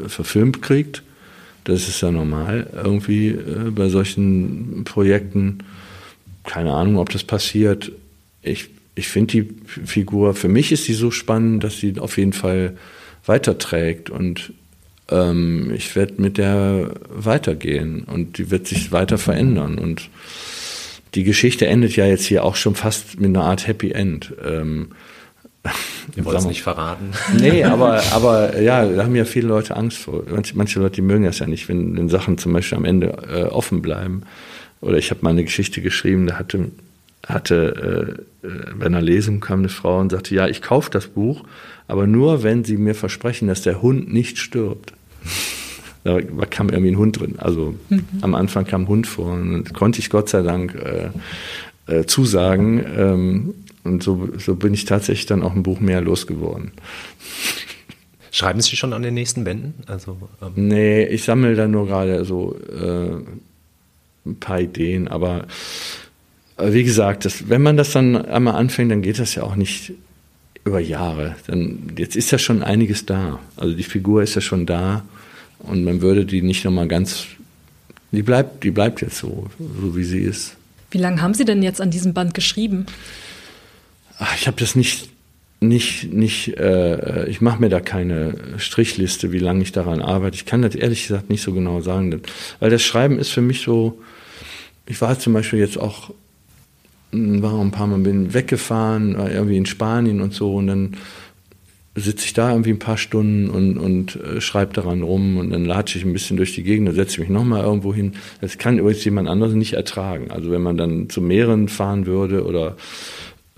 verfilmt 0.07 0.61
kriegt. 0.61 1.03
Das 1.63 1.87
ist 1.87 2.01
ja 2.01 2.11
normal 2.11 2.69
irgendwie 2.73 3.29
äh, 3.29 3.71
bei 3.71 3.89
solchen 3.89 4.83
Projekten. 4.85 5.59
Keine 6.43 6.73
Ahnung, 6.73 6.97
ob 6.97 7.09
das 7.09 7.23
passiert. 7.23 7.91
Ich, 8.41 8.69
ich 8.95 9.07
finde 9.07 9.41
die 9.41 9.49
Figur, 9.85 10.33
für 10.33 10.47
mich 10.47 10.71
ist 10.71 10.85
sie 10.85 10.93
so 10.93 11.11
spannend, 11.11 11.63
dass 11.63 11.79
sie 11.79 11.99
auf 11.99 12.17
jeden 12.17 12.33
Fall 12.33 12.77
weiterträgt 13.25 14.09
und 14.09 14.53
ähm, 15.09 15.71
ich 15.75 15.95
werde 15.95 16.15
mit 16.17 16.37
der 16.37 16.91
weitergehen 17.09 18.03
und 18.03 18.37
die 18.37 18.51
wird 18.51 18.67
sich 18.67 18.91
weiter 18.91 19.17
verändern 19.17 19.77
und 19.77 20.09
die 21.15 21.23
Geschichte 21.23 21.65
endet 21.67 21.95
ja 21.95 22.05
jetzt 22.05 22.25
hier 22.25 22.43
auch 22.43 22.55
schon 22.55 22.75
fast 22.75 23.19
mit 23.19 23.29
einer 23.29 23.43
Art 23.43 23.67
Happy 23.67 23.91
End. 23.91 24.33
Ähm, 24.45 24.89
wir 26.15 26.25
wollen 26.25 26.37
es 26.37 26.45
nicht 26.45 26.61
verraten. 26.61 27.11
Nee, 27.37 27.63
aber, 27.65 28.01
aber 28.11 28.59
ja, 28.61 28.85
da 28.85 29.03
haben 29.03 29.15
ja 29.15 29.25
viele 29.25 29.47
Leute 29.47 29.75
Angst 29.75 29.97
vor. 29.97 30.23
Manche, 30.29 30.55
manche 30.55 30.79
Leute, 30.79 30.95
die 30.95 31.01
mögen 31.01 31.25
das 31.25 31.39
ja 31.39 31.47
nicht, 31.47 31.67
wenn, 31.67 31.97
wenn 31.97 32.09
Sachen 32.09 32.37
zum 32.37 32.53
Beispiel 32.53 32.77
am 32.77 32.85
Ende 32.85 33.17
äh, 33.27 33.43
offen 33.43 33.81
bleiben. 33.81 34.23
Oder 34.81 34.97
ich 34.97 35.11
habe 35.11 35.21
mal 35.23 35.31
eine 35.31 35.43
Geschichte 35.43 35.81
geschrieben, 35.81 36.27
da 36.27 36.39
hatte, 36.39 36.71
hatte 37.27 38.17
äh, 38.43 38.47
äh, 38.47 38.73
bei 38.77 38.85
einer 38.85 39.01
Lesung 39.01 39.39
kam 39.39 39.59
eine 39.59 39.69
Frau 39.69 39.99
und 39.99 40.11
sagte, 40.11 40.33
ja, 40.33 40.47
ich 40.47 40.61
kaufe 40.61 40.89
das 40.91 41.07
Buch, 41.07 41.43
aber 41.89 42.05
nur, 42.05 42.43
wenn 42.43 42.63
sie 42.63 42.77
mir 42.77 42.93
versprechen, 42.93 43.47
dass 43.47 43.63
der 43.63 43.81
Hund 43.81 44.13
nicht 44.13 44.37
stirbt. 44.37 44.93
Da 46.05 46.21
kam 46.49 46.69
irgendwie 46.69 46.91
ein 46.91 46.97
Hund 46.97 47.19
drin. 47.19 47.35
Also 47.39 47.75
mhm. 47.89 48.05
am 48.21 48.33
Anfang 48.33 48.63
kam 48.65 48.83
ein 48.83 48.87
Hund 48.87 49.05
vor 49.05 49.33
und 49.33 49.73
konnte 49.73 49.99
ich 49.99 50.09
Gott 50.09 50.29
sei 50.29 50.43
Dank 50.43 50.73
äh, 50.73 51.09
äh, 51.93 52.05
zusagen. 52.05 52.81
Ähm, 52.97 53.53
und 53.83 54.01
so, 54.01 54.29
so 54.37 54.55
bin 54.55 54.73
ich 54.73 54.85
tatsächlich 54.85 55.25
dann 55.25 55.43
auch 55.43 55.53
ein 55.53 55.61
Buch 55.61 55.81
mehr 55.81 55.99
losgeworden. 55.99 56.71
Schreiben 58.31 58.61
Sie 58.61 58.77
schon 58.77 58.93
an 58.93 59.01
den 59.01 59.13
nächsten 59.13 59.43
Bänden? 59.43 59.73
Also, 59.87 60.17
ähm 60.41 60.51
nee, 60.55 61.03
ich 61.03 61.25
sammle 61.25 61.53
da 61.55 61.67
nur 61.67 61.87
gerade 61.87 62.23
so 62.23 62.57
äh, 62.69 63.17
ein 64.25 64.39
paar 64.39 64.61
Ideen, 64.61 65.09
aber 65.09 65.47
äh, 66.55 66.71
wie 66.71 66.85
gesagt, 66.85 67.25
das, 67.25 67.49
wenn 67.49 67.61
man 67.61 67.75
das 67.75 67.91
dann 67.91 68.15
einmal 68.15 68.55
anfängt, 68.55 68.89
dann 68.89 69.01
geht 69.01 69.19
das 69.19 69.35
ja 69.35 69.43
auch 69.43 69.57
nicht 69.57 69.91
über 70.69 70.79
Jahre. 70.79 71.35
Dann, 71.47 71.93
jetzt 71.97 72.15
ist 72.15 72.31
ja 72.31 72.37
schon 72.37 72.63
einiges 72.63 73.05
da. 73.05 73.39
Also 73.57 73.75
die 73.75 73.83
Figur 73.83 74.23
ist 74.23 74.35
ja 74.35 74.41
schon 74.41 74.65
da 74.65 75.03
und 75.59 75.83
man 75.83 76.01
würde 76.01 76.25
die 76.25 76.41
nicht 76.41 76.63
nochmal 76.63 76.87
ganz. 76.87 77.25
Die 78.11 78.23
bleibt, 78.23 78.63
die 78.63 78.71
bleibt 78.71 79.01
jetzt 79.01 79.17
so, 79.17 79.47
so 79.59 79.95
wie 79.95 80.03
sie 80.03 80.19
ist. 80.19 80.55
Wie 80.91 80.97
lange 80.97 81.21
haben 81.21 81.33
Sie 81.33 81.45
denn 81.45 81.61
jetzt 81.61 81.81
an 81.81 81.91
diesem 81.91 82.13
Band 82.13 82.33
geschrieben? 82.33 82.87
Ach, 84.17 84.35
ich 84.35 84.47
habe 84.47 84.57
das 84.59 84.75
nicht, 84.75 85.09
nicht, 85.59 86.11
nicht. 86.11 86.57
Äh, 86.57 87.29
ich 87.29 87.41
mache 87.41 87.61
mir 87.61 87.69
da 87.69 87.79
keine 87.79 88.35
Strichliste, 88.57 89.31
wie 89.31 89.39
lange 89.39 89.61
ich 89.61 89.71
daran 89.71 90.01
arbeite. 90.01 90.35
Ich 90.35 90.45
kann 90.45 90.63
das 90.63 90.73
ehrlich 90.73 91.07
gesagt 91.07 91.29
nicht 91.29 91.43
so 91.43 91.53
genau 91.53 91.81
sagen, 91.81 92.21
weil 92.59 92.69
das 92.69 92.81
Schreiben 92.81 93.19
ist 93.19 93.29
für 93.29 93.41
mich 93.41 93.61
so. 93.61 94.01
Ich 94.87 94.99
war 95.01 95.19
zum 95.19 95.33
Beispiel 95.33 95.59
jetzt 95.59 95.77
auch 95.77 96.11
war 97.11 97.59
ein 97.59 97.71
paar 97.71 97.87
Mal 97.87 97.99
bin 97.99 98.33
weggefahren, 98.33 99.17
war 99.17 99.31
irgendwie 99.31 99.57
in 99.57 99.65
Spanien 99.65 100.21
und 100.21 100.33
so 100.33 100.55
und 100.55 100.67
dann 100.67 100.95
sitze 101.95 102.25
ich 102.25 102.33
da 102.33 102.51
irgendwie 102.51 102.71
ein 102.71 102.79
paar 102.79 102.97
Stunden 102.97 103.49
und, 103.49 103.77
und 103.77 104.15
äh, 104.15 104.41
schreibe 104.41 104.73
daran 104.73 105.01
rum 105.01 105.37
und 105.37 105.49
dann 105.49 105.65
latsche 105.65 105.97
ich 105.97 106.05
ein 106.05 106.13
bisschen 106.13 106.37
durch 106.37 106.55
die 106.55 106.63
Gegend, 106.63 106.87
dann 106.87 106.95
setze 106.95 107.13
ich 107.13 107.19
mich 107.19 107.29
nochmal 107.29 107.63
irgendwo 107.63 107.93
hin. 107.93 108.13
Das 108.41 108.57
kann 108.57 108.77
übrigens 108.77 109.03
jemand 109.03 109.27
anderes 109.27 109.53
nicht 109.53 109.73
ertragen. 109.73 110.31
Also 110.31 110.51
wenn 110.51 110.61
man 110.61 110.77
dann 110.77 111.09
zu 111.09 111.21
Meeren 111.21 111.67
fahren 111.67 112.05
würde 112.05 112.45
oder 112.45 112.77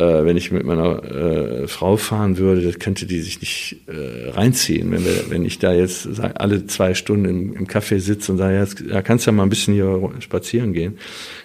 äh, 0.02 0.26
wenn 0.26 0.36
ich 0.36 0.52
mit 0.52 0.66
meiner 0.66 1.04
äh, 1.04 1.68
Frau 1.68 1.96
fahren 1.96 2.38
würde, 2.38 2.62
das 2.62 2.80
könnte 2.80 3.06
die 3.06 3.22
sich 3.22 3.40
nicht 3.40 3.78
äh, 3.88 4.30
reinziehen. 4.32 4.92
Wenn, 4.92 5.06
wir, 5.06 5.30
wenn 5.30 5.46
ich 5.46 5.60
da 5.60 5.74
jetzt 5.74 6.08
alle 6.20 6.66
zwei 6.66 6.96
Stunden 6.96 7.26
im, 7.26 7.54
im 7.56 7.68
Café 7.68 8.00
sitze 8.00 8.32
und 8.32 8.40
sage, 8.40 8.56
ja, 8.56 8.62
jetzt, 8.62 8.82
ja, 8.82 9.02
kannst 9.02 9.28
ja 9.28 9.32
mal 9.32 9.44
ein 9.44 9.50
bisschen 9.50 9.76
hier 9.76 10.12
spazieren 10.20 10.74
gehen. 10.74 10.98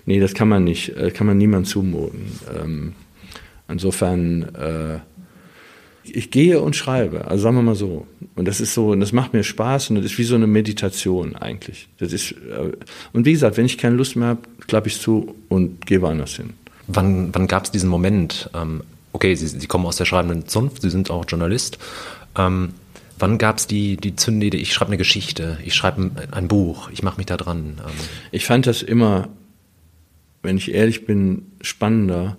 Nee, 0.07 0.21
das 0.21 0.33
kann 0.33 0.49
man 0.49 0.64
nicht, 0.64 0.97
äh, 0.97 1.11
kann 1.11 1.27
man 1.27 1.37
niemand 1.37 1.66
zumuten. 1.66 2.33
Ähm, 2.59 2.92
insofern, 3.69 4.42
äh, 4.55 4.99
ich 6.05 6.31
gehe 6.31 6.61
und 6.61 6.77
schreibe, 6.77 7.27
also 7.27 7.42
sagen 7.42 7.57
wir 7.57 7.62
mal 7.62 7.75
so. 7.75 8.07
Und 8.37 8.47
das 8.47 8.61
ist 8.61 8.73
so, 8.73 8.90
und 8.90 9.01
das 9.01 9.12
macht 9.12 9.35
mir 9.35 9.42
Spaß 9.42 9.90
und 9.90 9.97
das 9.97 10.07
ist 10.07 10.19
wie 10.19 10.25
so 10.25 10.37
eine 10.37 10.47
Meditation 10.47 11.37
eigentlich. 11.37 11.88
Das 11.99 12.12
ist, 12.12 12.33
äh, 12.33 12.73
und 13.12 13.27
wie 13.27 13.33
gesagt, 13.33 13.59
wenn 13.59 13.66
ich 13.66 13.77
keine 13.77 13.97
Lust 13.97 14.16
mehr 14.16 14.29
habe, 14.29 14.40
klappe 14.66 14.88
ich 14.88 14.99
zu 14.99 15.35
und 15.49 15.85
gehe 15.87 16.01
woanders 16.01 16.37
hin. 16.37 16.55
Wann, 16.88 17.35
wann 17.35 17.46
gab 17.46 17.64
es 17.64 17.70
diesen 17.70 17.88
Moment? 17.88 18.51
Ähm, 18.55 18.83
okay, 19.12 19.35
Sie, 19.35 19.46
Sie 19.46 19.66
kommen 19.66 19.87
aus 19.87 19.96
der 19.96 20.05
schreibenden 20.05 20.46
Zunft, 20.46 20.83
Sie 20.83 20.90
sind 20.90 21.11
auch 21.11 21.25
Journalist. 21.27 21.79
Ähm, 22.37 22.75
wann 23.18 23.38
gab 23.38 23.59
es 23.59 23.66
die, 23.66 23.96
die 23.96 24.14
Zündidee, 24.16 24.59
ich 24.59 24.72
schreibe 24.72 24.90
eine 24.90 24.99
Geschichte, 24.99 25.59
ich 25.64 25.75
schreibe 25.75 26.03
ein, 26.03 26.16
ein 26.31 26.49
Buch, 26.49 26.90
ich 26.90 27.03
mache 27.03 27.16
mich 27.16 27.27
da 27.27 27.37
dran? 27.37 27.81
Ähm. 27.85 27.92
Ich 28.31 28.46
fand 28.46 28.66
das 28.66 28.83
immer, 28.83 29.29
wenn 30.42 30.57
ich 30.57 30.72
ehrlich 30.72 31.07
bin, 31.07 31.51
spannender, 31.61 32.37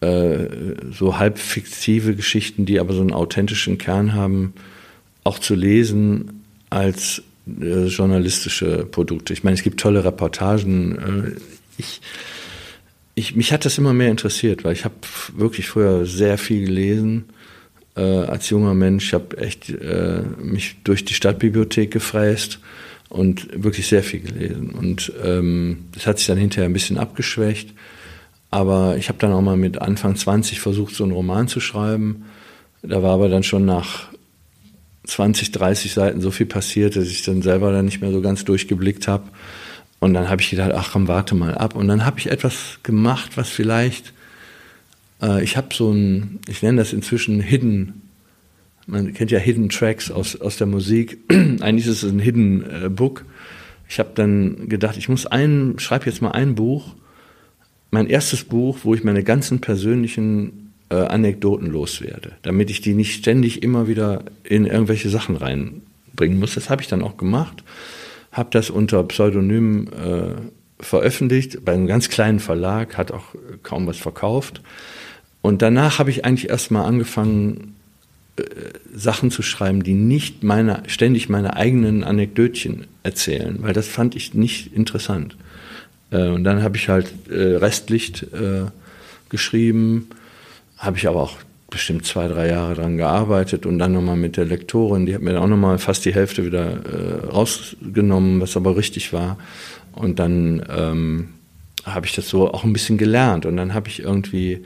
äh, 0.00 0.46
so 0.92 1.18
halb 1.18 1.38
fiktive 1.38 2.14
Geschichten, 2.14 2.64
die 2.64 2.78
aber 2.78 2.94
so 2.94 3.00
einen 3.00 3.12
authentischen 3.12 3.78
Kern 3.78 4.14
haben, 4.14 4.54
auch 5.24 5.38
zu 5.38 5.54
lesen 5.54 6.44
als 6.70 7.22
äh, 7.60 7.86
journalistische 7.86 8.84
Produkte. 8.84 9.32
Ich 9.32 9.42
meine, 9.42 9.54
es 9.54 9.62
gibt 9.62 9.80
tolle 9.80 10.04
Reportagen. 10.04 10.98
Äh, 10.98 11.40
ich 11.78 12.00
ich, 13.18 13.34
mich 13.34 13.52
hat 13.52 13.64
das 13.64 13.78
immer 13.78 13.92
mehr 13.92 14.10
interessiert, 14.10 14.64
weil 14.64 14.72
ich 14.72 14.84
habe 14.84 14.94
wirklich 15.36 15.68
früher 15.68 16.06
sehr 16.06 16.38
viel 16.38 16.66
gelesen 16.66 17.24
äh, 17.96 18.00
als 18.00 18.48
junger 18.48 18.74
Mensch. 18.74 19.08
Ich 19.08 19.14
habe 19.14 19.36
echt 19.38 19.70
äh, 19.70 20.22
mich 20.40 20.76
durch 20.84 21.04
die 21.04 21.14
Stadtbibliothek 21.14 21.90
gefräst 21.90 22.60
und 23.08 23.48
wirklich 23.52 23.88
sehr 23.88 24.04
viel 24.04 24.20
gelesen. 24.20 24.70
Und 24.70 25.12
ähm, 25.22 25.86
das 25.92 26.06
hat 26.06 26.18
sich 26.18 26.28
dann 26.28 26.38
hinterher 26.38 26.68
ein 26.68 26.72
bisschen 26.72 26.98
abgeschwächt. 26.98 27.74
Aber 28.50 28.96
ich 28.96 29.08
habe 29.08 29.18
dann 29.18 29.32
auch 29.32 29.42
mal 29.42 29.56
mit 29.56 29.82
Anfang 29.82 30.14
20 30.16 30.60
versucht, 30.60 30.94
so 30.94 31.04
einen 31.04 31.12
Roman 31.12 31.48
zu 31.48 31.60
schreiben. 31.60 32.24
Da 32.82 33.02
war 33.02 33.14
aber 33.14 33.28
dann 33.28 33.42
schon 33.42 33.66
nach 33.66 34.08
20, 35.04 35.50
30 35.50 35.92
Seiten 35.92 36.20
so 36.20 36.30
viel 36.30 36.46
passiert, 36.46 36.94
dass 36.94 37.08
ich 37.08 37.24
dann 37.24 37.42
selber 37.42 37.72
dann 37.72 37.86
nicht 37.86 38.00
mehr 38.00 38.12
so 38.12 38.20
ganz 38.20 38.44
durchgeblickt 38.44 39.08
habe. 39.08 39.24
Und 40.00 40.14
dann 40.14 40.28
habe 40.28 40.40
ich 40.40 40.50
gedacht, 40.50 40.72
ach 40.74 40.92
komm, 40.92 41.08
warte 41.08 41.34
mal 41.34 41.54
ab. 41.54 41.74
Und 41.74 41.88
dann 41.88 42.04
habe 42.04 42.18
ich 42.18 42.30
etwas 42.30 42.78
gemacht, 42.82 43.36
was 43.36 43.48
vielleicht, 43.48 44.12
äh, 45.20 45.42
ich 45.42 45.56
habe 45.56 45.74
so 45.74 45.90
ein, 45.90 46.40
ich 46.48 46.62
nenne 46.62 46.78
das 46.78 46.92
inzwischen 46.92 47.40
Hidden, 47.40 48.02
man 48.86 49.12
kennt 49.12 49.30
ja 49.30 49.38
Hidden 49.38 49.68
Tracks 49.68 50.10
aus, 50.10 50.40
aus 50.40 50.56
der 50.56 50.66
Musik. 50.66 51.18
Eigentlich 51.28 51.86
ist 51.86 52.02
es 52.02 52.10
ein 52.10 52.20
Hidden 52.20 52.84
äh, 52.84 52.88
Book. 52.88 53.24
Ich 53.88 53.98
habe 53.98 54.10
dann 54.14 54.68
gedacht, 54.68 54.96
ich 54.96 55.08
muss 55.08 55.26
ein, 55.26 55.74
schreibe 55.78 56.06
jetzt 56.06 56.22
mal 56.22 56.30
ein 56.30 56.54
Buch, 56.54 56.94
mein 57.90 58.06
erstes 58.06 58.44
Buch, 58.44 58.78
wo 58.82 58.94
ich 58.94 59.02
meine 59.02 59.24
ganzen 59.24 59.60
persönlichen 59.60 60.72
äh, 60.90 60.96
Anekdoten 60.96 61.70
loswerde, 61.70 62.32
damit 62.42 62.70
ich 62.70 62.80
die 62.80 62.94
nicht 62.94 63.14
ständig 63.14 63.62
immer 63.62 63.88
wieder 63.88 64.24
in 64.44 64.66
irgendwelche 64.66 65.08
Sachen 65.08 65.36
reinbringen 65.36 66.38
muss. 66.38 66.54
Das 66.54 66.70
habe 66.70 66.82
ich 66.82 66.88
dann 66.88 67.02
auch 67.02 67.16
gemacht 67.16 67.64
habe 68.38 68.50
das 68.52 68.70
unter 68.70 69.02
Pseudonym 69.04 69.88
äh, 69.88 70.82
veröffentlicht, 70.82 71.64
bei 71.64 71.72
einem 71.72 71.86
ganz 71.86 72.08
kleinen 72.08 72.38
Verlag, 72.38 72.96
hat 72.96 73.10
auch 73.10 73.34
kaum 73.62 73.86
was 73.86 73.98
verkauft. 73.98 74.62
Und 75.42 75.60
danach 75.60 75.98
habe 75.98 76.10
ich 76.10 76.24
eigentlich 76.24 76.48
erstmal 76.48 76.86
angefangen, 76.86 77.74
äh, 78.36 78.42
Sachen 78.94 79.30
zu 79.30 79.42
schreiben, 79.42 79.82
die 79.82 79.94
nicht 79.94 80.42
meine, 80.42 80.82
ständig 80.86 81.28
meine 81.28 81.56
eigenen 81.56 82.04
Anekdötchen 82.04 82.86
erzählen, 83.02 83.58
weil 83.60 83.72
das 83.72 83.88
fand 83.88 84.14
ich 84.14 84.34
nicht 84.34 84.72
interessant. 84.72 85.36
Äh, 86.10 86.28
und 86.28 86.44
dann 86.44 86.62
habe 86.62 86.76
ich 86.76 86.88
halt 86.88 87.12
äh, 87.28 87.56
Restlicht 87.56 88.22
äh, 88.32 88.66
geschrieben, 89.28 90.08
habe 90.76 90.96
ich 90.96 91.08
aber 91.08 91.22
auch 91.22 91.38
bestimmt 91.70 92.06
zwei, 92.06 92.28
drei 92.28 92.48
Jahre 92.48 92.74
dran 92.74 92.96
gearbeitet 92.96 93.66
und 93.66 93.78
dann 93.78 93.92
nochmal 93.92 94.16
mit 94.16 94.36
der 94.36 94.46
Lektorin, 94.46 95.06
die 95.06 95.14
hat 95.14 95.22
mir 95.22 95.40
auch 95.40 95.46
nochmal 95.46 95.78
fast 95.78 96.04
die 96.04 96.14
Hälfte 96.14 96.44
wieder 96.44 96.66
äh, 96.66 97.26
rausgenommen, 97.26 98.40
was 98.40 98.56
aber 98.56 98.76
richtig 98.76 99.12
war. 99.12 99.38
Und 99.92 100.18
dann 100.18 100.64
ähm, 100.74 101.28
habe 101.84 102.06
ich 102.06 102.14
das 102.14 102.28
so 102.28 102.52
auch 102.52 102.64
ein 102.64 102.72
bisschen 102.72 102.96
gelernt 102.96 103.44
und 103.44 103.56
dann 103.56 103.74
habe 103.74 103.88
ich 103.88 104.00
irgendwie, 104.00 104.64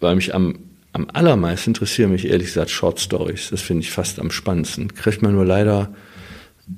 weil 0.00 0.14
mich 0.14 0.34
am, 0.34 0.58
am 0.92 1.08
allermeisten 1.12 1.70
interessieren 1.70 2.12
mich 2.12 2.26
ehrlich 2.28 2.48
gesagt 2.48 2.70
Short 2.70 3.00
Stories, 3.00 3.50
das 3.50 3.60
finde 3.60 3.82
ich 3.82 3.90
fast 3.90 4.20
am 4.20 4.30
spannendsten. 4.30 4.94
Kriegt 4.94 5.22
man 5.22 5.32
nur 5.32 5.44
leider 5.44 5.92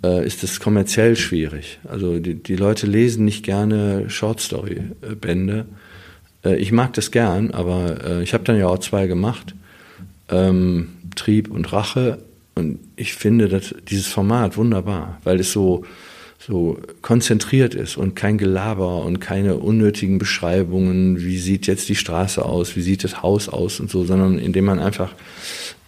äh, 0.03 0.27
ist 0.27 0.43
es 0.43 0.61
kommerziell 0.61 1.17
schwierig. 1.17 1.81
Also 1.85 2.19
die, 2.19 2.43
die 2.43 2.57
Leute 2.57 2.87
lesen 2.87 3.25
nicht 3.25 3.45
gerne 3.45 4.09
Short 4.09 4.41
Story 4.41 4.83
Bände. 5.21 5.67
Äh, 6.45 6.57
ich 6.57 6.73
mag 6.73 6.93
das 6.95 7.11
gern, 7.11 7.51
aber 7.51 8.05
äh, 8.05 8.23
ich 8.23 8.35
habe 8.35 8.45
dann 8.45 8.59
ja 8.59 8.67
auch 8.67 8.79
zwei 8.79 9.07
gemacht, 9.07 9.55
ähm, 10.29 10.89
Trieb 11.17 11.51
und 11.51 11.73
Rache. 11.73 12.19
Und 12.55 12.79
ich 12.97 13.15
finde 13.15 13.49
das, 13.49 13.75
dieses 13.89 14.07
Format 14.07 14.57
wunderbar, 14.57 15.21
weil 15.25 15.41
es 15.41 15.51
so, 15.53 15.85
so 16.39 16.79
konzentriert 17.03 17.75
ist 17.75 17.97
und 17.97 18.15
kein 18.15 18.39
Gelaber 18.39 19.05
und 19.05 19.21
keine 19.21 19.57
unnötigen 19.57 20.19
Beschreibungen, 20.19 21.21
wie 21.21 21.39
sieht 21.39 21.67
jetzt 21.67 21.89
die 21.89 21.97
Straße 21.97 22.45
aus, 22.45 22.77
wie 22.77 22.83
sieht 22.83 23.03
das 23.03 23.23
Haus 23.23 23.49
aus 23.49 23.81
und 23.81 23.91
so, 23.91 24.05
sondern 24.05 24.39
indem 24.39 24.67
man 24.67 24.79
einfach 24.79 25.15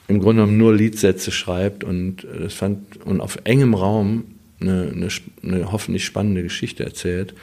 im 0.09 0.21
Grunde 0.21 0.43
genommen 0.43 0.59
nur 0.59 0.75
Liedsätze 0.75 1.31
schreibt 1.31 1.85
und 1.85 2.25
äh, 2.25 2.45
das 2.45 2.55
fand 2.55 3.05
und 3.05 3.21
auf 3.21 3.39
engem 3.45 3.75
Raum 3.75 4.25
eine, 4.61 4.93
eine, 4.95 5.09
eine 5.43 5.73
hoffentlich 5.73 6.05
spannende 6.05 6.43
Geschichte 6.43 6.85
erzählt. 6.85 7.35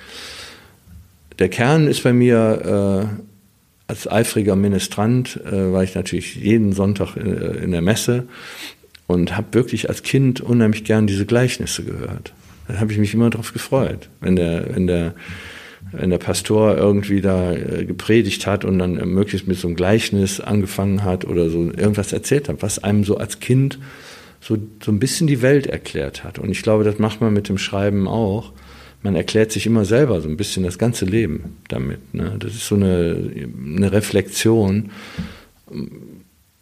Der 1.39 1.49
Kern 1.49 1.87
ist 1.87 2.03
bei 2.03 2.13
mir 2.13 3.09
äh, 3.17 3.23
als 3.87 4.09
eifriger 4.09 4.55
Ministrant 4.55 5.39
äh, 5.45 5.71
war 5.71 5.83
ich 5.83 5.95
natürlich 5.95 6.35
jeden 6.35 6.73
Sonntag 6.73 7.15
in, 7.15 7.37
äh, 7.37 7.57
in 7.57 7.71
der 7.71 7.81
Messe 7.81 8.27
und 9.07 9.35
habe 9.35 9.47
wirklich 9.51 9.89
als 9.89 10.03
Kind 10.03 10.41
unheimlich 10.41 10.83
gern 10.83 11.07
diese 11.07 11.25
Gleichnisse 11.25 11.83
gehört. 11.83 12.33
Da 12.67 12.79
habe 12.79 12.91
ich 12.91 12.97
mich 12.97 13.13
immer 13.13 13.29
drauf 13.29 13.51
gefreut, 13.53 14.09
wenn 14.21 14.35
der, 14.35 14.75
wenn 14.75 14.87
der 14.87 15.13
wenn 15.91 16.09
der 16.09 16.17
Pastor 16.17 16.75
irgendwie 16.75 17.21
da 17.21 17.53
äh, 17.53 17.85
gepredigt 17.85 18.47
hat 18.47 18.65
und 18.65 18.79
dann 18.79 18.93
möglichst 19.09 19.47
mit 19.47 19.57
so 19.57 19.67
einem 19.67 19.75
Gleichnis 19.75 20.39
angefangen 20.39 21.03
hat 21.03 21.25
oder 21.25 21.49
so 21.49 21.65
irgendwas 21.65 22.13
erzählt 22.13 22.49
hat, 22.49 22.61
was 22.61 22.83
einem 22.83 23.03
so 23.03 23.17
als 23.17 23.39
Kind 23.39 23.79
so, 24.41 24.57
so 24.83 24.91
ein 24.91 24.99
bisschen 24.99 25.27
die 25.27 25.41
Welt 25.41 25.67
erklärt 25.67 26.23
hat. 26.23 26.39
Und 26.39 26.49
ich 26.49 26.63
glaube, 26.63 26.83
das 26.83 26.99
macht 26.99 27.21
man 27.21 27.33
mit 27.33 27.47
dem 27.47 27.57
Schreiben 27.57 28.07
auch. 28.07 28.51
Man 29.03 29.15
erklärt 29.15 29.51
sich 29.51 29.65
immer 29.65 29.85
selber 29.85 30.21
so 30.21 30.29
ein 30.29 30.37
bisschen 30.37 30.63
das 30.63 30.77
ganze 30.77 31.05
Leben 31.05 31.57
damit. 31.67 32.13
Ne? 32.13 32.35
Das 32.39 32.53
ist 32.53 32.67
so 32.67 32.75
eine, 32.75 33.31
eine 33.65 33.91
Reflexion. 33.91 34.91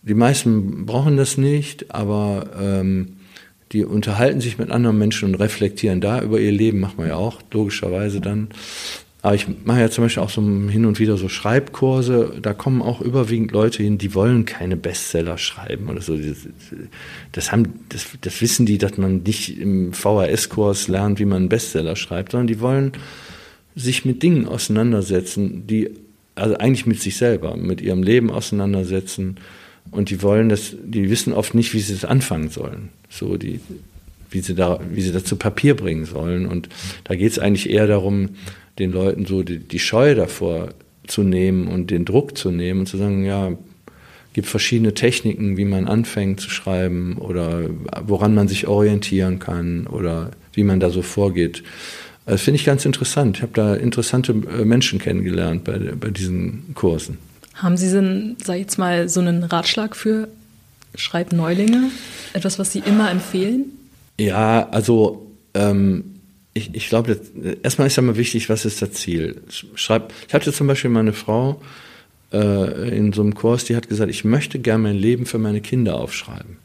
Die 0.01 0.13
meisten 0.13 0.85
brauchen 0.85 1.17
das 1.17 1.37
nicht, 1.37 1.93
aber 1.93 2.49
ähm, 2.59 3.17
die 3.71 3.85
unterhalten 3.85 4.41
sich 4.41 4.57
mit 4.57 4.71
anderen 4.71 4.97
Menschen 4.97 5.29
und 5.29 5.35
reflektieren 5.35 6.01
da 6.01 6.21
über 6.21 6.39
ihr 6.39 6.51
Leben, 6.51 6.79
machen 6.79 6.97
wir 6.97 7.07
ja 7.07 7.15
auch 7.15 7.41
logischerweise 7.51 8.19
dann. 8.19 8.49
Aber 9.23 9.35
ich 9.35 9.45
mache 9.65 9.79
ja 9.81 9.89
zum 9.91 10.05
Beispiel 10.05 10.23
auch 10.23 10.31
so 10.31 10.41
hin 10.41 10.85
und 10.85 10.99
wieder 10.99 11.15
so 11.15 11.29
Schreibkurse. 11.29 12.39
Da 12.41 12.53
kommen 12.53 12.81
auch 12.81 13.01
überwiegend 13.01 13.51
Leute 13.51 13.83
hin, 13.83 13.99
die 13.99 14.15
wollen 14.15 14.45
keine 14.45 14.75
Bestseller 14.75 15.37
schreiben 15.37 15.89
oder 15.89 16.01
so. 16.01 16.17
Das, 17.31 17.51
haben, 17.51 17.85
das, 17.89 18.07
das 18.21 18.41
wissen 18.41 18.65
die, 18.65 18.79
dass 18.79 18.97
man 18.97 19.21
nicht 19.21 19.59
im 19.59 19.93
VHS-Kurs 19.93 20.87
lernt, 20.87 21.19
wie 21.19 21.25
man 21.25 21.37
einen 21.37 21.49
Bestseller 21.49 21.95
schreibt, 21.95 22.31
sondern 22.31 22.47
die 22.47 22.59
wollen 22.61 22.93
sich 23.75 24.05
mit 24.05 24.23
Dingen 24.23 24.47
auseinandersetzen, 24.47 25.67
die 25.67 25.91
also 26.33 26.57
eigentlich 26.57 26.87
mit 26.87 26.99
sich 26.99 27.15
selber, 27.17 27.55
mit 27.57 27.79
ihrem 27.79 28.01
Leben 28.01 28.31
auseinandersetzen. 28.31 29.37
Und 29.91 30.09
die 30.09 30.23
wollen 30.23 30.49
das, 30.49 30.75
die 30.83 31.11
wissen 31.11 31.33
oft 31.33 31.53
nicht, 31.53 31.73
wie 31.73 31.79
sie 31.79 31.93
es 31.93 32.05
anfangen 32.05 32.49
sollen. 32.49 32.89
So 33.09 33.37
die, 33.37 33.59
wie 34.31 34.41
sie 34.41 34.55
da, 34.55 34.79
wie 34.89 35.01
sie 35.01 35.11
das 35.11 35.25
zu 35.25 35.35
Papier 35.35 35.75
bringen 35.75 36.05
sollen. 36.05 36.47
Und 36.47 36.69
da 37.03 37.15
geht 37.15 37.31
es 37.31 37.39
eigentlich 37.39 37.69
eher 37.69 37.87
darum, 37.87 38.29
den 38.79 38.91
Leuten 38.91 39.25
so 39.25 39.43
die, 39.43 39.59
die 39.59 39.79
Scheu 39.79 40.15
davor 40.15 40.69
zu 41.05 41.23
nehmen 41.23 41.67
und 41.67 41.91
den 41.91 42.05
Druck 42.05 42.37
zu 42.37 42.51
nehmen 42.51 42.81
und 42.81 42.85
zu 42.87 42.97
sagen, 42.97 43.25
ja, 43.25 43.51
gibt 44.33 44.47
verschiedene 44.47 44.93
Techniken, 44.93 45.57
wie 45.57 45.65
man 45.65 45.87
anfängt 45.87 46.39
zu 46.39 46.49
schreiben 46.49 47.17
oder 47.17 47.69
woran 48.05 48.33
man 48.33 48.47
sich 48.47 48.67
orientieren 48.67 49.39
kann 49.39 49.87
oder 49.87 50.31
wie 50.53 50.63
man 50.63 50.79
da 50.79 50.89
so 50.89 51.01
vorgeht. 51.01 51.63
Das 52.25 52.41
finde 52.41 52.59
ich 52.59 52.65
ganz 52.65 52.85
interessant. 52.85 53.37
Ich 53.37 53.41
habe 53.41 53.53
da 53.53 53.75
interessante 53.75 54.31
äh, 54.31 54.63
Menschen 54.63 54.99
kennengelernt 54.99 55.63
bei, 55.65 55.77
bei 55.77 56.09
diesen 56.09 56.73
Kursen. 56.75 57.17
Haben 57.55 57.75
Sie 57.75 57.91
denn, 57.91 58.37
sag 58.41 58.55
ich 58.55 58.61
jetzt 58.61 58.77
mal, 58.77 59.09
so 59.09 59.19
einen 59.19 59.43
Ratschlag 59.43 59.95
für 59.95 60.29
Schreibneulinge? 60.95 61.89
Etwas, 62.33 62.57
was 62.57 62.71
Sie 62.71 62.79
immer 62.85 63.11
empfehlen? 63.11 63.65
Ja, 64.21 64.69
also 64.69 65.31
ähm, 65.55 66.03
ich, 66.53 66.75
ich 66.75 66.89
glaube, 66.89 67.19
erstmal 67.63 67.87
ist 67.87 67.95
ja 67.95 68.03
mal 68.03 68.17
wichtig, 68.17 68.49
was 68.49 68.65
ist 68.65 68.81
das 68.81 68.91
Ziel? 68.91 69.41
Schreib, 69.73 70.13
ich 70.27 70.33
hatte 70.33 70.53
zum 70.53 70.67
Beispiel 70.67 70.91
meine 70.91 71.13
Frau 71.13 71.59
äh, 72.31 72.95
in 72.95 73.13
so 73.13 73.23
einem 73.23 73.33
Kurs, 73.33 73.65
die 73.65 73.75
hat 73.75 73.89
gesagt, 73.89 74.11
ich 74.11 74.23
möchte 74.23 74.59
gerne 74.59 74.83
mein 74.83 74.95
Leben 74.95 75.25
für 75.25 75.39
meine 75.39 75.59
Kinder 75.59 75.95
aufschreiben. 75.95 76.57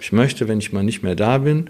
Ich 0.00 0.12
möchte, 0.12 0.48
wenn 0.48 0.58
ich 0.58 0.72
mal 0.72 0.84
nicht 0.84 1.02
mehr 1.02 1.14
da 1.14 1.36
bin, 1.38 1.68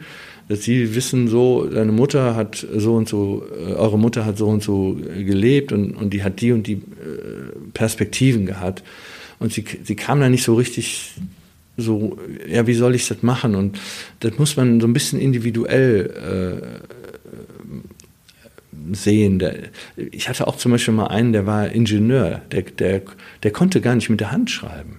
dass 0.49 0.63
sie 0.63 0.95
wissen, 0.95 1.27
so, 1.27 1.67
deine 1.67 1.93
Mutter 1.93 2.37
hat 2.37 2.65
so 2.77 2.95
und 2.95 3.09
so, 3.09 3.45
äh, 3.51 3.73
eure 3.73 3.99
Mutter 3.99 4.25
hat 4.25 4.39
so 4.39 4.47
und 4.47 4.63
so 4.63 4.95
gelebt 4.95 5.73
und, 5.73 5.97
und 5.97 6.11
die 6.11 6.23
hat 6.23 6.41
die 6.41 6.53
und 6.53 6.69
die 6.69 6.75
äh, 6.75 6.79
Perspektiven 7.75 8.47
gehabt. 8.47 8.85
Und 9.41 9.53
sie, 9.53 9.65
sie 9.83 9.97
kam 9.97 10.21
da 10.21 10.29
nicht 10.29 10.45
so 10.45 10.55
richtig 10.55 11.15
so, 11.77 12.19
ja, 12.47 12.67
wie 12.67 12.75
soll 12.75 12.95
ich 12.95 13.09
das 13.09 13.23
machen? 13.23 13.55
Und 13.55 13.79
das 14.21 14.39
muss 14.39 14.57
man 14.57 14.81
so 14.81 14.87
ein 14.87 14.93
bisschen 14.93 15.21
individuell 15.21 16.61
äh, 16.61 16.93
sehen. 18.93 19.39
Der, 19.39 19.55
ich 19.97 20.29
hatte 20.29 20.47
auch 20.47 20.57
zum 20.57 20.73
Beispiel 20.73 20.95
mal 20.95 21.07
einen, 21.07 21.33
der 21.33 21.47
war 21.47 21.71
Ingenieur, 21.71 22.43
der, 22.51 22.63
der, 22.63 23.03
der 23.43 23.51
konnte 23.51 23.81
gar 23.81 23.95
nicht 23.95 24.11
mit 24.11 24.21
der 24.21 24.33
Hand 24.33 24.51
schreiben. 24.51 24.99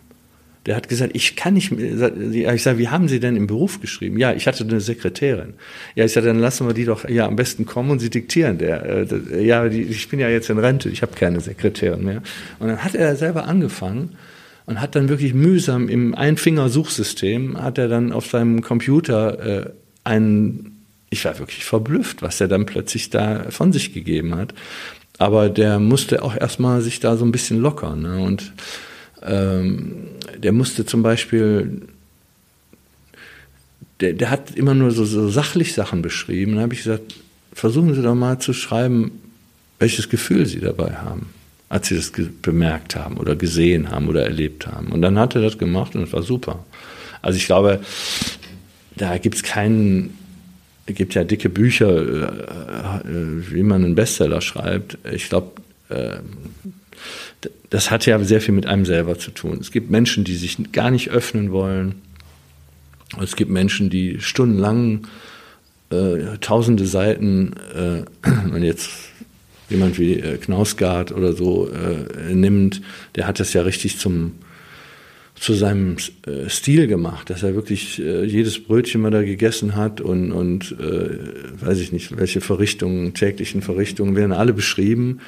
Der 0.65 0.77
hat 0.77 0.87
gesagt, 0.87 1.13
ich 1.13 1.35
kann 1.35 1.55
nicht. 1.55 1.73
Ich 1.73 2.63
sage, 2.63 2.77
wie 2.77 2.87
haben 2.87 3.09
Sie 3.09 3.19
denn 3.19 3.35
im 3.35 3.47
Beruf 3.47 3.81
geschrieben? 3.81 4.17
Ja, 4.17 4.33
ich 4.33 4.47
hatte 4.47 4.63
eine 4.63 4.79
Sekretärin. 4.79 5.55
Ja, 5.93 6.05
ich 6.05 6.13
sage, 6.13 6.27
dann 6.27 6.39
lassen 6.39 6.65
wir 6.65 6.73
die 6.73 6.85
doch 6.85 7.07
ja 7.07 7.27
am 7.27 7.35
besten 7.35 7.65
kommen 7.65 7.91
und 7.91 7.99
sie 7.99 8.09
diktieren. 8.09 8.59
Der, 8.59 9.11
äh, 9.11 9.45
ja, 9.45 9.67
die, 9.67 9.81
ich 9.81 10.07
bin 10.07 10.19
ja 10.19 10.29
jetzt 10.29 10.49
in 10.49 10.57
Rente, 10.57 10.87
ich 10.87 11.01
habe 11.01 11.13
keine 11.15 11.41
Sekretärin 11.41 12.05
mehr. 12.05 12.23
Und 12.59 12.69
dann 12.69 12.81
hat 12.81 12.95
er 12.95 13.17
selber 13.17 13.45
angefangen 13.45 14.15
und 14.65 14.79
hat 14.79 14.95
dann 14.95 15.09
wirklich 15.09 15.33
mühsam 15.33 15.89
im 15.89 16.15
Einfinger-Suchsystem 16.15 17.61
hat 17.61 17.77
er 17.77 17.87
dann 17.87 18.11
auf 18.11 18.27
seinem 18.27 18.61
Computer 18.61 19.65
äh, 19.65 19.69
einen 20.03 20.73
ich 21.13 21.23
war 21.25 21.39
wirklich 21.39 21.63
verblüfft, 21.63 22.21
was 22.21 22.41
er 22.41 22.47
dann 22.47 22.65
plötzlich 22.65 23.09
da 23.09 23.45
von 23.49 23.71
sich 23.71 23.93
gegeben 23.93 24.35
hat. 24.35 24.53
Aber 25.19 25.47
der 25.47 25.79
musste 25.79 26.23
auch 26.23 26.35
erstmal 26.35 26.81
sich 26.81 26.99
da 26.99 27.15
so 27.15 27.23
ein 27.23 27.31
bisschen 27.31 27.59
lockern. 27.59 28.01
Ne? 28.01 28.19
Und 28.19 28.51
ähm, 29.21 30.07
der 30.37 30.51
musste 30.51 30.85
zum 30.85 31.03
Beispiel, 31.03 31.83
der, 33.99 34.13
der 34.13 34.31
hat 34.31 34.55
immer 34.55 34.73
nur 34.73 34.91
so, 34.91 35.05
so 35.05 35.29
sachlich 35.29 35.73
Sachen 35.73 36.01
beschrieben. 36.01 36.55
Da 36.55 36.63
habe 36.63 36.73
ich 36.73 36.83
gesagt, 36.83 37.15
versuchen 37.53 37.93
Sie 37.93 38.01
doch 38.01 38.15
mal 38.15 38.39
zu 38.39 38.53
schreiben, 38.53 39.11
welches 39.77 40.09
Gefühl 40.09 40.47
Sie 40.47 40.59
dabei 40.59 40.95
haben, 40.95 41.27
als 41.73 41.87
Sie 41.87 41.95
das 41.95 42.11
bemerkt 42.43 42.95
haben 42.95 43.17
oder 43.17 43.35
gesehen 43.35 43.89
haben 43.89 44.07
oder 44.07 44.23
erlebt 44.23 44.67
haben. 44.67 44.91
Und 44.91 45.01
dann 45.01 45.17
hat 45.17 45.33
er 45.33 45.41
das 45.41 45.57
gemacht 45.57 45.95
und 45.95 46.03
es 46.03 46.13
war 46.13 46.21
super. 46.21 46.63
Also 47.23 47.37
ich 47.37 47.47
glaube, 47.47 47.79
da 48.95 49.17
gibt 49.17 49.35
es 49.35 49.43
keinen 49.43 50.15
es 50.85 50.95
gibt 50.95 51.15
ja 51.15 51.23
dicke 51.23 51.49
Bücher, 51.49 51.89
äh, 51.89 53.07
äh, 53.07 53.51
wie 53.51 53.63
man 53.63 53.83
einen 53.83 53.95
Bestseller 53.95 54.41
schreibt. 54.41 54.97
Ich 55.11 55.29
glaube, 55.29 55.53
äh, 55.89 56.17
das 57.69 57.89
hat 57.89 58.05
ja 58.05 58.21
sehr 58.23 58.41
viel 58.41 58.53
mit 58.53 58.67
einem 58.67 58.85
selber 58.85 59.17
zu 59.17 59.31
tun. 59.31 59.57
Es 59.59 59.71
gibt 59.71 59.89
Menschen, 59.89 60.25
die 60.25 60.35
sich 60.35 60.71
gar 60.73 60.91
nicht 60.91 61.09
öffnen 61.09 61.51
wollen. 61.51 61.95
Es 63.19 63.35
gibt 63.35 63.49
Menschen, 63.49 63.89
die 63.89 64.19
stundenlang 64.19 65.07
äh, 65.89 66.37
tausende 66.39 66.85
Seiten, 66.85 67.53
äh, 67.73 68.03
wenn 68.51 68.63
jetzt 68.63 68.91
jemand 69.73 69.99
wie 69.99 70.13
äh, 70.13 70.37
Knausgard 70.37 71.11
oder 71.11 71.33
so 71.33 71.69
äh, 71.69 72.33
nimmt, 72.33 72.81
der 73.15 73.27
hat 73.27 73.39
das 73.39 73.53
ja 73.53 73.63
richtig 73.63 73.99
zum 73.99 74.33
zu 75.35 75.53
seinem 75.53 75.97
äh, 76.25 76.47
Stil 76.47 76.87
gemacht, 76.87 77.29
dass 77.29 77.43
er 77.43 77.53
wirklich 77.53 77.99
äh, 77.99 78.23
jedes 78.23 78.63
Brötchen 78.63 79.01
mal 79.01 79.11
da 79.11 79.23
gegessen 79.23 79.75
hat 79.75 79.99
und, 79.99 80.31
und 80.31 80.71
äh, 80.79 81.65
weiß 81.65 81.79
ich 81.79 81.91
nicht, 81.91 82.15
welche 82.17 82.39
Verrichtungen, 82.39 83.13
täglichen 83.13 83.61
Verrichtungen 83.61 84.15
werden 84.15 84.31
alle 84.31 84.53
beschrieben. 84.53 85.19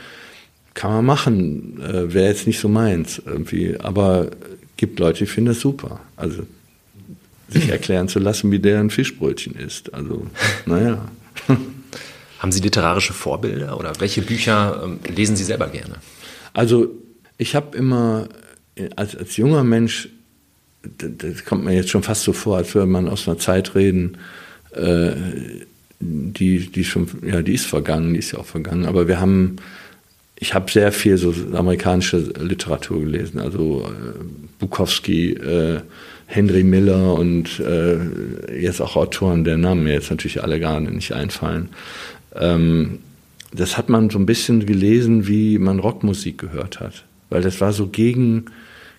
Kann 0.74 0.92
man 0.92 1.06
machen, 1.06 1.82
äh, 1.82 2.14
wäre 2.14 2.28
jetzt 2.28 2.48
nicht 2.48 2.60
so 2.60 2.70
meins 2.70 3.22
irgendwie, 3.26 3.78
aber 3.78 4.32
gibt 4.78 5.00
Leute, 5.00 5.20
die 5.20 5.26
finden 5.26 5.50
das 5.50 5.60
super. 5.60 6.00
Also 6.16 6.44
sich 7.50 7.70
erklären 7.70 8.08
zu 8.08 8.20
lassen, 8.20 8.52
wie 8.52 8.60
der 8.60 8.80
ein 8.80 8.90
Fischbrötchen 8.90 9.56
isst. 9.56 9.94
Also, 9.94 10.28
naja. 10.66 11.06
Haben 12.46 12.52
Sie 12.52 12.62
literarische 12.62 13.14
Vorbilder 13.14 13.76
oder 13.80 13.94
welche 13.98 14.22
Bücher 14.22 14.80
ähm, 14.86 15.00
lesen 15.08 15.36
Sie 15.36 15.44
selber 15.44 15.68
gerne? 15.68 15.96
Also 16.54 16.92
ich 17.40 17.56
habe 17.56 17.76
immer 17.76 18.30
als, 18.96 19.16
als 19.16 19.36
junger 19.36 19.64
Mensch, 19.64 20.10
das 20.84 21.44
kommt 21.44 21.66
mir 21.66 21.74
jetzt 21.74 21.90
schon 21.90 22.04
fast 22.04 22.22
so 22.22 22.34
vor, 22.34 22.58
als 22.58 22.76
würde 22.76 22.86
man 22.86 23.10
aus 23.10 23.28
einer 23.28 23.40
Zeit 23.40 23.74
reden, 23.74 24.20
äh, 24.74 25.14
die, 26.00 26.68
die 26.68 26.84
schon, 26.84 27.10
ja, 27.26 27.42
die 27.42 27.56
ist 27.56 27.66
vergangen, 27.66 28.14
die 28.14 28.20
ist 28.20 28.34
ja 28.34 28.38
auch 28.38 28.46
vergangen, 28.46 28.86
aber 28.86 29.08
wir 29.08 29.20
haben, 29.20 29.56
ich 30.36 30.54
habe 30.54 30.72
sehr 30.72 30.92
viel 30.92 31.18
so 31.18 31.34
amerikanische 31.52 32.18
Literatur 32.40 33.00
gelesen, 33.00 33.40
also 33.40 33.88
äh, 33.88 34.24
Bukowski, 34.60 35.32
äh, 35.32 35.82
Henry 36.28 36.64
Miller 36.64 37.14
und 37.14 37.60
äh, 37.60 37.98
jetzt 38.60 38.82
auch 38.82 38.96
Autoren, 38.96 39.44
der 39.44 39.58
Namen 39.58 39.84
mir 39.84 39.94
jetzt 39.94 40.10
natürlich 40.10 40.44
alle 40.44 40.60
gar 40.60 40.80
nicht 40.80 41.12
einfallen. 41.12 41.70
Ähm, 42.40 43.00
das 43.54 43.78
hat 43.78 43.90
man 43.90 44.10
so 44.10 44.20
ein 44.20 44.26
bisschen 44.26 44.66
gelesen, 44.66 45.28
wie 45.28 45.58
man 45.58 45.80
Rockmusik 45.80 46.38
gehört 46.38 46.80
hat, 46.80 47.06
weil 47.30 47.42
das 47.42 47.62
war 47.62 47.72
so 47.74 47.88
gegen, 47.88 48.46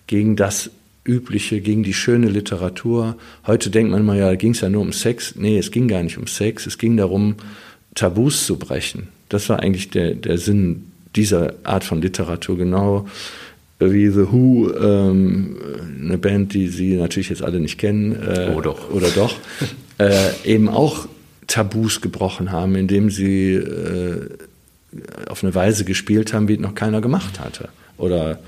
gegen 0.07 0.35
das 0.35 0.71
Übliche, 1.05 1.61
gegen 1.61 1.83
die 1.83 1.93
schöne 1.93 2.27
Literatur. 2.27 3.15
Heute 3.45 3.69
denkt 3.69 3.91
man 3.91 4.05
mal, 4.05 4.17
ja, 4.17 4.35
ging 4.35 4.51
es 4.51 4.61
ja 4.61 4.69
nur 4.69 4.81
um 4.81 4.91
Sex. 4.91 5.35
Nee, 5.37 5.57
es 5.57 5.71
ging 5.71 5.87
gar 5.87 6.03
nicht 6.03 6.17
um 6.17 6.27
Sex, 6.27 6.65
es 6.65 6.77
ging 6.77 6.97
darum, 6.97 7.35
Tabus 7.95 8.45
zu 8.45 8.57
brechen. 8.57 9.07
Das 9.29 9.47
war 9.49 9.59
eigentlich 9.61 9.89
der, 9.89 10.15
der 10.15 10.37
Sinn 10.37 10.91
dieser 11.15 11.53
Art 11.63 11.83
von 11.83 12.01
Literatur, 12.01 12.57
genau 12.57 13.07
wie 13.79 14.09
The 14.09 14.31
Who, 14.31 14.71
ähm, 14.73 15.57
eine 16.03 16.17
Band, 16.17 16.53
die 16.53 16.67
Sie 16.67 16.95
natürlich 16.95 17.29
jetzt 17.29 17.43
alle 17.43 17.59
nicht 17.59 17.77
kennen. 17.77 18.13
Äh, 18.13 18.53
oh 18.55 18.61
doch. 18.61 18.89
Oder 18.91 19.09
doch. 19.09 19.35
äh, 19.99 20.31
eben 20.45 20.67
auch 20.67 21.07
Tabus 21.47 22.01
gebrochen 22.01 22.51
haben, 22.51 22.75
indem 22.75 23.09
sie 23.09 23.53
äh, 23.53 24.29
auf 25.27 25.43
eine 25.43 25.55
Weise 25.55 25.85
gespielt 25.85 26.33
haben, 26.33 26.47
wie 26.47 26.57
noch 26.57 26.75
keiner 26.75 27.01
gemacht 27.01 27.39
hatte. 27.39 27.69
Oder 27.97 28.39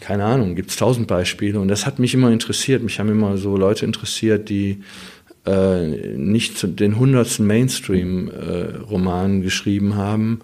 keine 0.00 0.24
Ahnung, 0.24 0.54
gibt 0.54 0.70
es 0.70 0.76
tausend 0.76 1.06
Beispiele. 1.06 1.58
Und 1.58 1.68
das 1.68 1.86
hat 1.86 1.98
mich 1.98 2.14
immer 2.14 2.30
interessiert. 2.30 2.82
Mich 2.82 3.00
haben 3.00 3.08
immer 3.08 3.36
so 3.36 3.56
Leute 3.56 3.84
interessiert, 3.84 4.48
die 4.48 4.82
äh, 5.46 6.16
nicht 6.16 6.80
den 6.80 6.98
hundertsten 6.98 7.46
Mainstream-Roman 7.46 9.40
äh, 9.40 9.42
geschrieben 9.42 9.96
haben, 9.96 10.40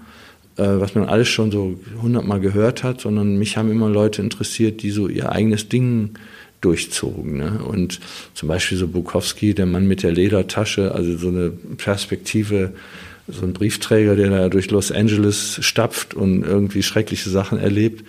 äh, 0.56 0.62
was 0.62 0.94
man 0.94 1.04
alles 1.04 1.28
schon 1.28 1.50
so 1.50 1.78
hundertmal 2.00 2.40
gehört 2.40 2.82
hat, 2.82 3.00
sondern 3.00 3.36
mich 3.36 3.56
haben 3.56 3.70
immer 3.70 3.88
Leute 3.88 4.22
interessiert, 4.22 4.82
die 4.82 4.90
so 4.90 5.08
ihr 5.08 5.30
eigenes 5.30 5.68
Ding 5.68 6.14
durchzogen. 6.64 7.36
Ne? 7.36 7.60
Und 7.62 8.00
zum 8.34 8.48
Beispiel 8.48 8.78
so 8.78 8.88
Bukowski, 8.88 9.54
der 9.54 9.66
Mann 9.66 9.86
mit 9.86 10.02
der 10.02 10.12
Ledertasche, 10.12 10.92
also 10.92 11.16
so 11.16 11.28
eine 11.28 11.50
Perspektive, 11.50 12.72
so 13.28 13.44
ein 13.44 13.52
Briefträger, 13.52 14.16
der 14.16 14.30
da 14.30 14.48
durch 14.48 14.70
Los 14.70 14.92
Angeles 14.92 15.58
stapft 15.62 16.14
und 16.14 16.42
irgendwie 16.42 16.82
schreckliche 16.82 17.30
Sachen 17.30 17.58
erlebt 17.58 18.04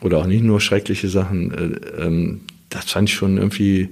oder 0.00 0.18
auch 0.18 0.26
nicht 0.26 0.42
nur 0.42 0.60
schreckliche 0.60 1.08
Sachen. 1.08 1.52
Äh, 1.52 2.02
ähm, 2.02 2.40
das 2.68 2.90
fand 2.90 3.08
ich 3.08 3.14
schon 3.14 3.36
irgendwie 3.36 3.88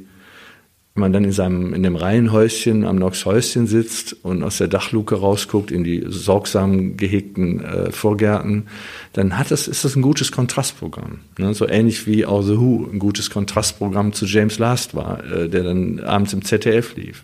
wenn 0.99 1.03
man 1.03 1.13
dann 1.13 1.23
in 1.23 1.33
seinem, 1.33 1.75
in 1.75 1.85
dem 1.85 1.95
Reihenhäuschen 1.95 2.85
am 2.85 2.97
Noxhäuschen 2.97 3.69
sitzt 3.69 4.17
und 4.25 4.43
aus 4.43 4.59
der 4.59 4.67
Dachluke 4.67 5.15
rausguckt 5.15 5.71
in 5.71 5.85
die 5.85 6.05
sorgsam 6.09 6.97
gehegten 6.97 7.65
äh, 7.65 7.93
Vorgärten, 7.93 8.67
dann 9.13 9.39
hat 9.39 9.53
das, 9.53 9.69
ist 9.69 9.85
das 9.85 9.95
ein 9.95 10.03
gutes 10.03 10.33
Kontrastprogramm. 10.33 11.21
Ne? 11.39 11.55
So 11.55 11.69
ähnlich 11.69 12.09
wie 12.09 12.27
auch 12.27 12.43
The 12.43 12.59
Who 12.59 12.89
ein 12.93 12.99
gutes 12.99 13.31
Kontrastprogramm 13.31 14.13
zu 14.13 14.27
James 14.27 14.59
Last 14.59 14.97
war, 14.97 15.23
äh, 15.25 15.49
der 15.49 15.63
dann 15.63 16.01
abends 16.01 16.33
im 16.33 16.45
ZDF 16.45 16.97
lief. 16.97 17.23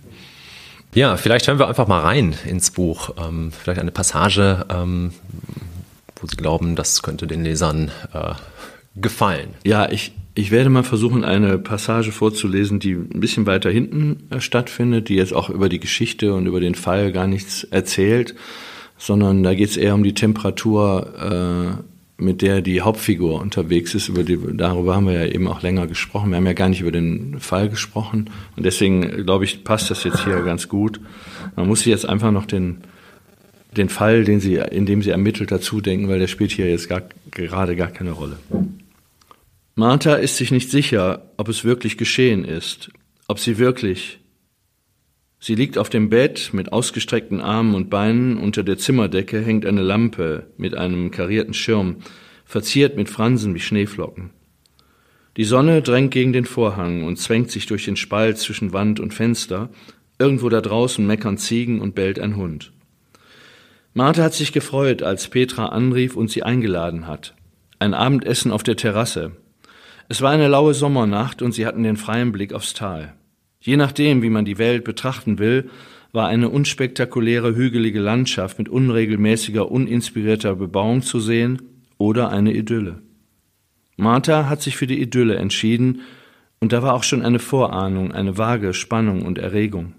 Ja, 0.95 1.17
vielleicht 1.17 1.49
hören 1.49 1.59
wir 1.59 1.67
einfach 1.67 1.89
mal 1.89 2.03
rein 2.03 2.37
ins 2.47 2.71
Buch. 2.71 3.11
Ähm, 3.19 3.51
vielleicht 3.51 3.81
eine 3.81 3.91
Passage, 3.91 4.67
ähm, 4.71 5.11
wo 6.21 6.29
Sie 6.29 6.37
glauben, 6.37 6.77
das 6.77 7.03
könnte 7.03 7.27
den 7.27 7.43
Lesern 7.43 7.91
äh, 8.13 8.35
gefallen. 8.95 9.49
Ja, 9.65 9.91
ich, 9.91 10.13
ich 10.35 10.51
werde 10.51 10.69
mal 10.69 10.83
versuchen, 10.83 11.25
eine 11.25 11.59
Passage 11.59 12.11
vorzulesen, 12.11 12.81
die 12.81 12.95
ein 12.95 13.21
bisschen 13.21 13.47
weiter 13.47 13.71
hinten 13.71 14.25
äh, 14.31 14.41
stattfindet, 14.41 15.09
die 15.09 15.15
jetzt 15.15 15.33
auch 15.33 15.49
über 15.49 15.69
die 15.69 15.79
Geschichte 15.81 16.35
und 16.35 16.47
über 16.47 16.61
den 16.61 16.75
Fall 16.75 17.13
gar 17.13 17.27
nichts 17.27 17.65
erzählt, 17.65 18.35
sondern 18.99 19.43
da 19.43 19.55
geht 19.55 19.71
es 19.71 19.77
eher 19.77 19.95
um 19.95 20.03
die 20.03 20.15
Temperatur, 20.15 21.79
äh, 21.79 22.23
mit 22.23 22.43
der 22.43 22.63
die 22.63 22.81
Hauptfigur 22.81 23.41
unterwegs 23.41 23.95
ist. 23.95 24.09
Über 24.09 24.23
die, 24.25 24.39
darüber 24.55 24.97
haben 24.97 25.07
wir 25.07 25.15
ja 25.15 25.27
eben 25.27 25.47
auch 25.49 25.63
länger 25.63 25.87
gesprochen. 25.87 26.31
Wir 26.31 26.37
haben 26.37 26.47
ja 26.47 26.53
gar 26.53 26.69
nicht 26.69 26.81
über 26.81 26.93
den 26.93 27.39
Fall 27.41 27.69
gesprochen. 27.69 28.31
Und 28.57 28.65
deswegen, 28.65 29.25
glaube 29.25 29.45
ich, 29.45 29.65
passt 29.65 29.91
das 29.91 30.05
jetzt 30.05 30.25
hier 30.25 30.41
ganz 30.43 30.69
gut. 30.69 31.01
Man 31.57 31.67
muss 31.67 31.81
sich 31.81 31.89
jetzt 31.89 32.09
einfach 32.09 32.31
noch 32.31 32.47
den, 32.47 32.79
den 33.77 33.89
Fall, 33.89 34.25
den 34.25 34.39
sie, 34.39 34.55
in 34.55 34.87
dem 34.87 35.03
sie 35.03 35.11
ermittelt, 35.11 35.51
dazu 35.51 35.81
denken, 35.81 36.09
weil 36.09 36.21
der 36.21 36.29
spielt 36.29 36.53
hier 36.53 36.71
jetzt 36.71 36.89
gar, 36.89 37.03
gerade 37.33 37.75
gar 37.75 37.89
keine 37.89 38.13
Rolle. 38.13 38.39
Martha 39.77 40.15
ist 40.15 40.37
sich 40.37 40.53
nicht 40.53 40.71
sicher, 40.71 41.33
ob 41.37 41.49
es 41.49 41.65
wirklich 41.65 41.99
geschehen 41.99 42.45
ist, 42.45 42.93
ob 43.27 43.41
sie 43.41 43.59
wirklich. 43.59 44.21
Sie 45.41 45.57
liegt 45.57 45.79
auf 45.79 45.91
dem 45.91 46.11
Bett 46.11 46.51
mit 46.53 46.73
ausgestreckten 46.73 47.41
Armen 47.41 47.75
und 47.75 47.91
Beinen, 47.91 48.39
unter 48.39 48.63
der 48.63 48.79
Zimmerdecke 48.79 49.41
hängt 49.41 49.67
eine 49.67 49.83
Lampe 49.83 50.47
mit 50.57 50.77
einem 50.77 51.11
karierten 51.11 51.55
Schirm, 51.55 51.97
verziert 52.45 52.97
mit 52.97 53.09
Fransen 53.09 53.53
wie 53.57 53.61
Schneeflocken. 53.61 54.31
Die 55.37 55.45
Sonne 55.45 55.83
drängt 55.83 56.13
gegen 56.13 56.33
den 56.33 56.45
Vorhang 56.45 57.03
und 57.03 57.19
zwängt 57.19 57.51
sich 57.51 57.67
durch 57.67 57.85
den 57.85 57.97
Spalt 57.97 58.39
zwischen 58.39 58.73
Wand 58.73 59.01
und 59.01 59.13
Fenster, 59.13 59.71
irgendwo 60.21 60.51
da 60.51 60.61
draußen 60.61 61.05
meckern 61.05 61.37
Ziegen 61.37 61.81
und 61.81 61.97
bellt 61.97 62.21
ein 62.21 62.37
Hund. 62.37 62.73
Martha 63.93 64.23
hat 64.23 64.35
sich 64.35 64.53
gefreut, 64.53 65.03
als 65.03 65.27
Petra 65.27 65.67
anrief 65.67 66.15
und 66.15 66.31
sie 66.31 66.45
eingeladen 66.45 67.09
hat. 67.09 67.35
Ein 67.81 67.93
Abendessen 67.93 68.53
auf 68.53 68.63
der 68.63 68.77
Terrasse, 68.77 69.33
es 70.09 70.21
war 70.21 70.31
eine 70.31 70.49
laue 70.49 70.75
Sommernacht 70.75 71.43
und 71.43 71.53
sie 71.53 71.67
hatten 71.67 71.83
den 71.83 71.97
freien 71.97 72.33
Blick 72.33 72.53
aufs 72.53 72.75
Tal. 72.75 73.15
Je 73.61 73.77
nachdem, 73.77 74.23
wie 74.23 74.31
man 74.31 74.45
die 74.45 74.59
Welt 74.59 74.85
betrachten 74.85 75.39
will, 75.39 75.71
war 76.13 76.29
eine 76.29 76.49
unspektakuläre 76.49 77.57
hügelige 77.57 78.01
Landschaft 78.01 78.59
mit 78.59 78.69
unregelmäßiger, 78.69 79.71
uninspirierter 79.71 80.55
Bebauung 80.57 81.03
zu 81.03 81.19
sehen 81.19 81.63
oder 81.99 82.29
eine 82.29 82.53
Idylle. 82.53 83.03
Martha 83.97 84.49
hat 84.49 84.63
sich 84.63 84.77
für 84.77 84.87
die 84.87 85.01
Idylle 85.01 85.37
entschieden, 85.37 86.03
und 86.61 86.73
da 86.73 86.83
war 86.83 86.95
auch 86.95 87.03
schon 87.03 87.23
eine 87.23 87.41
Vorahnung, 87.41 88.13
eine 88.13 88.39
vage 88.39 88.75
Spannung 88.75 89.23
und 89.23 89.39
Erregung. 89.39 89.95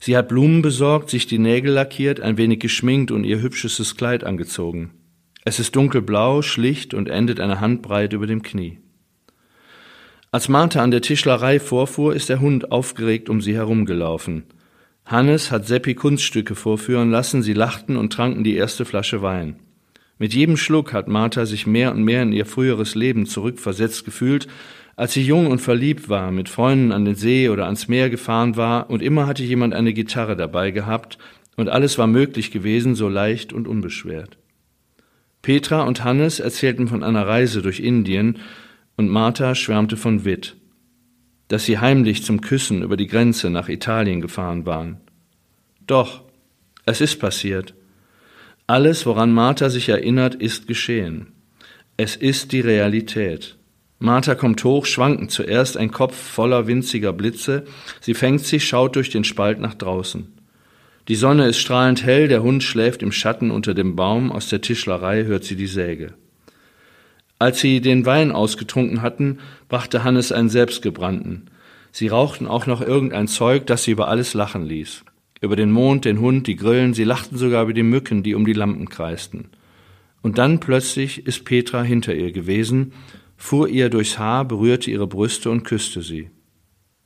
Sie 0.00 0.16
hat 0.16 0.28
Blumen 0.28 0.62
besorgt, 0.62 1.10
sich 1.10 1.26
die 1.26 1.38
Nägel 1.38 1.72
lackiert, 1.72 2.20
ein 2.20 2.36
wenig 2.36 2.58
geschminkt 2.58 3.12
und 3.12 3.24
ihr 3.24 3.40
hübschestes 3.40 3.96
Kleid 3.96 4.24
angezogen. 4.24 4.90
Es 5.44 5.58
ist 5.58 5.74
dunkelblau, 5.74 6.42
schlicht 6.42 6.94
und 6.94 7.08
endet 7.08 7.40
eine 7.40 7.60
Handbreit 7.60 8.12
über 8.12 8.26
dem 8.26 8.42
Knie. 8.42 8.78
Als 10.30 10.48
Martha 10.48 10.80
an 10.80 10.92
der 10.92 11.02
Tischlerei 11.02 11.58
vorfuhr, 11.58 12.14
ist 12.14 12.28
der 12.28 12.40
Hund 12.40 12.70
aufgeregt 12.70 13.28
um 13.28 13.40
sie 13.40 13.54
herumgelaufen. 13.54 14.44
Hannes 15.04 15.50
hat 15.50 15.66
Seppi 15.66 15.94
Kunststücke 15.94 16.54
vorführen 16.54 17.10
lassen, 17.10 17.42
sie 17.42 17.54
lachten 17.54 17.96
und 17.96 18.12
tranken 18.12 18.44
die 18.44 18.54
erste 18.54 18.84
Flasche 18.84 19.20
Wein. 19.20 19.56
Mit 20.18 20.32
jedem 20.32 20.56
Schluck 20.56 20.92
hat 20.92 21.08
Martha 21.08 21.44
sich 21.44 21.66
mehr 21.66 21.92
und 21.92 22.04
mehr 22.04 22.22
in 22.22 22.32
ihr 22.32 22.46
früheres 22.46 22.94
Leben 22.94 23.26
zurückversetzt 23.26 24.04
gefühlt, 24.04 24.46
als 24.94 25.14
sie 25.14 25.22
jung 25.22 25.48
und 25.48 25.60
verliebt 25.60 26.08
war, 26.08 26.30
mit 26.30 26.48
Freunden 26.48 26.92
an 26.92 27.04
den 27.04 27.16
See 27.16 27.48
oder 27.48 27.64
ans 27.64 27.88
Meer 27.88 28.08
gefahren 28.08 28.56
war, 28.56 28.88
und 28.90 29.02
immer 29.02 29.26
hatte 29.26 29.42
jemand 29.42 29.74
eine 29.74 29.92
Gitarre 29.92 30.36
dabei 30.36 30.70
gehabt, 30.70 31.18
und 31.56 31.68
alles 31.68 31.98
war 31.98 32.06
möglich 32.06 32.52
gewesen, 32.52 32.94
so 32.94 33.08
leicht 33.08 33.52
und 33.52 33.66
unbeschwert. 33.66 34.38
Petra 35.42 35.82
und 35.82 36.04
Hannes 36.04 36.38
erzählten 36.38 36.86
von 36.86 37.02
einer 37.02 37.26
Reise 37.26 37.62
durch 37.62 37.80
Indien 37.80 38.38
und 38.96 39.08
Martha 39.08 39.56
schwärmte 39.56 39.96
von 39.96 40.24
Witt, 40.24 40.56
dass 41.48 41.64
sie 41.64 41.78
heimlich 41.78 42.22
zum 42.22 42.40
Küssen 42.40 42.82
über 42.82 42.96
die 42.96 43.08
Grenze 43.08 43.50
nach 43.50 43.68
Italien 43.68 44.20
gefahren 44.20 44.66
waren. 44.66 45.00
Doch, 45.86 46.22
es 46.86 47.00
ist 47.00 47.18
passiert. 47.18 47.74
Alles, 48.68 49.04
woran 49.04 49.32
Martha 49.32 49.68
sich 49.68 49.88
erinnert, 49.88 50.36
ist 50.36 50.68
geschehen. 50.68 51.32
Es 51.96 52.14
ist 52.14 52.52
die 52.52 52.60
Realität. 52.60 53.56
Martha 53.98 54.34
kommt 54.34 54.62
hoch, 54.64 54.86
schwankend 54.86 55.30
zuerst 55.30 55.76
ein 55.76 55.90
Kopf 55.90 56.16
voller 56.16 56.66
winziger 56.66 57.12
Blitze. 57.12 57.64
Sie 58.00 58.14
fängt 58.14 58.44
sich, 58.44 58.66
schaut 58.66 58.96
durch 58.96 59.10
den 59.10 59.24
Spalt 59.24 59.60
nach 59.60 59.74
draußen. 59.74 60.32
Die 61.08 61.16
Sonne 61.16 61.46
ist 61.46 61.58
strahlend 61.58 62.04
hell, 62.04 62.28
der 62.28 62.42
Hund 62.42 62.62
schläft 62.62 63.02
im 63.02 63.10
Schatten 63.10 63.50
unter 63.50 63.74
dem 63.74 63.96
Baum, 63.96 64.30
aus 64.30 64.48
der 64.48 64.60
Tischlerei 64.60 65.24
hört 65.24 65.44
sie 65.44 65.56
die 65.56 65.66
Säge. 65.66 66.14
Als 67.40 67.60
sie 67.60 67.80
den 67.80 68.06
Wein 68.06 68.30
ausgetrunken 68.30 69.02
hatten, 69.02 69.38
brachte 69.68 70.04
Hannes 70.04 70.30
einen 70.30 70.48
selbstgebrannten. 70.48 71.50
Sie 71.90 72.06
rauchten 72.06 72.46
auch 72.46 72.66
noch 72.66 72.80
irgendein 72.80 73.26
Zeug, 73.26 73.66
das 73.66 73.82
sie 73.82 73.90
über 73.90 74.06
alles 74.06 74.32
lachen 74.32 74.64
ließ. 74.64 75.04
Über 75.40 75.56
den 75.56 75.72
Mond, 75.72 76.04
den 76.04 76.20
Hund, 76.20 76.46
die 76.46 76.54
Grillen, 76.54 76.94
sie 76.94 77.02
lachten 77.02 77.36
sogar 77.36 77.64
über 77.64 77.72
die 77.72 77.82
Mücken, 77.82 78.22
die 78.22 78.36
um 78.36 78.46
die 78.46 78.52
Lampen 78.52 78.88
kreisten. 78.88 79.48
Und 80.22 80.38
dann 80.38 80.60
plötzlich 80.60 81.26
ist 81.26 81.44
Petra 81.44 81.82
hinter 81.82 82.14
ihr 82.14 82.30
gewesen, 82.30 82.92
fuhr 83.36 83.68
ihr 83.68 83.90
durchs 83.90 84.18
Haar, 84.20 84.44
berührte 84.44 84.92
ihre 84.92 85.08
Brüste 85.08 85.50
und 85.50 85.64
küsste 85.64 86.00
sie. 86.00 86.30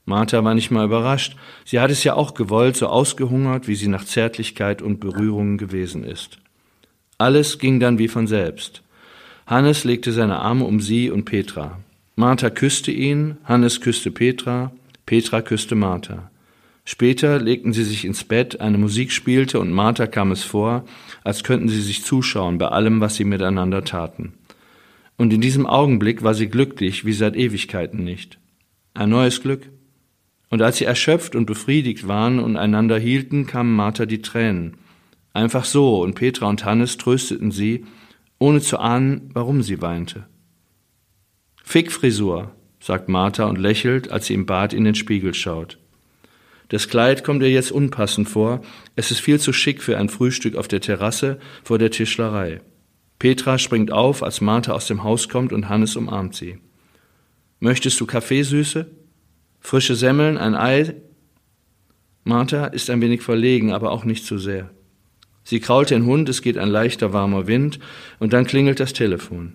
Martha 0.06 0.42
war 0.44 0.54
nicht 0.54 0.70
mal 0.70 0.86
überrascht. 0.86 1.36
Sie 1.64 1.80
hat 1.80 1.90
es 1.90 2.04
ja 2.04 2.14
auch 2.14 2.34
gewollt, 2.34 2.76
so 2.76 2.86
ausgehungert, 2.86 3.68
wie 3.68 3.74
sie 3.74 3.88
nach 3.88 4.04
Zärtlichkeit 4.04 4.80
und 4.80 5.00
Berührungen 5.00 5.58
gewesen 5.58 6.04
ist. 6.04 6.38
Alles 7.18 7.58
ging 7.58 7.80
dann 7.80 7.98
wie 7.98 8.08
von 8.08 8.26
selbst. 8.26 8.82
Hannes 9.46 9.84
legte 9.84 10.12
seine 10.12 10.38
Arme 10.38 10.64
um 10.64 10.80
sie 10.80 11.10
und 11.10 11.24
Petra. 11.24 11.78
Martha 12.14 12.50
küsste 12.50 12.92
ihn, 12.92 13.36
Hannes 13.44 13.80
küsste 13.80 14.10
Petra, 14.10 14.72
Petra 15.06 15.42
küsste 15.42 15.74
Martha. 15.74 16.30
Später 16.84 17.40
legten 17.40 17.72
sie 17.72 17.82
sich 17.82 18.04
ins 18.04 18.22
Bett, 18.22 18.60
eine 18.60 18.78
Musik 18.78 19.10
spielte 19.10 19.58
und 19.58 19.72
Martha 19.72 20.06
kam 20.06 20.30
es 20.30 20.44
vor, 20.44 20.84
als 21.24 21.42
könnten 21.42 21.68
sie 21.68 21.80
sich 21.80 22.04
zuschauen 22.04 22.58
bei 22.58 22.68
allem, 22.68 23.00
was 23.00 23.16
sie 23.16 23.24
miteinander 23.24 23.82
taten. 23.82 24.34
Und 25.16 25.32
in 25.32 25.40
diesem 25.40 25.66
Augenblick 25.66 26.22
war 26.22 26.34
sie 26.34 26.46
glücklich 26.46 27.04
wie 27.04 27.12
seit 27.12 27.34
Ewigkeiten 27.34 28.04
nicht. 28.04 28.38
Ein 28.94 29.10
neues 29.10 29.42
Glück. 29.42 29.68
Und 30.48 30.62
als 30.62 30.76
sie 30.78 30.84
erschöpft 30.84 31.34
und 31.34 31.46
befriedigt 31.46 32.06
waren 32.06 32.38
und 32.38 32.56
einander 32.56 32.98
hielten, 32.98 33.46
kamen 33.46 33.74
Martha 33.74 34.06
die 34.06 34.22
Tränen. 34.22 34.76
Einfach 35.32 35.64
so, 35.64 36.00
und 36.02 36.14
Petra 36.14 36.48
und 36.48 36.64
Hannes 36.64 36.96
trösteten 36.96 37.50
sie, 37.50 37.84
ohne 38.38 38.60
zu 38.60 38.78
ahnen, 38.78 39.30
warum 39.32 39.62
sie 39.62 39.82
weinte. 39.82 40.26
Fickfrisur, 41.64 42.52
sagt 42.80 43.08
Martha 43.08 43.44
und 43.44 43.58
lächelt, 43.58 44.10
als 44.10 44.26
sie 44.26 44.34
im 44.34 44.46
Bad 44.46 44.72
in 44.72 44.84
den 44.84 44.94
Spiegel 44.94 45.34
schaut. 45.34 45.78
Das 46.68 46.88
Kleid 46.88 47.22
kommt 47.22 47.42
ihr 47.42 47.50
jetzt 47.50 47.70
unpassend 47.70 48.28
vor. 48.28 48.60
Es 48.96 49.10
ist 49.10 49.20
viel 49.20 49.38
zu 49.38 49.52
schick 49.52 49.82
für 49.82 49.98
ein 49.98 50.08
Frühstück 50.08 50.56
auf 50.56 50.68
der 50.68 50.80
Terrasse 50.80 51.38
vor 51.62 51.78
der 51.78 51.90
Tischlerei. 51.90 52.60
Petra 53.18 53.58
springt 53.58 53.92
auf, 53.92 54.22
als 54.22 54.40
Martha 54.40 54.72
aus 54.72 54.86
dem 54.86 55.04
Haus 55.04 55.28
kommt 55.28 55.52
und 55.52 55.68
Hannes 55.68 55.96
umarmt 55.96 56.34
sie. 56.34 56.58
Möchtest 57.60 58.00
du 58.00 58.06
Kaffeesüße? 58.06 58.86
Frische 59.66 59.96
Semmeln, 59.96 60.38
ein 60.38 60.54
Ei? 60.54 60.94
Martha 62.22 62.66
ist 62.66 62.88
ein 62.88 63.00
wenig 63.00 63.22
verlegen, 63.22 63.72
aber 63.72 63.90
auch 63.90 64.04
nicht 64.04 64.24
zu 64.24 64.38
sehr. 64.38 64.70
Sie 65.42 65.58
krault 65.58 65.90
den 65.90 66.06
Hund, 66.06 66.28
es 66.28 66.40
geht 66.40 66.56
ein 66.56 66.68
leichter 66.68 67.12
warmer 67.12 67.48
Wind, 67.48 67.80
und 68.20 68.32
dann 68.32 68.46
klingelt 68.46 68.78
das 68.78 68.92
Telefon. 68.92 69.54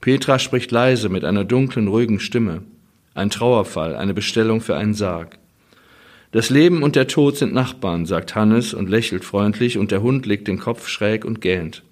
Petra 0.00 0.40
spricht 0.40 0.72
leise 0.72 1.08
mit 1.08 1.22
einer 1.22 1.44
dunklen, 1.44 1.86
ruhigen 1.86 2.18
Stimme. 2.18 2.62
Ein 3.14 3.30
Trauerfall, 3.30 3.94
eine 3.94 4.14
Bestellung 4.14 4.60
für 4.60 4.74
einen 4.74 4.94
Sarg. 4.94 5.38
Das 6.32 6.50
Leben 6.50 6.82
und 6.82 6.96
der 6.96 7.06
Tod 7.06 7.36
sind 7.36 7.54
Nachbarn, 7.54 8.06
sagt 8.06 8.34
Hannes 8.34 8.74
und 8.74 8.90
lächelt 8.90 9.24
freundlich, 9.24 9.78
und 9.78 9.92
der 9.92 10.02
Hund 10.02 10.26
legt 10.26 10.48
den 10.48 10.58
Kopf 10.58 10.88
schräg 10.88 11.24
und 11.24 11.40
gähnt. 11.40 11.84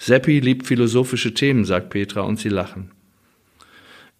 Seppi 0.00 0.40
liebt 0.40 0.66
philosophische 0.66 1.32
Themen, 1.32 1.64
sagt 1.64 1.90
Petra, 1.90 2.22
und 2.22 2.40
sie 2.40 2.48
lachen. 2.48 2.90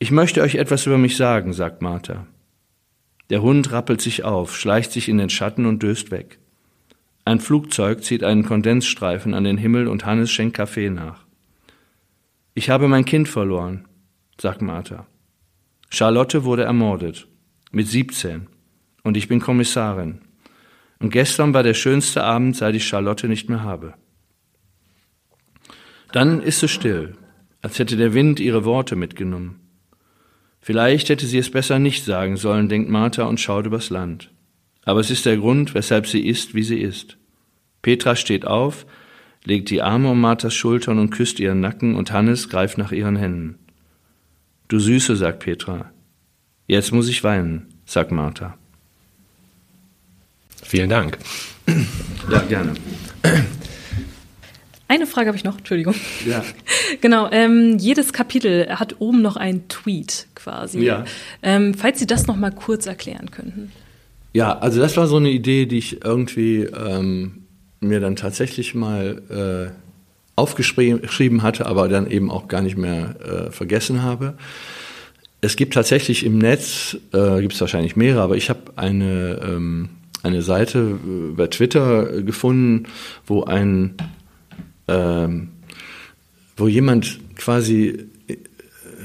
Ich 0.02 0.10
möchte 0.10 0.40
euch 0.40 0.54
etwas 0.54 0.86
über 0.86 0.96
mich 0.96 1.18
sagen, 1.18 1.52
sagt 1.52 1.82
Martha. 1.82 2.26
Der 3.28 3.42
Hund 3.42 3.70
rappelt 3.70 4.00
sich 4.00 4.24
auf, 4.24 4.56
schleicht 4.56 4.92
sich 4.92 5.10
in 5.10 5.18
den 5.18 5.28
Schatten 5.28 5.66
und 5.66 5.82
döst 5.82 6.10
weg. 6.10 6.38
Ein 7.26 7.38
Flugzeug 7.38 8.02
zieht 8.02 8.24
einen 8.24 8.46
Kondensstreifen 8.46 9.34
an 9.34 9.44
den 9.44 9.58
Himmel 9.58 9.88
und 9.88 10.06
Hannes 10.06 10.30
schenkt 10.30 10.56
Kaffee 10.56 10.88
nach. 10.88 11.26
Ich 12.54 12.70
habe 12.70 12.88
mein 12.88 13.04
Kind 13.04 13.28
verloren, 13.28 13.86
sagt 14.40 14.62
Martha. 14.62 15.06
Charlotte 15.90 16.44
wurde 16.44 16.64
ermordet. 16.64 17.28
Mit 17.70 17.86
17 17.86 18.46
und 19.04 19.18
ich 19.18 19.28
bin 19.28 19.38
Kommissarin. 19.38 20.22
Und 20.98 21.10
gestern 21.10 21.52
war 21.52 21.62
der 21.62 21.74
schönste 21.74 22.24
Abend, 22.24 22.56
seit 22.56 22.74
ich 22.74 22.88
Charlotte 22.88 23.28
nicht 23.28 23.50
mehr 23.50 23.64
habe. 23.64 23.92
Dann 26.10 26.40
ist 26.40 26.62
es 26.62 26.70
still, 26.70 27.18
als 27.60 27.78
hätte 27.78 27.98
der 27.98 28.14
Wind 28.14 28.40
ihre 28.40 28.64
Worte 28.64 28.96
mitgenommen. 28.96 29.60
Vielleicht 30.60 31.08
hätte 31.08 31.26
sie 31.26 31.38
es 31.38 31.50
besser 31.50 31.78
nicht 31.78 32.04
sagen 32.04 32.36
sollen, 32.36 32.68
denkt 32.68 32.90
Martha 32.90 33.24
und 33.24 33.40
schaut 33.40 33.66
übers 33.66 33.90
Land. 33.90 34.30
Aber 34.84 35.00
es 35.00 35.10
ist 35.10 35.26
der 35.26 35.36
Grund, 35.36 35.74
weshalb 35.74 36.06
sie 36.06 36.26
ist, 36.26 36.54
wie 36.54 36.62
sie 36.62 36.80
ist. 36.80 37.16
Petra 37.82 38.14
steht 38.16 38.46
auf, 38.46 38.86
legt 39.44 39.70
die 39.70 39.82
Arme 39.82 40.10
um 40.10 40.20
Marthas 40.20 40.54
Schultern 40.54 40.98
und 40.98 41.10
küsst 41.10 41.40
ihren 41.40 41.60
Nacken 41.60 41.94
und 41.94 42.12
Hannes 42.12 42.48
greift 42.48 42.76
nach 42.76 42.92
ihren 42.92 43.16
Händen. 43.16 43.58
Du 44.68 44.78
Süße, 44.78 45.16
sagt 45.16 45.40
Petra. 45.40 45.90
Jetzt 46.66 46.92
muss 46.92 47.08
ich 47.08 47.24
weinen, 47.24 47.66
sagt 47.86 48.12
Martha. 48.12 48.56
Vielen 50.62 50.90
Dank. 50.90 51.18
Ja, 52.30 52.38
gerne. 52.42 52.74
Eine 54.90 55.06
Frage 55.06 55.28
habe 55.28 55.36
ich 55.36 55.44
noch, 55.44 55.58
Entschuldigung. 55.58 55.94
Ja. 56.26 56.44
Genau, 57.00 57.30
ähm, 57.30 57.78
jedes 57.78 58.12
Kapitel 58.12 58.68
hat 58.70 58.96
oben 58.98 59.22
noch 59.22 59.36
einen 59.36 59.68
Tweet 59.68 60.26
quasi. 60.34 60.80
Ja. 60.80 61.04
Ähm, 61.40 61.74
falls 61.74 62.00
Sie 62.00 62.06
das 62.06 62.26
noch 62.26 62.34
mal 62.34 62.50
kurz 62.50 62.86
erklären 62.86 63.30
könnten. 63.30 63.70
Ja, 64.32 64.58
also 64.58 64.80
das 64.80 64.96
war 64.96 65.06
so 65.06 65.18
eine 65.18 65.30
Idee, 65.30 65.66
die 65.66 65.78
ich 65.78 66.04
irgendwie 66.04 66.62
ähm, 66.64 67.44
mir 67.78 68.00
dann 68.00 68.16
tatsächlich 68.16 68.74
mal 68.74 69.70
äh, 69.70 69.72
aufgeschrieben 70.34 71.44
hatte, 71.44 71.66
aber 71.66 71.88
dann 71.88 72.10
eben 72.10 72.28
auch 72.28 72.48
gar 72.48 72.60
nicht 72.60 72.76
mehr 72.76 73.14
äh, 73.20 73.52
vergessen 73.52 74.02
habe. 74.02 74.34
Es 75.40 75.54
gibt 75.54 75.74
tatsächlich 75.74 76.26
im 76.26 76.38
Netz, 76.38 76.96
äh, 77.12 77.40
gibt 77.40 77.52
es 77.52 77.60
wahrscheinlich 77.60 77.94
mehrere, 77.94 78.22
aber 78.22 78.36
ich 78.36 78.50
habe 78.50 78.60
eine 78.74 79.40
ähm, 79.44 79.90
eine 80.22 80.42
Seite 80.42 80.78
äh, 80.78 81.34
bei 81.34 81.46
Twitter 81.46 82.22
gefunden, 82.22 82.86
wo 83.26 83.44
ein, 83.44 83.94
ähm, 84.90 85.48
wo 86.56 86.68
jemand 86.68 87.20
quasi 87.36 88.06
äh, 88.28 88.36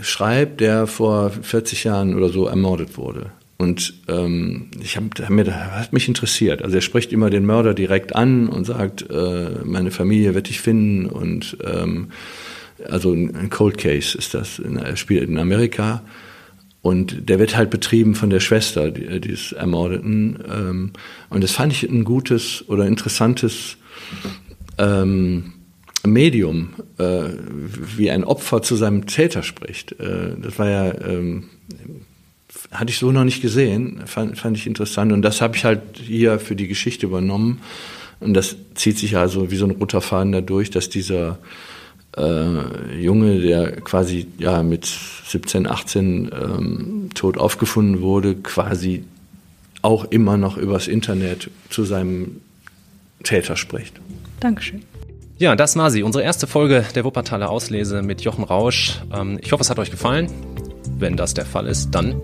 schreibt, 0.02 0.60
der 0.62 0.88
vor 0.88 1.30
40 1.30 1.86
Jahren 1.86 2.16
oder 2.16 2.30
so 2.30 2.48
ermordet 2.48 2.98
wurde. 2.98 3.32
Und 3.58 3.94
ähm, 4.10 4.70
ich 4.82 4.98
hab, 4.98 5.30
mir, 5.30 5.46
hat 5.78 5.94
mich 5.94 6.10
interessiert. 6.10 6.62
Also 6.62 6.76
er 6.76 6.82
spricht 6.82 7.14
immer 7.14 7.30
den 7.30 7.46
Mörder 7.46 7.74
direkt 7.74 8.14
an 8.14 8.50
und 8.50 8.66
sagt, 8.66 9.10
äh, 9.10 9.64
meine 9.64 9.92
Familie 9.92 10.36
wird 10.36 10.50
dich 10.50 10.60
finden. 10.60 11.06
Und 11.06 11.58
ähm, 11.64 12.10
also 12.90 13.14
ein 13.14 13.50
Cold 13.50 13.78
Case 13.78 14.18
ist 14.18 14.34
das. 14.34 14.60
Er 14.60 14.98
spielt 14.98 15.30
in 15.30 15.38
Amerika 15.38 16.02
und 16.82 17.30
der 17.30 17.40
wird 17.40 17.56
halt 17.56 17.70
betrieben 17.70 18.14
von 18.14 18.30
der 18.30 18.42
Schwester 18.42 18.92
dieses 18.92 19.54
Ermordeten. 19.54 20.38
Ähm, 20.52 20.92
und 21.30 21.42
das 21.42 21.52
fand 21.52 21.72
ich 21.72 21.84
ein 21.90 22.04
gutes 22.04 22.68
oder 22.68 22.86
interessantes 22.86 23.78
ähm, 24.78 25.54
Medium, 26.08 26.74
äh, 26.98 27.24
wie 27.98 28.12
ein 28.12 28.24
Opfer 28.24 28.62
zu 28.62 28.76
seinem 28.76 29.06
Täter 29.06 29.44
spricht. 29.44 29.94
Äh, 30.00 30.36
das 30.42 30.60
war 30.60 30.70
ja, 30.70 30.94
ähm, 31.08 31.46
hatte 32.72 32.92
ich 32.92 32.98
so 32.98 33.12
noch 33.12 33.24
nicht 33.24 33.42
gesehen, 33.42 34.02
fand, 34.06 34.38
fand 34.38 34.58
ich 34.58 34.68
interessant. 34.68 35.12
Und 35.12 35.22
das 35.22 35.42
habe 35.42 35.56
ich 35.56 35.66
halt 35.66 35.82
hier 36.02 36.40
für 36.40 36.56
die 36.56 36.68
Geschichte 36.68 37.06
übernommen. 37.06 37.62
Und 38.20 38.34
das 38.34 38.56
zieht 38.76 38.98
sich 38.98 39.18
also 39.18 39.52
wie 39.52 39.56
so 39.56 39.66
ein 39.66 39.72
roter 39.72 40.02
Faden 40.02 40.32
dadurch, 40.32 40.70
dass 40.70 40.90
dieser 40.90 41.38
äh, 42.18 43.02
Junge, 43.02 43.40
der 43.42 43.82
quasi 43.82 44.28
ja 44.38 44.64
mit 44.64 44.86
17, 44.86 45.68
18 45.68 46.32
ähm, 46.32 47.10
tot 47.14 47.38
aufgefunden 47.38 48.02
wurde, 48.02 48.36
quasi 48.36 49.04
auch 49.82 50.06
immer 50.06 50.38
noch 50.38 50.58
übers 50.58 50.88
Internet 50.88 51.50
zu 51.70 51.84
seinem 51.84 52.42
Täter 53.24 53.56
spricht. 53.56 54.00
Dankeschön. 54.40 54.82
Ja, 55.38 55.56
das 55.56 55.76
war 55.76 55.92
sie, 55.92 56.04
unsere 56.04 56.24
erste 56.24 56.48
Folge 56.48 56.86
der 56.96 57.04
Wuppertaler 57.04 57.50
Auslese 57.50 58.02
mit 58.02 58.22
Jochen 58.22 58.46
Rausch. 58.46 59.02
Ähm, 59.14 59.38
ich 59.42 59.52
hoffe, 59.52 59.62
es 59.62 59.70
hat 59.70 59.80
euch 59.80 59.92
gefallen. 59.92 60.32
Wenn 60.98 61.18
das 61.18 61.34
der 61.34 61.46
Fall 61.46 61.68
ist, 61.68 61.92
dann 61.92 62.22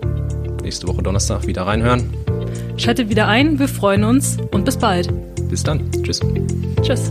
nächste 0.62 0.88
Woche 0.88 1.02
Donnerstag 1.02 1.46
wieder 1.46 1.66
reinhören. 1.66 2.10
Schaltet 2.78 3.10
wieder 3.10 3.28
ein, 3.28 3.58
wir 3.58 3.68
freuen 3.68 4.04
uns 4.04 4.38
und 4.50 4.64
bis 4.64 4.78
bald. 4.78 5.12
Bis 5.50 5.62
dann. 5.62 5.90
Tschüss. 6.02 6.20
Tschüss. 6.82 7.10